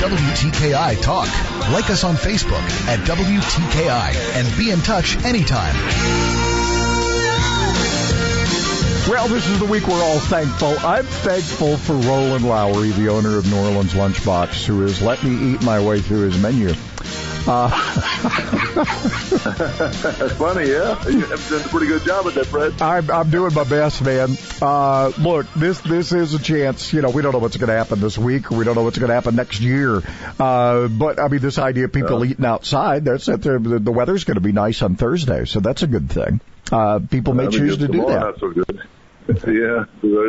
WTKI 0.00 1.02
Talk. 1.02 1.28
Like 1.72 1.90
us 1.90 2.04
on 2.04 2.14
Facebook 2.16 2.62
at 2.88 2.98
WTKI 3.00 4.36
and 4.36 4.58
be 4.58 4.70
in 4.70 4.80
touch 4.80 5.16
anytime. 5.24 5.74
Well, 9.08 9.28
this 9.28 9.48
is 9.48 9.58
the 9.58 9.66
week 9.66 9.86
we're 9.86 10.02
all 10.02 10.18
thankful. 10.18 10.76
I'm 10.80 11.04
thankful 11.04 11.76
for 11.76 11.94
Roland 11.94 12.44
Lowry, 12.44 12.90
the 12.90 13.08
owner 13.08 13.38
of 13.38 13.50
New 13.50 13.58
Orleans 13.58 13.92
Lunchbox, 13.92 14.64
who 14.64 14.82
has 14.82 15.02
let 15.02 15.22
me 15.22 15.52
eat 15.52 15.62
my 15.62 15.80
way 15.80 16.00
through 16.00 16.30
his 16.30 16.40
menu. 16.40 16.74
Uh, 17.46 17.68
That's 18.74 20.32
funny, 20.34 20.68
yeah. 20.70 21.08
You 21.08 21.20
have 21.20 21.48
done 21.48 21.60
a 21.62 21.68
pretty 21.68 21.86
good 21.86 22.02
job 22.02 22.26
at 22.26 22.34
that, 22.34 22.46
Fred. 22.46 22.80
I'm, 22.80 23.10
I'm 23.10 23.30
doing 23.30 23.54
my 23.54 23.64
best, 23.64 24.02
man. 24.02 24.36
Uh, 24.60 25.12
look, 25.18 25.46
this 25.54 25.80
this 25.80 26.12
is 26.12 26.34
a 26.34 26.38
chance. 26.38 26.92
You 26.92 27.02
know, 27.02 27.10
we 27.10 27.22
don't 27.22 27.32
know 27.32 27.38
what's 27.38 27.56
going 27.56 27.68
to 27.68 27.76
happen 27.76 28.00
this 28.00 28.18
week, 28.18 28.50
we 28.50 28.64
don't 28.64 28.74
know 28.74 28.82
what's 28.82 28.98
going 28.98 29.08
to 29.08 29.14
happen 29.14 29.36
next 29.36 29.60
year. 29.60 30.02
Uh, 30.38 30.88
but 30.88 31.18
I 31.18 31.28
mean, 31.28 31.40
this 31.40 31.58
idea 31.58 31.86
of 31.86 31.92
people 31.92 32.24
eating 32.24 32.44
outside, 32.44 33.04
that's 33.04 33.26
that 33.26 33.42
the, 33.42 33.58
the 33.58 33.92
weather's 33.92 34.24
going 34.24 34.36
to 34.36 34.40
be 34.40 34.52
nice 34.52 34.82
on 34.82 34.96
Thursday, 34.96 35.44
so 35.44 35.60
that's 35.60 35.82
a 35.82 35.86
good 35.86 36.10
thing. 36.10 36.40
Uh, 36.70 37.00
people 37.10 37.34
may 37.34 37.48
choose 37.48 37.78
to 37.78 37.88
do 37.88 38.06
that. 38.06 38.36
Not 39.32 39.40
so 39.40 39.46
good. 39.46 39.54
yeah, 39.54 39.84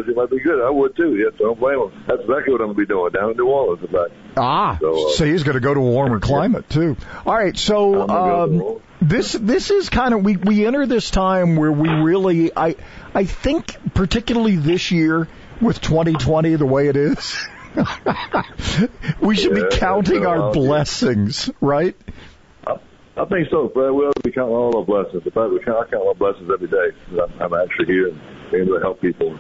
it 0.10 0.16
might 0.16 0.30
be 0.30 0.39
good. 0.39 0.66
I 0.66 0.70
would 0.70 0.95
too. 0.95 1.16
Yes, 1.16 1.34
don't 1.38 1.60
blame 1.60 1.80
them. 1.80 2.04
That's 2.08 2.22
exactly 2.22 2.54
what 2.54 2.62
I'm 2.62 2.68
going 2.68 2.76
to 2.78 2.82
be 2.82 2.86
doing 2.86 3.12
down 3.12 3.32
in 3.32 3.38
New 3.38 3.47
Orleans. 3.47 3.82
Fact. 3.91 4.12
Ah, 4.38 4.78
So, 4.80 5.08
uh, 5.08 5.12
so 5.14 5.26
he's 5.26 5.43
going 5.43 5.56
to 5.56 5.60
go 5.62 5.74
to 5.74 5.80
a 5.80 5.84
warmer 5.84 6.20
climate 6.32 6.70
too. 6.70 6.95
All 7.26 7.34
right, 7.34 7.58
so 7.58 8.08
um, 8.10 8.82
this 9.02 9.34
this 9.34 9.72
is 9.72 9.89
kind 9.89 10.14
of 10.14 10.24
we 10.24 10.38
we 10.38 10.66
enter 10.66 10.86
this 10.86 11.10
time 11.10 11.56
where 11.56 11.72
we 11.72 11.89
really 11.89 12.52
I 12.56 12.76
I 13.14 13.26
think 13.26 13.78
particularly 13.93 14.56
this 14.56 14.91
year 14.91 15.28
with 15.62 15.82
2020 15.82 16.56
the 16.56 16.66
way 16.66 16.88
it 16.88 16.97
is, 16.97 17.36
we 19.22 19.36
should 19.36 19.58
Yeah, 19.58 19.70
be 19.70 19.78
counting 19.78 20.16
it's 20.18 20.26
been 20.26 20.39
a 20.39 20.41
our 20.45 20.54
blessings, 20.54 21.49
right? 21.60 21.95
I 23.18 23.26
think 23.26 23.49
so, 23.52 23.70
Fred. 23.70 23.91
We 23.91 24.06
ought 24.06 24.16
to 24.16 24.22
be 24.24 24.32
counting 24.32 24.56
all 24.56 24.76
our 24.78 24.86
blessings. 24.86 25.24
In 25.26 25.32
fact, 25.32 25.52
we 25.52 25.60
count, 25.60 25.86
I 25.86 25.91
count 25.91 26.06
my 26.08 26.14
blessings 26.14 26.49
every 26.52 26.68
day. 26.70 26.95
I'm 27.41 27.54
actually 27.54 27.88
here 27.88 28.08
and 28.52 28.62
able 28.62 28.76
to 28.78 28.82
help 28.82 29.02
people. 29.02 29.32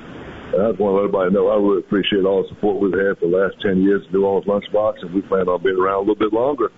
And 0.53 0.61
I 0.61 0.69
just 0.69 0.79
want 0.79 0.91
to 0.91 0.95
let 0.95 1.03
everybody 1.05 1.33
know 1.33 1.47
I 1.47 1.55
really 1.55 1.79
appreciate 1.79 2.25
all 2.25 2.43
the 2.43 2.49
support 2.49 2.81
we've 2.81 2.91
had 2.91 3.19
for 3.19 3.27
the 3.29 3.37
last 3.37 3.61
10 3.61 3.81
years 3.81 4.03
at 4.05 4.13
New 4.13 4.25
Orleans 4.25 4.47
Lunchbox, 4.47 5.01
and 5.01 5.13
we 5.13 5.21
plan 5.21 5.47
on 5.47 5.63
being 5.63 5.77
around 5.77 5.95
a 5.95 5.99
little 5.99 6.15
bit 6.15 6.33
longer. 6.33 6.71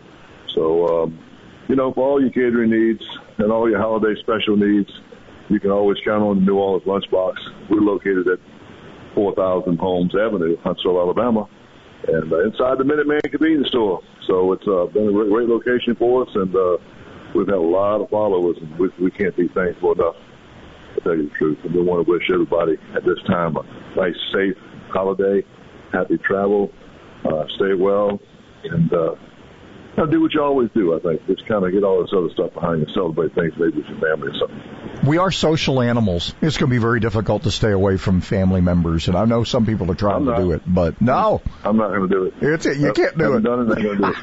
So, 0.54 1.04
um, 1.04 1.20
you 1.68 1.76
know, 1.76 1.92
for 1.94 2.08
all 2.08 2.22
your 2.22 2.30
catering 2.30 2.70
needs 2.70 3.04
and 3.38 3.52
all 3.52 3.70
your 3.70 3.80
holiday 3.80 4.20
special 4.22 4.58
needs, 4.58 4.92
you 5.50 5.60
can 5.60 5.72
always 5.72 5.98
count 6.06 6.24
on 6.24 6.40
the 6.40 6.46
New 6.46 6.58
Orleans 6.58 6.86
Lunchbox. 6.86 7.70
We're 7.70 7.82
located 7.82 8.28
at 8.28 8.40
4000 9.16 9.78
Holmes 9.78 10.14
Avenue, 10.16 10.58
Huntsville, 10.58 11.00
Alabama, 11.00 11.48
and 12.08 12.32
uh, 12.32 12.44
inside 12.46 12.78
the 12.78 12.84
Minuteman 12.84 13.30
Convenience 13.30 13.70
Store. 13.70 14.02
So 14.28 14.54
it's 14.54 14.68
uh, 14.68 14.86
been 14.86 15.10
a 15.10 15.12
great, 15.12 15.30
great 15.30 15.50
location 15.50 15.96
for 15.96 16.24
us, 16.24 16.30
and 16.36 16.56
uh, 16.56 16.78
we've 17.34 17.48
had 17.48 17.56
a 17.56 17.60
lot 17.60 18.02
of 18.02 18.10
followers, 18.10 18.58
and 18.62 18.78
we, 18.78 18.90
we 19.00 19.12
can't 19.12 19.36
be 19.36 19.48
thankful 19.48 19.94
enough. 19.94 20.16
Tell 21.04 21.16
you 21.16 21.30
the 21.30 21.36
truth, 21.38 21.58
and 21.64 21.74
we 21.74 21.82
want 21.82 22.06
to 22.06 22.12
wish 22.12 22.24
everybody 22.34 22.78
at 22.96 23.04
this 23.04 23.18
time 23.28 23.56
a 23.58 23.64
nice, 23.96 24.16
safe 24.34 24.56
holiday, 24.90 25.44
happy 25.92 26.18
travel, 26.18 26.72
uh, 27.26 27.44
stay 27.56 27.74
well, 27.78 28.20
and 28.64 28.94
uh, 28.94 29.16
now 29.98 30.06
do 30.06 30.22
what 30.22 30.34
you 30.34 30.42
always 30.42 30.70
do. 30.74 30.96
I 30.96 31.00
think 31.00 31.26
just 31.28 31.46
kind 31.48 31.66
of 31.66 31.72
get 31.72 31.84
all 31.84 32.02
this 32.02 32.12
other 32.16 32.30
stuff 32.34 32.54
behind 32.54 32.88
you, 32.88 32.94
celebrate 32.94 33.36
things 33.36 33.52
maybe 33.60 33.78
with 33.78 33.86
your 33.88 34.00
family 34.00 34.30
or 34.30 34.40
something. 34.40 35.08
We 35.08 35.18
are 35.18 35.32
social 35.32 35.82
animals. 35.82 36.34
It's 36.42 36.58
going 36.58 36.70
to 36.70 36.74
be 36.74 36.80
very 36.80 37.02
difficult 37.02 37.44
to 37.44 37.52
stay 37.52 37.72
away 37.72 37.98
from 37.98 38.22
family 38.22 38.62
members, 38.62 39.10
and 39.10 39.18
I 39.18 39.26
know 39.26 39.44
some 39.44 39.66
people 39.66 39.92
are 39.92 39.96
trying 39.96 40.16
I'm 40.22 40.26
to 40.26 40.32
not. 40.32 40.38
do 40.40 40.52
it, 40.54 40.62
but 40.66 41.02
no, 41.02 41.42
I'm 41.66 41.76
not 41.78 41.90
going 41.90 42.08
to 42.08 42.16
do 42.16 42.24
it. 42.26 42.34
It's 42.42 42.66
it. 42.66 42.78
You 42.78 42.88
Nope, 42.88 42.96
can't 42.96 43.18
do 43.18 43.36
it. 43.36 43.42
Done 43.44 43.70
it, 43.72 43.78
ain't 43.78 43.84
going 43.84 43.98
to 43.98 44.04
do 44.04 44.14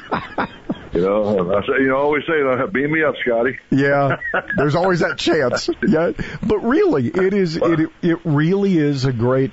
it. 0.41 0.49
You 0.93 1.01
know, 1.01 1.55
I 1.55 1.61
say, 1.61 1.81
you 1.81 1.87
know, 1.87 1.97
always 1.97 2.23
say, 2.25 2.33
beam 2.71 2.91
me 2.91 3.03
up, 3.03 3.15
Scotty. 3.25 3.57
Yeah, 3.69 4.17
there's 4.57 4.75
always 4.75 4.99
that 4.99 5.17
chance. 5.17 5.69
Yeah, 5.87 6.11
but 6.43 6.59
really, 6.59 7.07
it 7.07 7.33
is 7.33 7.57
it 7.57 7.89
it 8.01 8.19
really 8.23 8.77
is 8.77 9.05
a 9.05 9.11
great. 9.11 9.51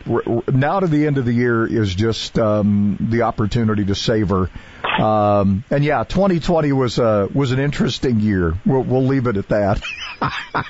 Now 0.49 0.81
to 0.81 0.87
the 0.87 1.07
end 1.07 1.19
of 1.19 1.25
the 1.25 1.33
year 1.33 1.67
is 1.67 1.95
just 1.95 2.39
um, 2.39 2.97
the 3.01 3.23
opportunity 3.23 3.85
to 3.87 3.95
savor. 3.95 4.51
Um, 4.99 5.65
and 5.71 5.85
yeah, 5.85 6.05
2020 6.05 6.73
was 6.73 6.99
uh, 6.99 7.29
was 7.33 7.53
an 7.53 7.59
interesting 7.59 8.21
year. 8.21 8.55
We'll, 8.67 8.83
we'll 8.83 9.07
leave 9.07 9.27
it 9.27 9.37
at 9.37 9.49
that. 9.49 9.83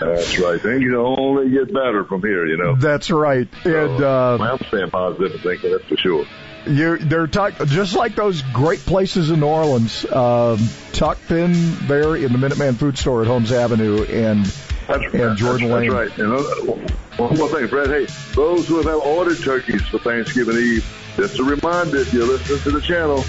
That's 0.00 0.38
right. 0.38 0.60
Things 0.60 0.82
can 0.82 0.94
only 0.94 1.50
get 1.50 1.72
better 1.72 2.04
from 2.04 2.20
here, 2.22 2.46
you 2.46 2.56
know. 2.56 2.76
That's 2.76 3.10
right. 3.10 3.48
And 3.64 4.02
uh, 4.02 4.38
I'm 4.40 4.58
staying 4.66 4.90
positive 4.90 5.32
and 5.32 5.42
thinking 5.42 5.70
that's 5.72 5.84
for 5.84 5.96
sure. 5.96 6.26
You, 6.66 6.98
they're 6.98 7.26
just 7.26 7.94
like 7.94 8.14
those 8.14 8.40
great 8.52 8.80
places 8.80 9.30
in 9.30 9.40
New 9.40 9.46
Orleans, 9.46 10.10
um, 10.10 10.58
tucked 10.92 11.30
in 11.30 11.52
there 11.86 12.16
in 12.16 12.32
the 12.32 12.38
Minuteman 12.38 12.76
Food 12.76 12.96
Store 12.96 13.20
at 13.20 13.26
Holmes 13.26 13.52
Avenue 13.52 14.04
and 14.04 14.50
and 14.88 15.36
Jordan 15.36 15.68
that's, 15.68 15.80
Lane. 15.80 15.90
That's 15.90 16.18
right. 16.18 16.18
And 16.18 16.32
uh, 16.32 17.22
one 17.22 17.36
more 17.36 17.48
thing, 17.48 17.68
Fred. 17.68 17.88
Hey, 17.88 18.06
those 18.34 18.66
who 18.66 18.82
have 18.82 18.86
ordered 18.86 19.38
turkeys 19.42 19.82
for 19.82 19.98
Thanksgiving 19.98 20.56
Eve, 20.56 21.12
just 21.16 21.38
a 21.38 21.44
reminder: 21.44 21.98
if 21.98 22.12
you're 22.12 22.26
listening 22.26 22.60
to 22.60 22.70
the 22.70 22.80
channel, 22.80 23.24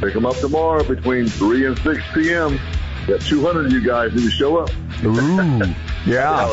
pick 0.00 0.14
them 0.14 0.26
up 0.26 0.36
tomorrow 0.36 0.82
between 0.82 1.26
three 1.26 1.66
and 1.66 1.78
six 1.78 2.02
p.m. 2.14 2.58
Got 3.06 3.20
200 3.22 3.66
of 3.66 3.72
you 3.72 3.84
guys 3.84 4.12
to 4.12 4.30
show 4.30 4.58
up. 4.58 4.70
Ooh, 5.04 5.74
yeah. 6.06 6.46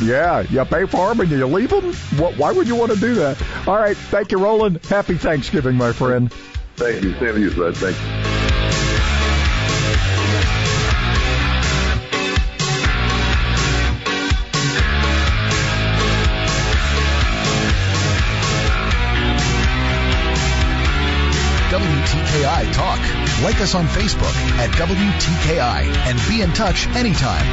Holiday. 0.00 0.12
Yeah, 0.12 0.40
you 0.40 0.64
pay 0.64 0.86
for 0.86 1.08
them 1.08 1.20
and 1.20 1.30
you 1.30 1.46
leave 1.46 1.70
them. 1.70 1.92
What, 2.18 2.36
why 2.36 2.52
would 2.52 2.66
you 2.66 2.76
want 2.76 2.92
to 2.92 2.98
do 2.98 3.14
that? 3.16 3.40
All 3.66 3.76
right, 3.76 3.96
thank 3.96 4.32
you, 4.32 4.38
Roland. 4.38 4.84
Happy 4.86 5.16
Thanksgiving, 5.16 5.76
my 5.76 5.92
friend. 5.92 6.32
Thank 6.76 7.02
you. 7.02 7.12
Same 7.18 7.34
to 7.34 7.40
you, 7.40 7.50
Fred. 7.50 7.76
Thank 7.76 7.96
you. 7.96 8.30
WTKI 21.70 22.72
Talk. 22.72 22.98
Like 23.44 23.60
us 23.60 23.76
on 23.76 23.86
Facebook 23.86 24.34
at 24.58 24.70
WTKI 24.70 25.84
and 26.08 26.18
be 26.28 26.42
in 26.42 26.52
touch 26.52 26.88
anytime. 26.88 27.46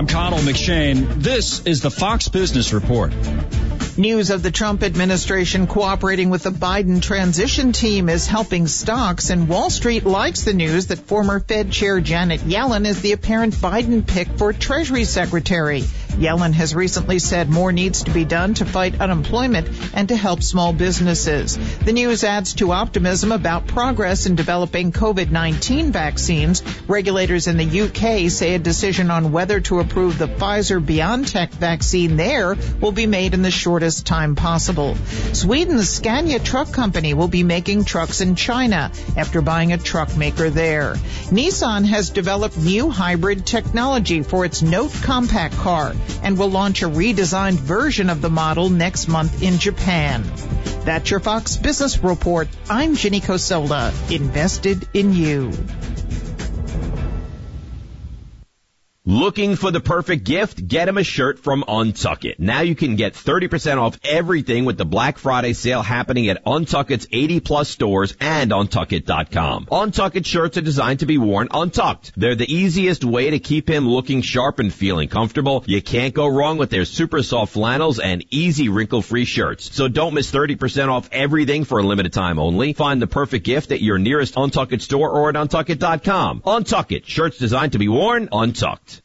I'm 0.00 0.06
Connell 0.06 0.38
McShane. 0.38 1.22
This 1.22 1.66
is 1.66 1.82
the 1.82 1.90
Fox 1.90 2.28
Business 2.28 2.72
Report. 2.72 3.12
News 3.98 4.30
of 4.30 4.42
the 4.42 4.50
Trump 4.50 4.82
administration 4.82 5.66
cooperating 5.66 6.30
with 6.30 6.42
the 6.42 6.50
Biden 6.50 7.02
transition 7.02 7.72
team 7.72 8.08
is 8.08 8.26
helping 8.26 8.66
stocks, 8.66 9.28
and 9.28 9.46
Wall 9.46 9.68
Street 9.68 10.06
likes 10.06 10.44
the 10.44 10.54
news 10.54 10.86
that 10.86 11.00
former 11.00 11.38
Fed 11.38 11.70
Chair 11.70 12.00
Janet 12.00 12.40
Yellen 12.40 12.86
is 12.86 13.02
the 13.02 13.12
apparent 13.12 13.52
Biden 13.56 14.06
pick 14.06 14.28
for 14.38 14.54
Treasury 14.54 15.04
Secretary. 15.04 15.84
Yellen 16.20 16.52
has 16.52 16.74
recently 16.74 17.18
said 17.18 17.48
more 17.48 17.72
needs 17.72 18.02
to 18.02 18.10
be 18.10 18.26
done 18.26 18.52
to 18.52 18.66
fight 18.66 19.00
unemployment 19.00 19.70
and 19.94 20.08
to 20.08 20.16
help 20.16 20.42
small 20.42 20.74
businesses. 20.74 21.58
The 21.78 21.94
news 21.94 22.24
adds 22.24 22.52
to 22.54 22.72
optimism 22.72 23.32
about 23.32 23.66
progress 23.66 24.26
in 24.26 24.34
developing 24.34 24.92
COVID-19 24.92 25.92
vaccines. 25.92 26.62
Regulators 26.86 27.46
in 27.46 27.56
the 27.56 27.80
UK 27.80 28.30
say 28.30 28.54
a 28.54 28.58
decision 28.58 29.10
on 29.10 29.32
whether 29.32 29.60
to 29.60 29.80
approve 29.80 30.18
the 30.18 30.28
Pfizer 30.28 30.84
BioNTech 30.84 31.52
vaccine 31.52 32.16
there 32.16 32.54
will 32.82 32.92
be 32.92 33.06
made 33.06 33.32
in 33.32 33.40
the 33.40 33.50
shortest 33.50 34.04
time 34.04 34.36
possible. 34.36 34.96
Sweden's 35.32 35.88
Scania 35.88 36.38
truck 36.38 36.70
company 36.70 37.14
will 37.14 37.28
be 37.28 37.44
making 37.44 37.86
trucks 37.86 38.20
in 38.20 38.36
China 38.36 38.92
after 39.16 39.40
buying 39.40 39.72
a 39.72 39.78
truck 39.78 40.14
maker 40.18 40.50
there. 40.50 40.96
Nissan 41.30 41.86
has 41.86 42.10
developed 42.10 42.58
new 42.58 42.90
hybrid 42.90 43.46
technology 43.46 44.22
for 44.22 44.44
its 44.44 44.60
Note 44.60 44.92
compact 45.02 45.54
car 45.54 45.94
and 46.22 46.38
will 46.38 46.50
launch 46.50 46.82
a 46.82 46.86
redesigned 46.86 47.58
version 47.58 48.10
of 48.10 48.20
the 48.20 48.30
model 48.30 48.68
next 48.68 49.08
month 49.08 49.42
in 49.42 49.58
Japan. 49.58 50.24
That's 50.84 51.10
your 51.10 51.20
Fox 51.20 51.56
Business 51.56 52.02
Report. 52.02 52.48
I'm 52.68 52.96
Ginny 52.96 53.20
Coselda, 53.20 53.92
invested 54.10 54.88
in 54.94 55.12
you. 55.12 55.52
Looking 59.10 59.56
for 59.56 59.72
the 59.72 59.80
perfect 59.80 60.22
gift? 60.22 60.68
Get 60.68 60.86
him 60.86 60.96
a 60.96 61.02
shirt 61.02 61.40
from 61.40 61.64
Untuck 61.66 62.24
It. 62.24 62.38
Now 62.38 62.60
you 62.60 62.76
can 62.76 62.94
get 62.94 63.14
30% 63.14 63.76
off 63.78 63.98
everything 64.04 64.66
with 64.66 64.78
the 64.78 64.84
Black 64.84 65.18
Friday 65.18 65.52
sale 65.52 65.82
happening 65.82 66.28
at 66.28 66.44
Untuck 66.44 66.92
It's 66.92 67.08
80 67.10 67.40
plus 67.40 67.68
stores 67.68 68.16
and 68.20 68.52
untuckit.com. 68.52 69.66
Untuck 69.66 70.14
It 70.14 70.26
shirts 70.26 70.58
are 70.58 70.60
designed 70.60 71.00
to 71.00 71.06
be 71.06 71.18
worn 71.18 71.48
untucked. 71.50 72.12
They're 72.16 72.36
the 72.36 72.54
easiest 72.54 73.02
way 73.02 73.30
to 73.30 73.40
keep 73.40 73.68
him 73.68 73.88
looking 73.88 74.22
sharp 74.22 74.60
and 74.60 74.72
feeling 74.72 75.08
comfortable. 75.08 75.64
You 75.66 75.82
can't 75.82 76.14
go 76.14 76.28
wrong 76.28 76.56
with 76.56 76.70
their 76.70 76.84
super 76.84 77.24
soft 77.24 77.52
flannels 77.52 77.98
and 77.98 78.24
easy 78.30 78.68
wrinkle 78.68 79.02
free 79.02 79.24
shirts. 79.24 79.74
So 79.74 79.88
don't 79.88 80.14
miss 80.14 80.30
30% 80.30 80.88
off 80.88 81.08
everything 81.10 81.64
for 81.64 81.80
a 81.80 81.82
limited 81.82 82.12
time 82.12 82.38
only. 82.38 82.74
Find 82.74 83.02
the 83.02 83.08
perfect 83.08 83.44
gift 83.44 83.72
at 83.72 83.82
your 83.82 83.98
nearest 83.98 84.36
Untuck 84.36 84.70
It 84.70 84.82
store 84.82 85.10
or 85.10 85.30
at 85.30 85.34
untuckit.com. 85.34 86.42
Untuck 86.42 86.92
It. 86.92 87.08
Shirts 87.08 87.38
designed 87.38 87.72
to 87.72 87.80
be 87.80 87.88
worn 87.88 88.28
untucked. 88.30 88.99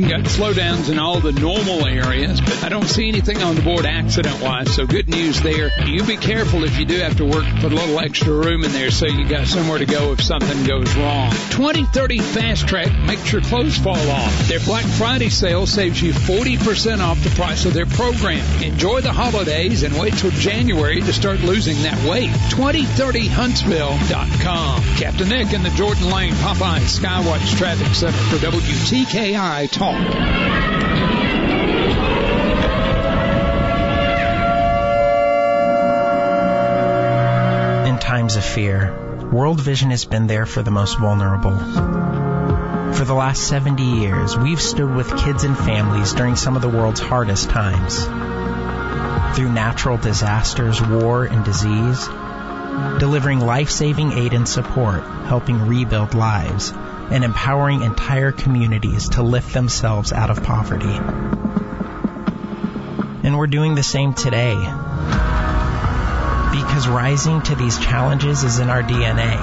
Got 0.00 0.26
slowdowns 0.26 0.90
in 0.90 1.00
all 1.00 1.18
the 1.18 1.32
normal 1.32 1.84
areas, 1.84 2.40
but 2.40 2.62
I 2.62 2.68
don't 2.68 2.86
see 2.86 3.08
anything 3.08 3.42
on 3.42 3.56
the 3.56 3.62
board 3.62 3.84
accident 3.84 4.40
wise, 4.40 4.72
so 4.72 4.86
good 4.86 5.08
news 5.08 5.42
there. 5.42 5.72
You 5.88 6.04
be 6.04 6.16
careful 6.16 6.62
if 6.62 6.78
you 6.78 6.86
do 6.86 6.98
have 6.98 7.16
to 7.16 7.24
work, 7.24 7.44
put 7.56 7.72
a 7.72 7.74
little 7.74 7.98
extra 7.98 8.32
room 8.32 8.62
in 8.62 8.70
there 8.70 8.92
so 8.92 9.06
you 9.06 9.26
got 9.28 9.48
somewhere 9.48 9.78
to 9.78 9.86
go 9.86 10.12
if 10.12 10.22
something 10.22 10.64
goes 10.64 10.94
wrong. 10.94 11.32
2030 11.50 12.20
Fast 12.20 12.68
Track 12.68 12.96
makes 13.08 13.32
your 13.32 13.42
clothes 13.42 13.76
fall 13.76 13.98
off. 14.10 14.46
Their 14.46 14.60
Black 14.60 14.84
Friday 14.84 15.30
sale 15.30 15.66
saves 15.66 16.00
you 16.00 16.12
40% 16.12 17.00
off 17.00 17.20
the 17.24 17.30
price 17.30 17.64
of 17.64 17.74
their 17.74 17.86
program. 17.86 18.46
Enjoy 18.62 19.00
the 19.00 19.12
holidays 19.12 19.82
and 19.82 19.98
wait 19.98 20.14
till 20.14 20.30
January 20.30 21.00
to 21.00 21.12
start 21.12 21.40
losing 21.40 21.82
that 21.82 21.98
weight. 22.08 22.30
2030huntsville.com. 22.54 24.82
Captain 24.96 25.28
Nick 25.28 25.52
in 25.52 25.64
the 25.64 25.70
Jordan 25.70 26.08
Lane 26.08 26.34
Popeye 26.34 26.82
Skywatch 26.82 27.56
Traffic 27.58 27.92
Center 27.96 28.16
for 28.16 28.36
WTKI 28.36 29.68
Talk. 29.72 29.87
In 37.86 37.98
times 37.98 38.36
of 38.36 38.44
fear, 38.44 38.94
World 39.32 39.60
Vision 39.60 39.90
has 39.90 40.04
been 40.04 40.26
there 40.26 40.46
for 40.46 40.62
the 40.62 40.70
most 40.70 40.98
vulnerable. 40.98 41.56
For 42.94 43.04
the 43.04 43.14
last 43.14 43.46
70 43.48 43.82
years, 43.82 44.36
we've 44.36 44.60
stood 44.60 44.94
with 44.94 45.16
kids 45.18 45.44
and 45.44 45.56
families 45.56 46.12
during 46.12 46.36
some 46.36 46.56
of 46.56 46.62
the 46.62 46.68
world's 46.68 47.00
hardest 47.00 47.48
times. 47.50 48.04
Through 49.36 49.52
natural 49.52 49.98
disasters, 49.98 50.82
war, 50.82 51.24
and 51.24 51.44
disease, 51.44 52.08
delivering 52.98 53.40
life-saving 53.40 54.12
aid 54.12 54.32
and 54.32 54.48
support, 54.48 55.04
helping 55.04 55.66
rebuild 55.66 56.14
lives, 56.14 56.72
and 57.10 57.24
empowering 57.24 57.82
entire 57.82 58.32
communities 58.32 59.10
to 59.10 59.22
lift 59.22 59.54
themselves 59.54 60.12
out 60.12 60.30
of 60.30 60.42
poverty. 60.42 60.98
And 63.26 63.36
we're 63.36 63.46
doing 63.46 63.74
the 63.74 63.82
same 63.82 64.14
today. 64.14 64.54
Because 66.52 66.88
rising 66.88 67.42
to 67.42 67.54
these 67.54 67.78
challenges 67.78 68.44
is 68.44 68.58
in 68.58 68.70
our 68.70 68.82
DNA. 68.82 69.36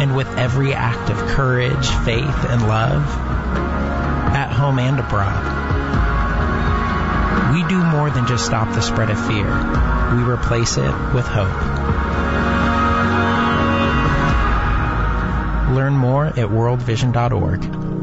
And 0.00 0.16
with 0.16 0.28
every 0.36 0.72
act 0.72 1.10
of 1.10 1.16
courage, 1.16 1.86
faith, 2.04 2.44
and 2.48 2.68
love, 2.68 3.02
at 4.34 4.52
home 4.52 4.78
and 4.78 5.00
abroad, 5.00 5.66
we 7.54 7.62
do 7.68 7.82
more 7.82 8.10
than 8.10 8.26
just 8.26 8.44
stop 8.44 8.74
the 8.74 8.82
spread 8.82 9.10
of 9.10 9.26
fear. 9.26 9.46
We 10.16 10.22
replace 10.22 10.76
it 10.76 11.14
with 11.14 11.26
hope. 11.26 11.95
Learn 15.74 15.94
more 15.94 16.26
at 16.26 16.34
worldvision.org. 16.36 17.96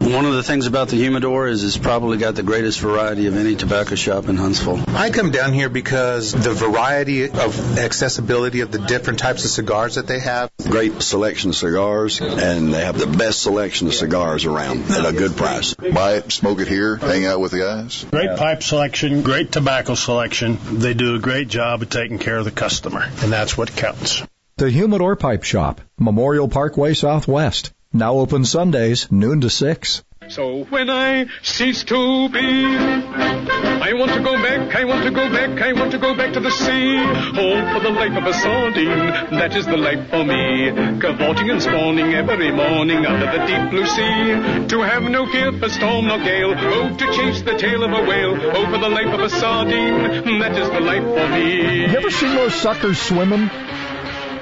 One 0.00 0.24
of 0.24 0.32
the 0.32 0.42
things 0.42 0.66
about 0.66 0.88
the 0.88 0.96
humidor 0.96 1.48
is 1.48 1.62
it's 1.64 1.76
probably 1.76 2.16
got 2.16 2.34
the 2.34 2.42
greatest 2.42 2.80
variety 2.80 3.26
of 3.26 3.36
any 3.36 3.56
tobacco 3.56 3.94
shop 3.94 4.28
in 4.28 4.36
Huntsville. 4.36 4.82
I 4.88 5.10
come 5.10 5.30
down 5.32 5.52
here 5.52 5.68
because 5.68 6.32
the 6.32 6.52
variety 6.52 7.24
of 7.28 7.78
accessibility 7.78 8.60
of 8.60 8.70
the 8.70 8.78
different 8.78 9.18
types 9.18 9.44
of 9.44 9.50
cigars 9.50 9.96
that 9.96 10.06
they 10.06 10.20
have. 10.20 10.50
Great 10.62 11.02
selection 11.02 11.50
of 11.50 11.56
cigars, 11.56 12.22
and 12.22 12.72
they 12.72 12.84
have 12.84 12.98
the 12.98 13.06
best 13.06 13.42
selection 13.42 13.86
of 13.88 13.94
cigars 13.94 14.46
around 14.46 14.90
at 14.90 15.04
a 15.04 15.12
good 15.12 15.36
price. 15.36 15.74
Buy 15.74 16.14
it, 16.14 16.32
smoke 16.32 16.60
it 16.60 16.68
here, 16.68 16.96
hang 16.96 17.26
out 17.26 17.40
with 17.40 17.52
the 17.52 17.58
guys. 17.58 18.06
Great 18.10 18.38
pipe 18.38 18.62
selection, 18.62 19.22
great 19.22 19.52
tobacco 19.52 19.94
selection. 19.94 20.58
They 20.78 20.94
do 20.94 21.16
a 21.16 21.18
great 21.18 21.48
job 21.48 21.82
of 21.82 21.90
taking 21.90 22.18
care 22.18 22.38
of 22.38 22.46
the 22.46 22.50
customer, 22.50 23.02
and 23.02 23.30
that's 23.30 23.58
what 23.58 23.76
counts. 23.76 24.22
The 24.58 24.70
Humidor 24.70 25.14
Pipe 25.14 25.44
Shop, 25.44 25.80
Memorial 26.00 26.48
Parkway 26.48 26.92
Southwest. 26.92 27.72
Now 27.92 28.14
open 28.14 28.44
Sundays, 28.44 29.06
noon 29.08 29.40
to 29.42 29.50
6. 29.50 30.02
So 30.30 30.64
when 30.64 30.90
I 30.90 31.26
cease 31.44 31.84
to 31.84 32.28
be, 32.28 32.66
I 32.66 33.92
want 33.94 34.10
to 34.14 34.20
go 34.20 34.34
back, 34.34 34.74
I 34.74 34.82
want 34.82 35.04
to 35.04 35.12
go 35.12 35.30
back, 35.30 35.62
I 35.62 35.74
want 35.74 35.92
to 35.92 35.98
go 35.98 36.12
back 36.16 36.32
to 36.32 36.40
the 36.40 36.50
sea. 36.50 36.96
Home 36.96 37.72
for 37.72 37.80
the 37.86 37.90
life 37.90 38.18
of 38.18 38.26
a 38.26 38.34
sardine, 38.34 39.38
that 39.38 39.54
is 39.54 39.64
the 39.64 39.76
life 39.76 40.10
for 40.10 40.24
me. 40.24 40.72
Cavorting 40.98 41.50
and 41.50 41.62
spawning 41.62 42.14
every 42.14 42.50
morning 42.50 43.06
under 43.06 43.26
the 43.26 43.46
deep 43.46 43.70
blue 43.70 43.86
sea. 43.86 44.66
To 44.74 44.82
have 44.82 45.04
no 45.04 45.30
fear 45.30 45.52
for 45.52 45.68
storm 45.68 46.08
nor 46.08 46.18
gale, 46.18 46.54
oh, 46.58 46.96
to 46.96 47.12
chase 47.12 47.42
the 47.42 47.56
tail 47.56 47.84
of 47.84 47.92
a 47.92 48.02
whale. 48.04 48.34
Oh, 48.34 48.64
for 48.72 48.78
the 48.78 48.88
life 48.88 49.14
of 49.14 49.20
a 49.20 49.30
sardine, 49.30 50.40
that 50.40 50.58
is 50.58 50.68
the 50.68 50.80
life 50.80 51.04
for 51.04 51.28
me. 51.28 51.82
You 51.82 51.96
ever 51.96 52.10
seen 52.10 52.34
those 52.34 52.56
suckers 52.56 53.00
swimming? 53.00 53.48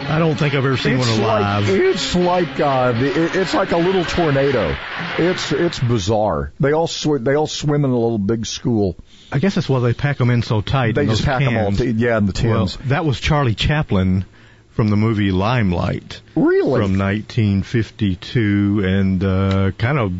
I 0.09 0.19
don't 0.19 0.37
think 0.37 0.55
I've 0.55 0.65
ever 0.65 0.77
seen 0.77 0.99
it's 0.99 1.09
one 1.09 1.21
alive. 1.21 1.69
Like, 1.69 1.81
it's 1.81 2.15
like 2.15 2.61
uh, 2.61 2.93
it's 2.97 3.55
like 3.55 3.73
a 3.73 3.77
little 3.77 4.05
tornado. 4.05 4.77
It's 5.19 5.53
it's 5.53 5.79
bizarre. 5.79 6.53
They 6.61 6.73
all 6.73 6.87
sw- 6.87 7.21
they 7.21 7.35
all 7.35 7.47
swim 7.47 7.85
in 7.85 7.91
a 7.91 7.99
little 7.99 8.19
big 8.19 8.47
school. 8.47 8.97
I 9.33 9.39
guess 9.39 9.57
that's 9.57 9.69
why 9.69 9.81
they 9.81 9.95
pack 9.95 10.19
them 10.19 10.31
in 10.31 10.43
so 10.43 10.61
tight. 10.61 10.95
They 10.95 11.07
just 11.07 11.25
pack 11.25 11.41
cans. 11.41 11.53
them 11.53 11.65
all. 11.65 11.73
T- 11.73 12.05
yeah, 12.05 12.19
in 12.19 12.27
the 12.27 12.33
tins. 12.33 12.79
Well, 12.79 12.89
that 12.89 13.05
was 13.05 13.21
Charlie 13.21 13.55
Chaplin 13.57 14.25
from 14.71 14.89
the 14.89 14.97
movie 14.97 15.33
Limelight. 15.33 16.21
Really? 16.35 16.81
From 16.81 16.99
1952, 16.99 18.83
and 18.85 19.25
uh, 19.25 19.71
kind 19.73 19.99
of 19.99 20.13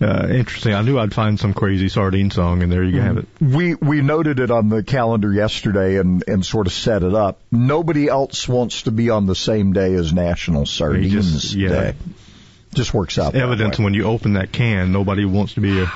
uh, 0.00 0.28
interesting. 0.30 0.74
I 0.74 0.82
knew 0.82 0.98
I'd 0.98 1.12
find 1.12 1.38
some 1.38 1.54
crazy 1.54 1.88
sardine 1.88 2.30
song, 2.30 2.62
and 2.62 2.70
there 2.70 2.84
you 2.84 3.00
have 3.00 3.18
it. 3.18 3.26
We 3.40 3.74
we 3.74 4.00
noted 4.00 4.38
it 4.38 4.50
on 4.50 4.68
the 4.68 4.82
calendar 4.82 5.32
yesterday 5.32 5.98
and 5.98 6.22
and 6.28 6.44
sort 6.44 6.66
of 6.66 6.72
set 6.72 7.02
it 7.02 7.14
up. 7.14 7.40
Nobody 7.50 8.08
else 8.08 8.48
wants 8.48 8.82
to 8.82 8.92
be 8.92 9.10
on 9.10 9.26
the 9.26 9.34
same 9.34 9.72
day 9.72 9.94
as 9.94 10.12
National 10.12 10.66
Sardines 10.66 11.12
just, 11.12 11.54
yeah. 11.54 11.68
Day. 11.68 11.94
Just 12.74 12.92
works 12.92 13.18
out. 13.18 13.34
Evidence 13.34 13.78
when 13.78 13.94
you 13.94 14.04
open 14.04 14.34
that 14.34 14.52
can, 14.52 14.92
nobody 14.92 15.24
wants 15.24 15.54
to 15.54 15.60
be 15.60 15.80
a 15.80 15.86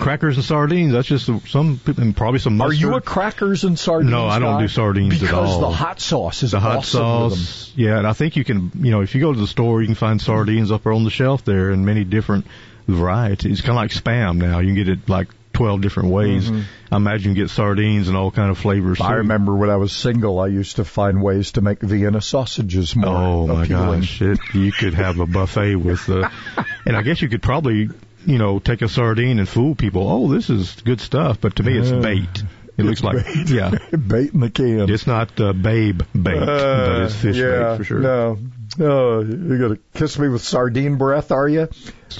crackers 0.00 0.36
and 0.36 0.44
sardines. 0.44 0.92
That's 0.92 1.06
just 1.06 1.26
some 1.48 1.80
and 1.86 2.16
probably 2.16 2.40
some 2.40 2.56
mustard. 2.56 2.78
Are 2.78 2.88
you 2.88 2.94
a 2.96 3.00
crackers 3.00 3.64
and 3.64 3.78
sardines? 3.78 4.10
No, 4.10 4.26
I 4.26 4.38
don't 4.38 4.54
guy? 4.54 4.62
do 4.62 4.68
sardines 4.68 5.14
because 5.14 5.28
at 5.28 5.34
all. 5.34 5.42
Because 5.42 5.60
the 5.60 5.70
hot 5.70 6.00
sauce 6.00 6.42
is 6.42 6.52
the 6.52 6.60
hot 6.60 6.78
awesome 6.78 7.30
sauce. 7.30 7.72
Yeah, 7.76 7.98
and 7.98 8.06
I 8.06 8.12
think 8.12 8.36
you 8.36 8.44
can, 8.44 8.72
you 8.76 8.90
know, 8.90 9.02
if 9.02 9.14
you 9.14 9.20
go 9.20 9.32
to 9.32 9.38
the 9.38 9.46
store, 9.46 9.80
you 9.80 9.86
can 9.86 9.94
find 9.94 10.20
sardines 10.20 10.72
up 10.72 10.86
on 10.86 11.04
the 11.04 11.10
shelf 11.10 11.44
there 11.44 11.70
in 11.70 11.84
many 11.84 12.04
different 12.04 12.46
varieties. 12.94 13.52
It's 13.52 13.60
kind 13.60 13.70
of 13.70 13.76
like 13.76 13.90
spam 13.90 14.36
now. 14.38 14.58
You 14.60 14.68
can 14.68 14.74
get 14.76 14.88
it 14.88 15.08
like 15.08 15.28
12 15.52 15.80
different 15.82 16.10
ways. 16.10 16.50
Mhm. 16.50 16.62
I 16.92 16.96
imagine 16.96 17.34
you 17.34 17.42
get 17.42 17.50
sardines 17.50 18.08
and 18.08 18.16
all 18.16 18.30
kind 18.30 18.50
of 18.50 18.58
flavors. 18.58 19.00
I 19.00 19.10
too. 19.10 19.14
remember 19.16 19.54
when 19.54 19.68
I 19.70 19.76
was 19.76 19.92
single, 19.92 20.38
I 20.40 20.46
used 20.46 20.76
to 20.76 20.84
find 20.84 21.22
ways 21.22 21.52
to 21.52 21.60
make 21.60 21.80
Vienna 21.80 22.20
sausages 22.20 22.94
more 22.96 23.16
Oh 23.16 23.46
my 23.46 23.64
appealing. 23.64 24.00
gosh, 24.00 24.22
it, 24.22 24.38
you 24.54 24.72
could 24.72 24.94
have 24.94 25.18
a 25.20 25.26
buffet 25.26 25.76
with 25.76 26.06
the, 26.06 26.30
and 26.86 26.96
I 26.96 27.02
guess 27.02 27.20
you 27.20 27.28
could 27.28 27.42
probably, 27.42 27.88
you 28.26 28.38
know, 28.38 28.58
take 28.58 28.80
a 28.82 28.88
sardine 28.88 29.38
and 29.38 29.48
fool 29.48 29.74
people. 29.74 30.08
Oh, 30.08 30.32
this 30.32 30.48
is 30.50 30.76
good 30.84 31.00
stuff, 31.00 31.40
but 31.40 31.56
to 31.56 31.62
me 31.62 31.76
it's 31.78 31.90
bait. 31.90 32.42
It 32.78 32.84
looks 32.84 33.02
like, 33.02 33.26
bait. 33.26 33.50
yeah, 33.50 33.70
bait 33.90 34.32
in 34.32 34.40
the 34.40 34.48
can. 34.50 34.88
it's 34.88 35.06
not 35.06 35.38
uh, 35.38 35.52
babe 35.52 36.00
bait, 36.14 36.38
but 36.40 37.02
it's 37.02 37.14
fish 37.16 37.36
yeah, 37.36 37.70
bait 37.72 37.76
for 37.76 37.84
sure. 37.84 37.98
No, 37.98 38.38
Oh, 38.78 39.22
you're 39.22 39.58
gonna 39.58 39.78
kiss 39.94 40.18
me 40.18 40.28
with 40.28 40.42
sardine 40.42 40.96
breath, 40.96 41.32
are 41.32 41.48
you? 41.48 41.68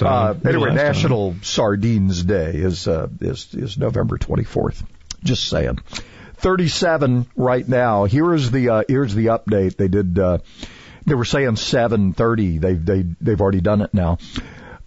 Uh, 0.01 0.35
anyway, 0.45 0.67
time. 0.67 0.75
National 0.75 1.35
Sardines 1.41 2.23
Day 2.23 2.51
is 2.55 2.87
uh, 2.87 3.07
is 3.21 3.53
is 3.53 3.77
November 3.77 4.17
24th. 4.17 4.83
Just 5.23 5.47
saying. 5.47 5.79
37 6.37 7.27
right 7.35 7.67
now. 7.67 8.05
Here 8.05 8.33
is 8.33 8.49
the 8.49 8.69
uh, 8.69 8.83
here's 8.87 9.13
the 9.13 9.27
update. 9.27 9.77
They 9.77 9.87
did. 9.87 10.17
Uh, 10.17 10.39
they 11.05 11.15
were 11.15 11.25
saying 11.25 11.51
7:30. 11.51 12.59
They 12.59 12.73
they 12.73 13.05
they've 13.21 13.39
already 13.39 13.61
done 13.61 13.81
it 13.81 13.93
now. 13.93 14.17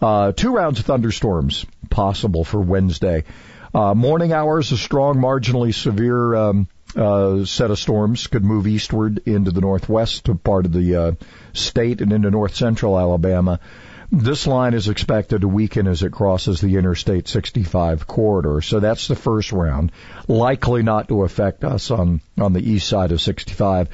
Uh, 0.01 0.33
two 0.33 0.53
rounds 0.55 0.81
of 0.81 0.87
thunderstorms 0.87 1.65
possible 1.89 2.45
for 2.45 2.61
Wednesday. 2.61 3.25
Uh, 3.73 3.95
morning 3.95 4.33
hours, 4.33 4.71
a 4.71 4.77
strong, 4.77 5.17
marginally 5.17 5.75
severe 5.75 6.35
um, 6.35 6.69
uh, 6.97 7.45
set 7.45 7.71
of 7.71 7.79
storms 7.79 8.27
could 8.27 8.45
move 8.45 8.67
eastward 8.67 9.23
into 9.27 9.51
the 9.51 9.61
northwest 9.61 10.29
part 10.43 10.67
of 10.67 10.73
the 10.73 10.97
uh, 10.97 11.13
state 11.53 12.01
and 12.01 12.13
into 12.13 12.31
north 12.31 12.55
central 12.55 12.99
Alabama. 12.99 13.61
This 14.13 14.47
line 14.47 14.75
is 14.75 14.89
expected 14.89 15.41
to 15.41 15.49
weaken 15.49 15.89
as 15.89 16.03
it 16.03 16.13
crosses 16.13 16.61
the 16.61 16.77
Interstate 16.77 17.27
65 17.27 18.07
corridor. 18.07 18.61
So 18.61 18.79
that's 18.79 19.09
the 19.09 19.17
first 19.17 19.51
round. 19.51 19.91
Likely 20.29 20.83
not 20.83 21.09
to 21.09 21.25
affect 21.25 21.65
us 21.65 21.91
on, 21.91 22.21
on 22.39 22.53
the 22.53 22.71
east 22.71 22.89
side 22.89 23.11
of 23.11 23.21
65. 23.21 23.89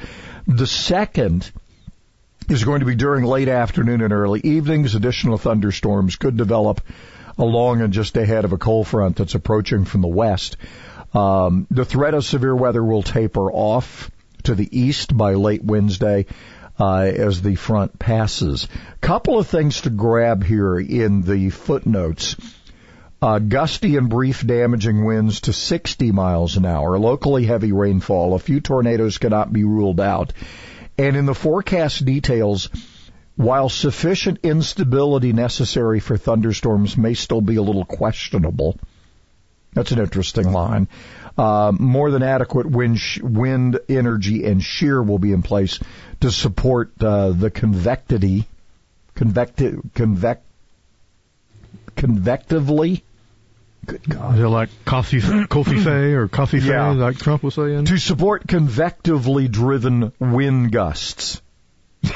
The 0.47 0.67
second 0.67 1.51
is 2.51 2.65
going 2.65 2.81
to 2.81 2.87
be 2.87 2.97
during 2.97 3.25
late 3.25 3.49
afternoon 3.49 4.03
and 4.03 4.13
early 4.13 4.41
evenings. 4.43 4.95
Additional 4.95 5.39
thunderstorms 5.39 6.17
could 6.17 6.37
develop 6.37 6.83
along 7.39 7.81
and 7.81 7.93
just 7.93 8.17
ahead 8.17 8.45
of 8.45 8.53
a 8.53 8.59
cold 8.59 8.89
front 8.89 9.17
that's 9.17 9.35
approaching 9.35 9.85
from 9.85 10.03
the 10.03 10.09
west. 10.09 10.57
Um, 11.13 11.67
the 11.71 11.85
threat 11.85 12.15
of 12.15 12.25
severe 12.25 12.55
weather 12.55 12.83
will 12.85 13.03
taper 13.03 13.51
off 13.51 14.11
to 14.45 14.55
the 14.55 14.69
east 14.79 15.17
by 15.17 15.35
late 15.35 15.65
Wednesday 15.65 16.27
uh, 16.79 17.03
as 17.03 17.43
the 17.43 17.57
front 17.57 17.99
passes. 17.99 18.69
Couple 19.01 19.39
of 19.39 19.47
things 19.47 19.83
to 19.83 19.91
grab 19.91 20.45
here 20.45 20.79
in 20.79 21.23
the 21.23 21.51
footnotes. 21.51 22.37
Uh, 23.23 23.39
gusty 23.39 23.97
and 23.97 24.09
brief 24.09 24.47
damaging 24.47 25.05
winds 25.05 25.43
to 25.43 25.53
60 25.53 26.11
miles 26.11 26.57
an 26.57 26.65
hour, 26.65 26.99
locally 26.99 27.45
heavy 27.45 27.71
rainfall, 27.71 28.35
a 28.35 28.39
few 28.39 28.61
tornadoes 28.61 29.19
cannot 29.19 29.53
be 29.53 29.63
ruled 29.63 30.01
out. 30.01 30.33
And 30.97 31.17
in 31.17 31.27
the 31.27 31.35
forecast 31.35 32.03
details, 32.07 32.71
while 33.37 33.69
sufficient 33.69 34.39
instability 34.43 35.35
necessary 35.35 36.01
for 36.01 36.17
thunderstorms 36.17 36.97
may 36.97 37.13
still 37.13 37.43
be 37.43 37.57
a 37.57 37.63
little 37.63 37.85
questionable, 37.85 38.79
that's 39.73 39.93
an 39.93 39.99
interesting 40.01 40.53
line. 40.53 40.89
Uh, 41.39 41.73
more 41.79 42.11
than 42.11 42.23
adequate 42.23 42.67
wind, 42.67 42.99
sh- 42.99 43.21
wind 43.23 43.79
energy 43.89 44.45
and 44.45 44.63
shear 44.63 45.03
will 45.03 45.19
be 45.19 45.33
in 45.33 45.43
place 45.43 45.79
to 46.21 46.31
support 46.31 46.93
uh, 47.01 47.31
the 47.31 47.51
convectivity, 47.51 48.45
convecti- 49.15 49.81
convec- 49.93 50.41
convectively. 51.97 53.03
Good 53.87 54.09
God. 54.09 54.35
Is 54.37 54.41
it 54.43 54.49
like 54.49 54.69
coffee, 54.85 55.21
coffee 55.47 55.79
fay 55.85 56.13
or 56.13 56.29
coffee 56.29 56.61
fay, 56.61 56.69
Yeah. 56.69 56.91
like 56.91 57.19
Trump 57.19 57.43
was 57.43 57.55
saying? 57.55 57.87
To 57.87 57.97
support 57.99 58.47
convectively 58.47 59.49
driven 59.49 60.13
wind 60.19 60.73
gusts. 60.73 61.41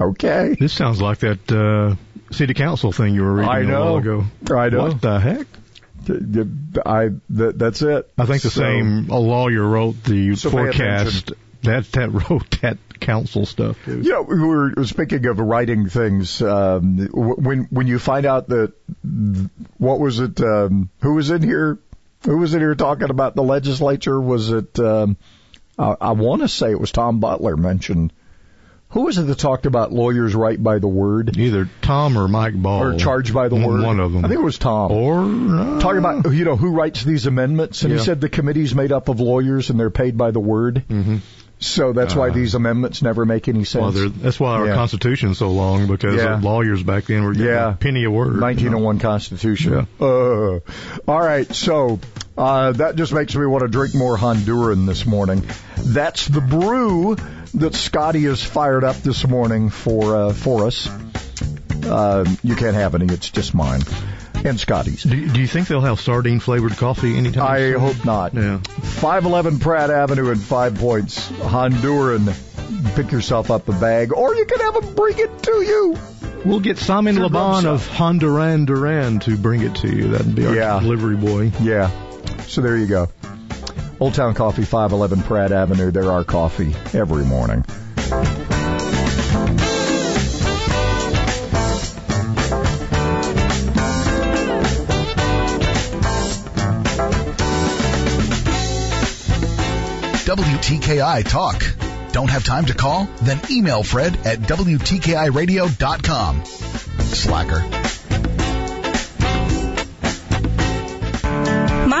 okay. 0.00 0.56
This 0.58 0.72
sounds 0.72 1.00
like 1.00 1.18
that 1.20 1.50
uh, 1.52 1.94
city 2.30 2.54
council 2.54 2.92
thing 2.92 3.14
you 3.14 3.22
were 3.22 3.34
reading 3.34 3.50
I 3.50 3.58
a 3.60 3.64
know. 3.64 3.84
while 3.84 3.96
ago. 3.96 4.24
I 4.54 4.68
know. 4.68 4.82
What 4.84 5.00
the 5.00 5.18
heck? 5.20 5.46
I 6.86 7.10
that, 7.30 7.58
that's 7.58 7.82
it. 7.82 8.10
I 8.18 8.26
think 8.26 8.42
the 8.42 8.50
So- 8.50 8.60
same 8.60 9.10
a 9.10 9.18
lawyer 9.18 9.62
wrote 9.66 10.02
the 10.04 10.34
So 10.36 10.50
forecast. 10.50 11.32
That 11.62 11.84
that 11.92 12.08
wrote 12.10 12.50
that 12.62 12.78
council 13.00 13.44
stuff 13.44 13.76
too. 13.84 14.00
You 14.00 14.12
know, 14.12 14.22
we 14.22 14.38
were 14.38 14.72
speaking 14.86 15.26
of 15.26 15.38
writing 15.38 15.88
things. 15.90 16.40
Um, 16.40 16.96
when 17.12 17.64
when 17.70 17.86
you 17.86 17.98
find 17.98 18.24
out 18.24 18.48
that 18.48 18.72
what 19.76 20.00
was 20.00 20.20
it? 20.20 20.40
Um, 20.40 20.88
who 21.02 21.14
was 21.14 21.30
in 21.30 21.42
here? 21.42 21.78
Who 22.24 22.38
was 22.38 22.54
in 22.54 22.60
here 22.60 22.74
talking 22.74 23.10
about 23.10 23.34
the 23.34 23.42
legislature? 23.42 24.18
Was 24.18 24.50
it? 24.50 24.78
Um, 24.80 25.18
I, 25.78 25.96
I 26.00 26.10
want 26.12 26.40
to 26.42 26.48
say 26.48 26.70
it 26.70 26.80
was 26.80 26.92
Tom 26.92 27.20
Butler 27.20 27.56
mentioned. 27.58 28.12
Who 28.90 29.02
was 29.02 29.18
it 29.18 29.22
that 29.22 29.38
talked 29.38 29.66
about 29.66 29.92
lawyers 29.92 30.34
right 30.34 30.60
by 30.60 30.78
the 30.80 30.88
word? 30.88 31.36
Either 31.38 31.68
Tom 31.80 32.18
or 32.18 32.26
Mike 32.26 32.54
Ball. 32.54 32.82
Or 32.82 32.98
charged 32.98 33.32
by 33.32 33.48
the 33.48 33.54
One- 33.54 33.64
word. 33.66 33.82
One 33.82 34.00
of 34.00 34.12
them. 34.12 34.24
I 34.24 34.28
think 34.28 34.40
it 34.40 34.44
was 34.44 34.58
Tom. 34.58 34.90
Or 34.90 35.20
uh, 35.20 35.80
Talking 35.80 35.98
about 35.98 36.32
you 36.32 36.44
know 36.44 36.56
who 36.56 36.70
writes 36.70 37.04
these 37.04 37.26
amendments, 37.26 37.82
and 37.82 37.92
Yeah. 37.92 37.98
he 37.98 38.04
said 38.04 38.20
the 38.20 38.28
committee's 38.28 38.74
made 38.74 38.90
up 38.92 39.08
of 39.08 39.20
lawyers 39.20 39.70
and 39.70 39.78
they're 39.78 39.90
paid 39.90 40.18
by 40.18 40.32
the 40.32 40.40
word. 40.40 40.84
Mm-hmm. 40.88 41.18
So 41.62 41.92
that's 41.92 42.14
why 42.14 42.30
Uh, 42.30 42.32
these 42.32 42.54
amendments 42.54 43.02
never 43.02 43.26
make 43.26 43.46
any 43.46 43.64
sense. 43.64 43.94
Well, 43.94 44.08
that's 44.08 44.40
why 44.40 44.52
our 44.52 44.66
Yeah. 44.68 44.74
Constitution's 44.76 45.36
so 45.38 45.50
long 45.50 45.86
because 45.88 46.14
Yeah. 46.16 46.40
lawyers 46.42 46.82
back 46.82 47.04
then 47.04 47.22
were 47.22 47.32
getting 47.34 47.48
Yeah. 47.48 47.72
a 47.72 47.74
penny 47.74 48.04
a 48.04 48.10
word. 48.10 48.40
1901 48.40 48.98
Constitution. 48.98 49.86
Uh, 50.00 50.04
all 50.56 50.60
right, 51.06 51.54
so 51.54 52.00
uh, 52.38 52.72
that 52.72 52.96
just 52.96 53.12
makes 53.12 53.36
me 53.36 53.44
want 53.44 53.60
to 53.62 53.68
drink 53.68 53.94
more 53.94 54.16
Honduran 54.16 54.86
this 54.86 55.04
morning. 55.04 55.42
That's 55.76 56.26
the 56.28 56.40
brew 56.40 57.16
that 57.54 57.74
Scotty 57.74 58.22
has 58.24 58.42
fired 58.42 58.84
up 58.84 58.96
this 58.96 59.26
morning 59.26 59.70
for 59.70 60.16
uh, 60.16 60.32
for 60.32 60.66
us. 60.66 60.88
Uh, 61.84 62.24
you 62.42 62.54
can't 62.56 62.74
have 62.76 62.94
any; 62.94 63.06
it's 63.12 63.30
just 63.30 63.54
mine 63.54 63.80
and 64.44 64.58
Scotty's. 64.58 65.02
Do, 65.02 65.28
do 65.28 65.40
you 65.40 65.46
think 65.46 65.68
they'll 65.68 65.80
have 65.80 66.00
sardine 66.00 66.40
flavored 66.40 66.76
coffee 66.76 67.16
anytime? 67.16 67.50
I 67.50 67.58
soon? 67.58 67.80
hope 67.80 68.04
not. 68.04 68.34
Yeah. 68.34 68.58
511 68.58 69.58
Pratt 69.58 69.90
Avenue 69.90 70.30
in 70.30 70.38
Five 70.38 70.76
Points, 70.76 71.28
Honduran. 71.30 72.32
Pick 72.96 73.12
yourself 73.12 73.50
up 73.50 73.68
a 73.68 73.72
bag, 73.72 74.12
or 74.12 74.34
you 74.34 74.44
can 74.46 74.60
have 74.60 74.74
them 74.82 74.94
bring 74.94 75.18
it 75.18 75.42
to 75.44 75.52
you. 75.62 75.96
We'll 76.44 76.60
get 76.60 76.78
Simon 76.78 77.14
Sure, 77.16 77.24
Le 77.24 77.30
Bon 77.30 77.66
of 77.66 77.86
Honduran 77.86 78.64
Duran 78.66 79.18
to 79.20 79.36
bring 79.36 79.60
it 79.62 79.76
to 79.76 79.94
you. 79.94 80.08
That'd 80.08 80.34
be 80.34 80.46
our 80.46 80.54
Yeah. 80.54 80.80
delivery 80.80 81.16
boy. 81.16 81.52
Yeah. 81.60 81.90
So 82.46 82.62
there 82.62 82.76
you 82.78 82.86
go. 82.86 83.08
Old 84.00 84.14
Town 84.14 84.32
Coffee, 84.32 84.64
511 84.64 85.22
Pratt 85.24 85.52
Avenue. 85.52 85.90
There 85.90 86.10
are 86.10 86.24
coffee 86.24 86.74
every 86.94 87.24
morning. 87.24 87.64
WTKI 100.24 101.28
Talk. 101.28 101.62
Don't 102.12 102.30
have 102.30 102.44
time 102.44 102.66
to 102.66 102.74
call? 102.74 103.08
Then 103.22 103.40
email 103.50 103.82
Fred 103.82 104.14
at 104.26 104.38
WTKIRadio.com. 104.38 106.44
Slacker. 106.44 107.89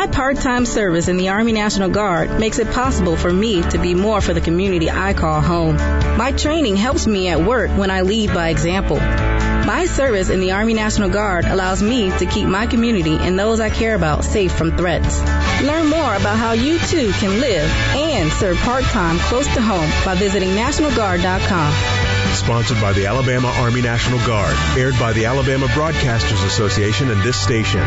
My 0.00 0.06
part-time 0.06 0.64
service 0.64 1.08
in 1.08 1.18
the 1.18 1.28
Army 1.28 1.52
National 1.52 1.90
Guard 1.90 2.40
makes 2.40 2.58
it 2.58 2.70
possible 2.70 3.18
for 3.18 3.30
me 3.30 3.60
to 3.60 3.76
be 3.76 3.94
more 3.94 4.22
for 4.22 4.32
the 4.32 4.40
community 4.40 4.90
I 4.90 5.12
call 5.12 5.42
home. 5.42 5.76
My 6.16 6.32
training 6.32 6.76
helps 6.76 7.06
me 7.06 7.28
at 7.28 7.42
work 7.42 7.70
when 7.72 7.90
I 7.90 8.00
lead 8.00 8.32
by 8.32 8.48
example. 8.48 8.96
My 8.96 9.84
service 9.84 10.30
in 10.30 10.40
the 10.40 10.52
Army 10.52 10.72
National 10.72 11.10
Guard 11.10 11.44
allows 11.44 11.82
me 11.82 12.10
to 12.12 12.24
keep 12.24 12.48
my 12.48 12.66
community 12.66 13.14
and 13.14 13.38
those 13.38 13.60
I 13.60 13.68
care 13.68 13.94
about 13.94 14.24
safe 14.24 14.52
from 14.52 14.74
threats. 14.74 15.20
Learn 15.60 15.88
more 15.88 16.14
about 16.14 16.38
how 16.38 16.52
you 16.52 16.78
too 16.78 17.12
can 17.20 17.38
live 17.38 17.70
and 17.94 18.32
serve 18.32 18.56
part-time 18.56 19.18
close 19.18 19.52
to 19.52 19.60
home 19.60 19.90
by 20.06 20.14
visiting 20.14 20.48
NationalGuard.com. 20.52 22.36
Sponsored 22.36 22.80
by 22.80 22.94
the 22.94 23.04
Alabama 23.04 23.48
Army 23.48 23.82
National 23.82 24.18
Guard. 24.26 24.56
Aired 24.78 24.98
by 24.98 25.12
the 25.12 25.26
Alabama 25.26 25.66
Broadcasters 25.66 26.46
Association 26.46 27.10
and 27.10 27.20
this 27.20 27.38
station. 27.38 27.86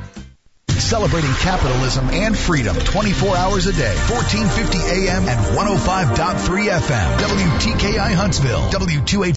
Celebrating 0.91 1.31
capitalism 1.35 2.09
and 2.09 2.37
freedom 2.37 2.75
24 2.75 3.37
hours 3.37 3.65
a 3.65 3.71
day, 3.71 3.95
1450 4.11 5.07
AM 5.07 5.23
and 5.23 5.39
105.3 5.55 6.67
FM. 6.67 7.17
WTKI 7.17 8.13
Huntsville. 8.13 8.59
W2H 8.71 9.21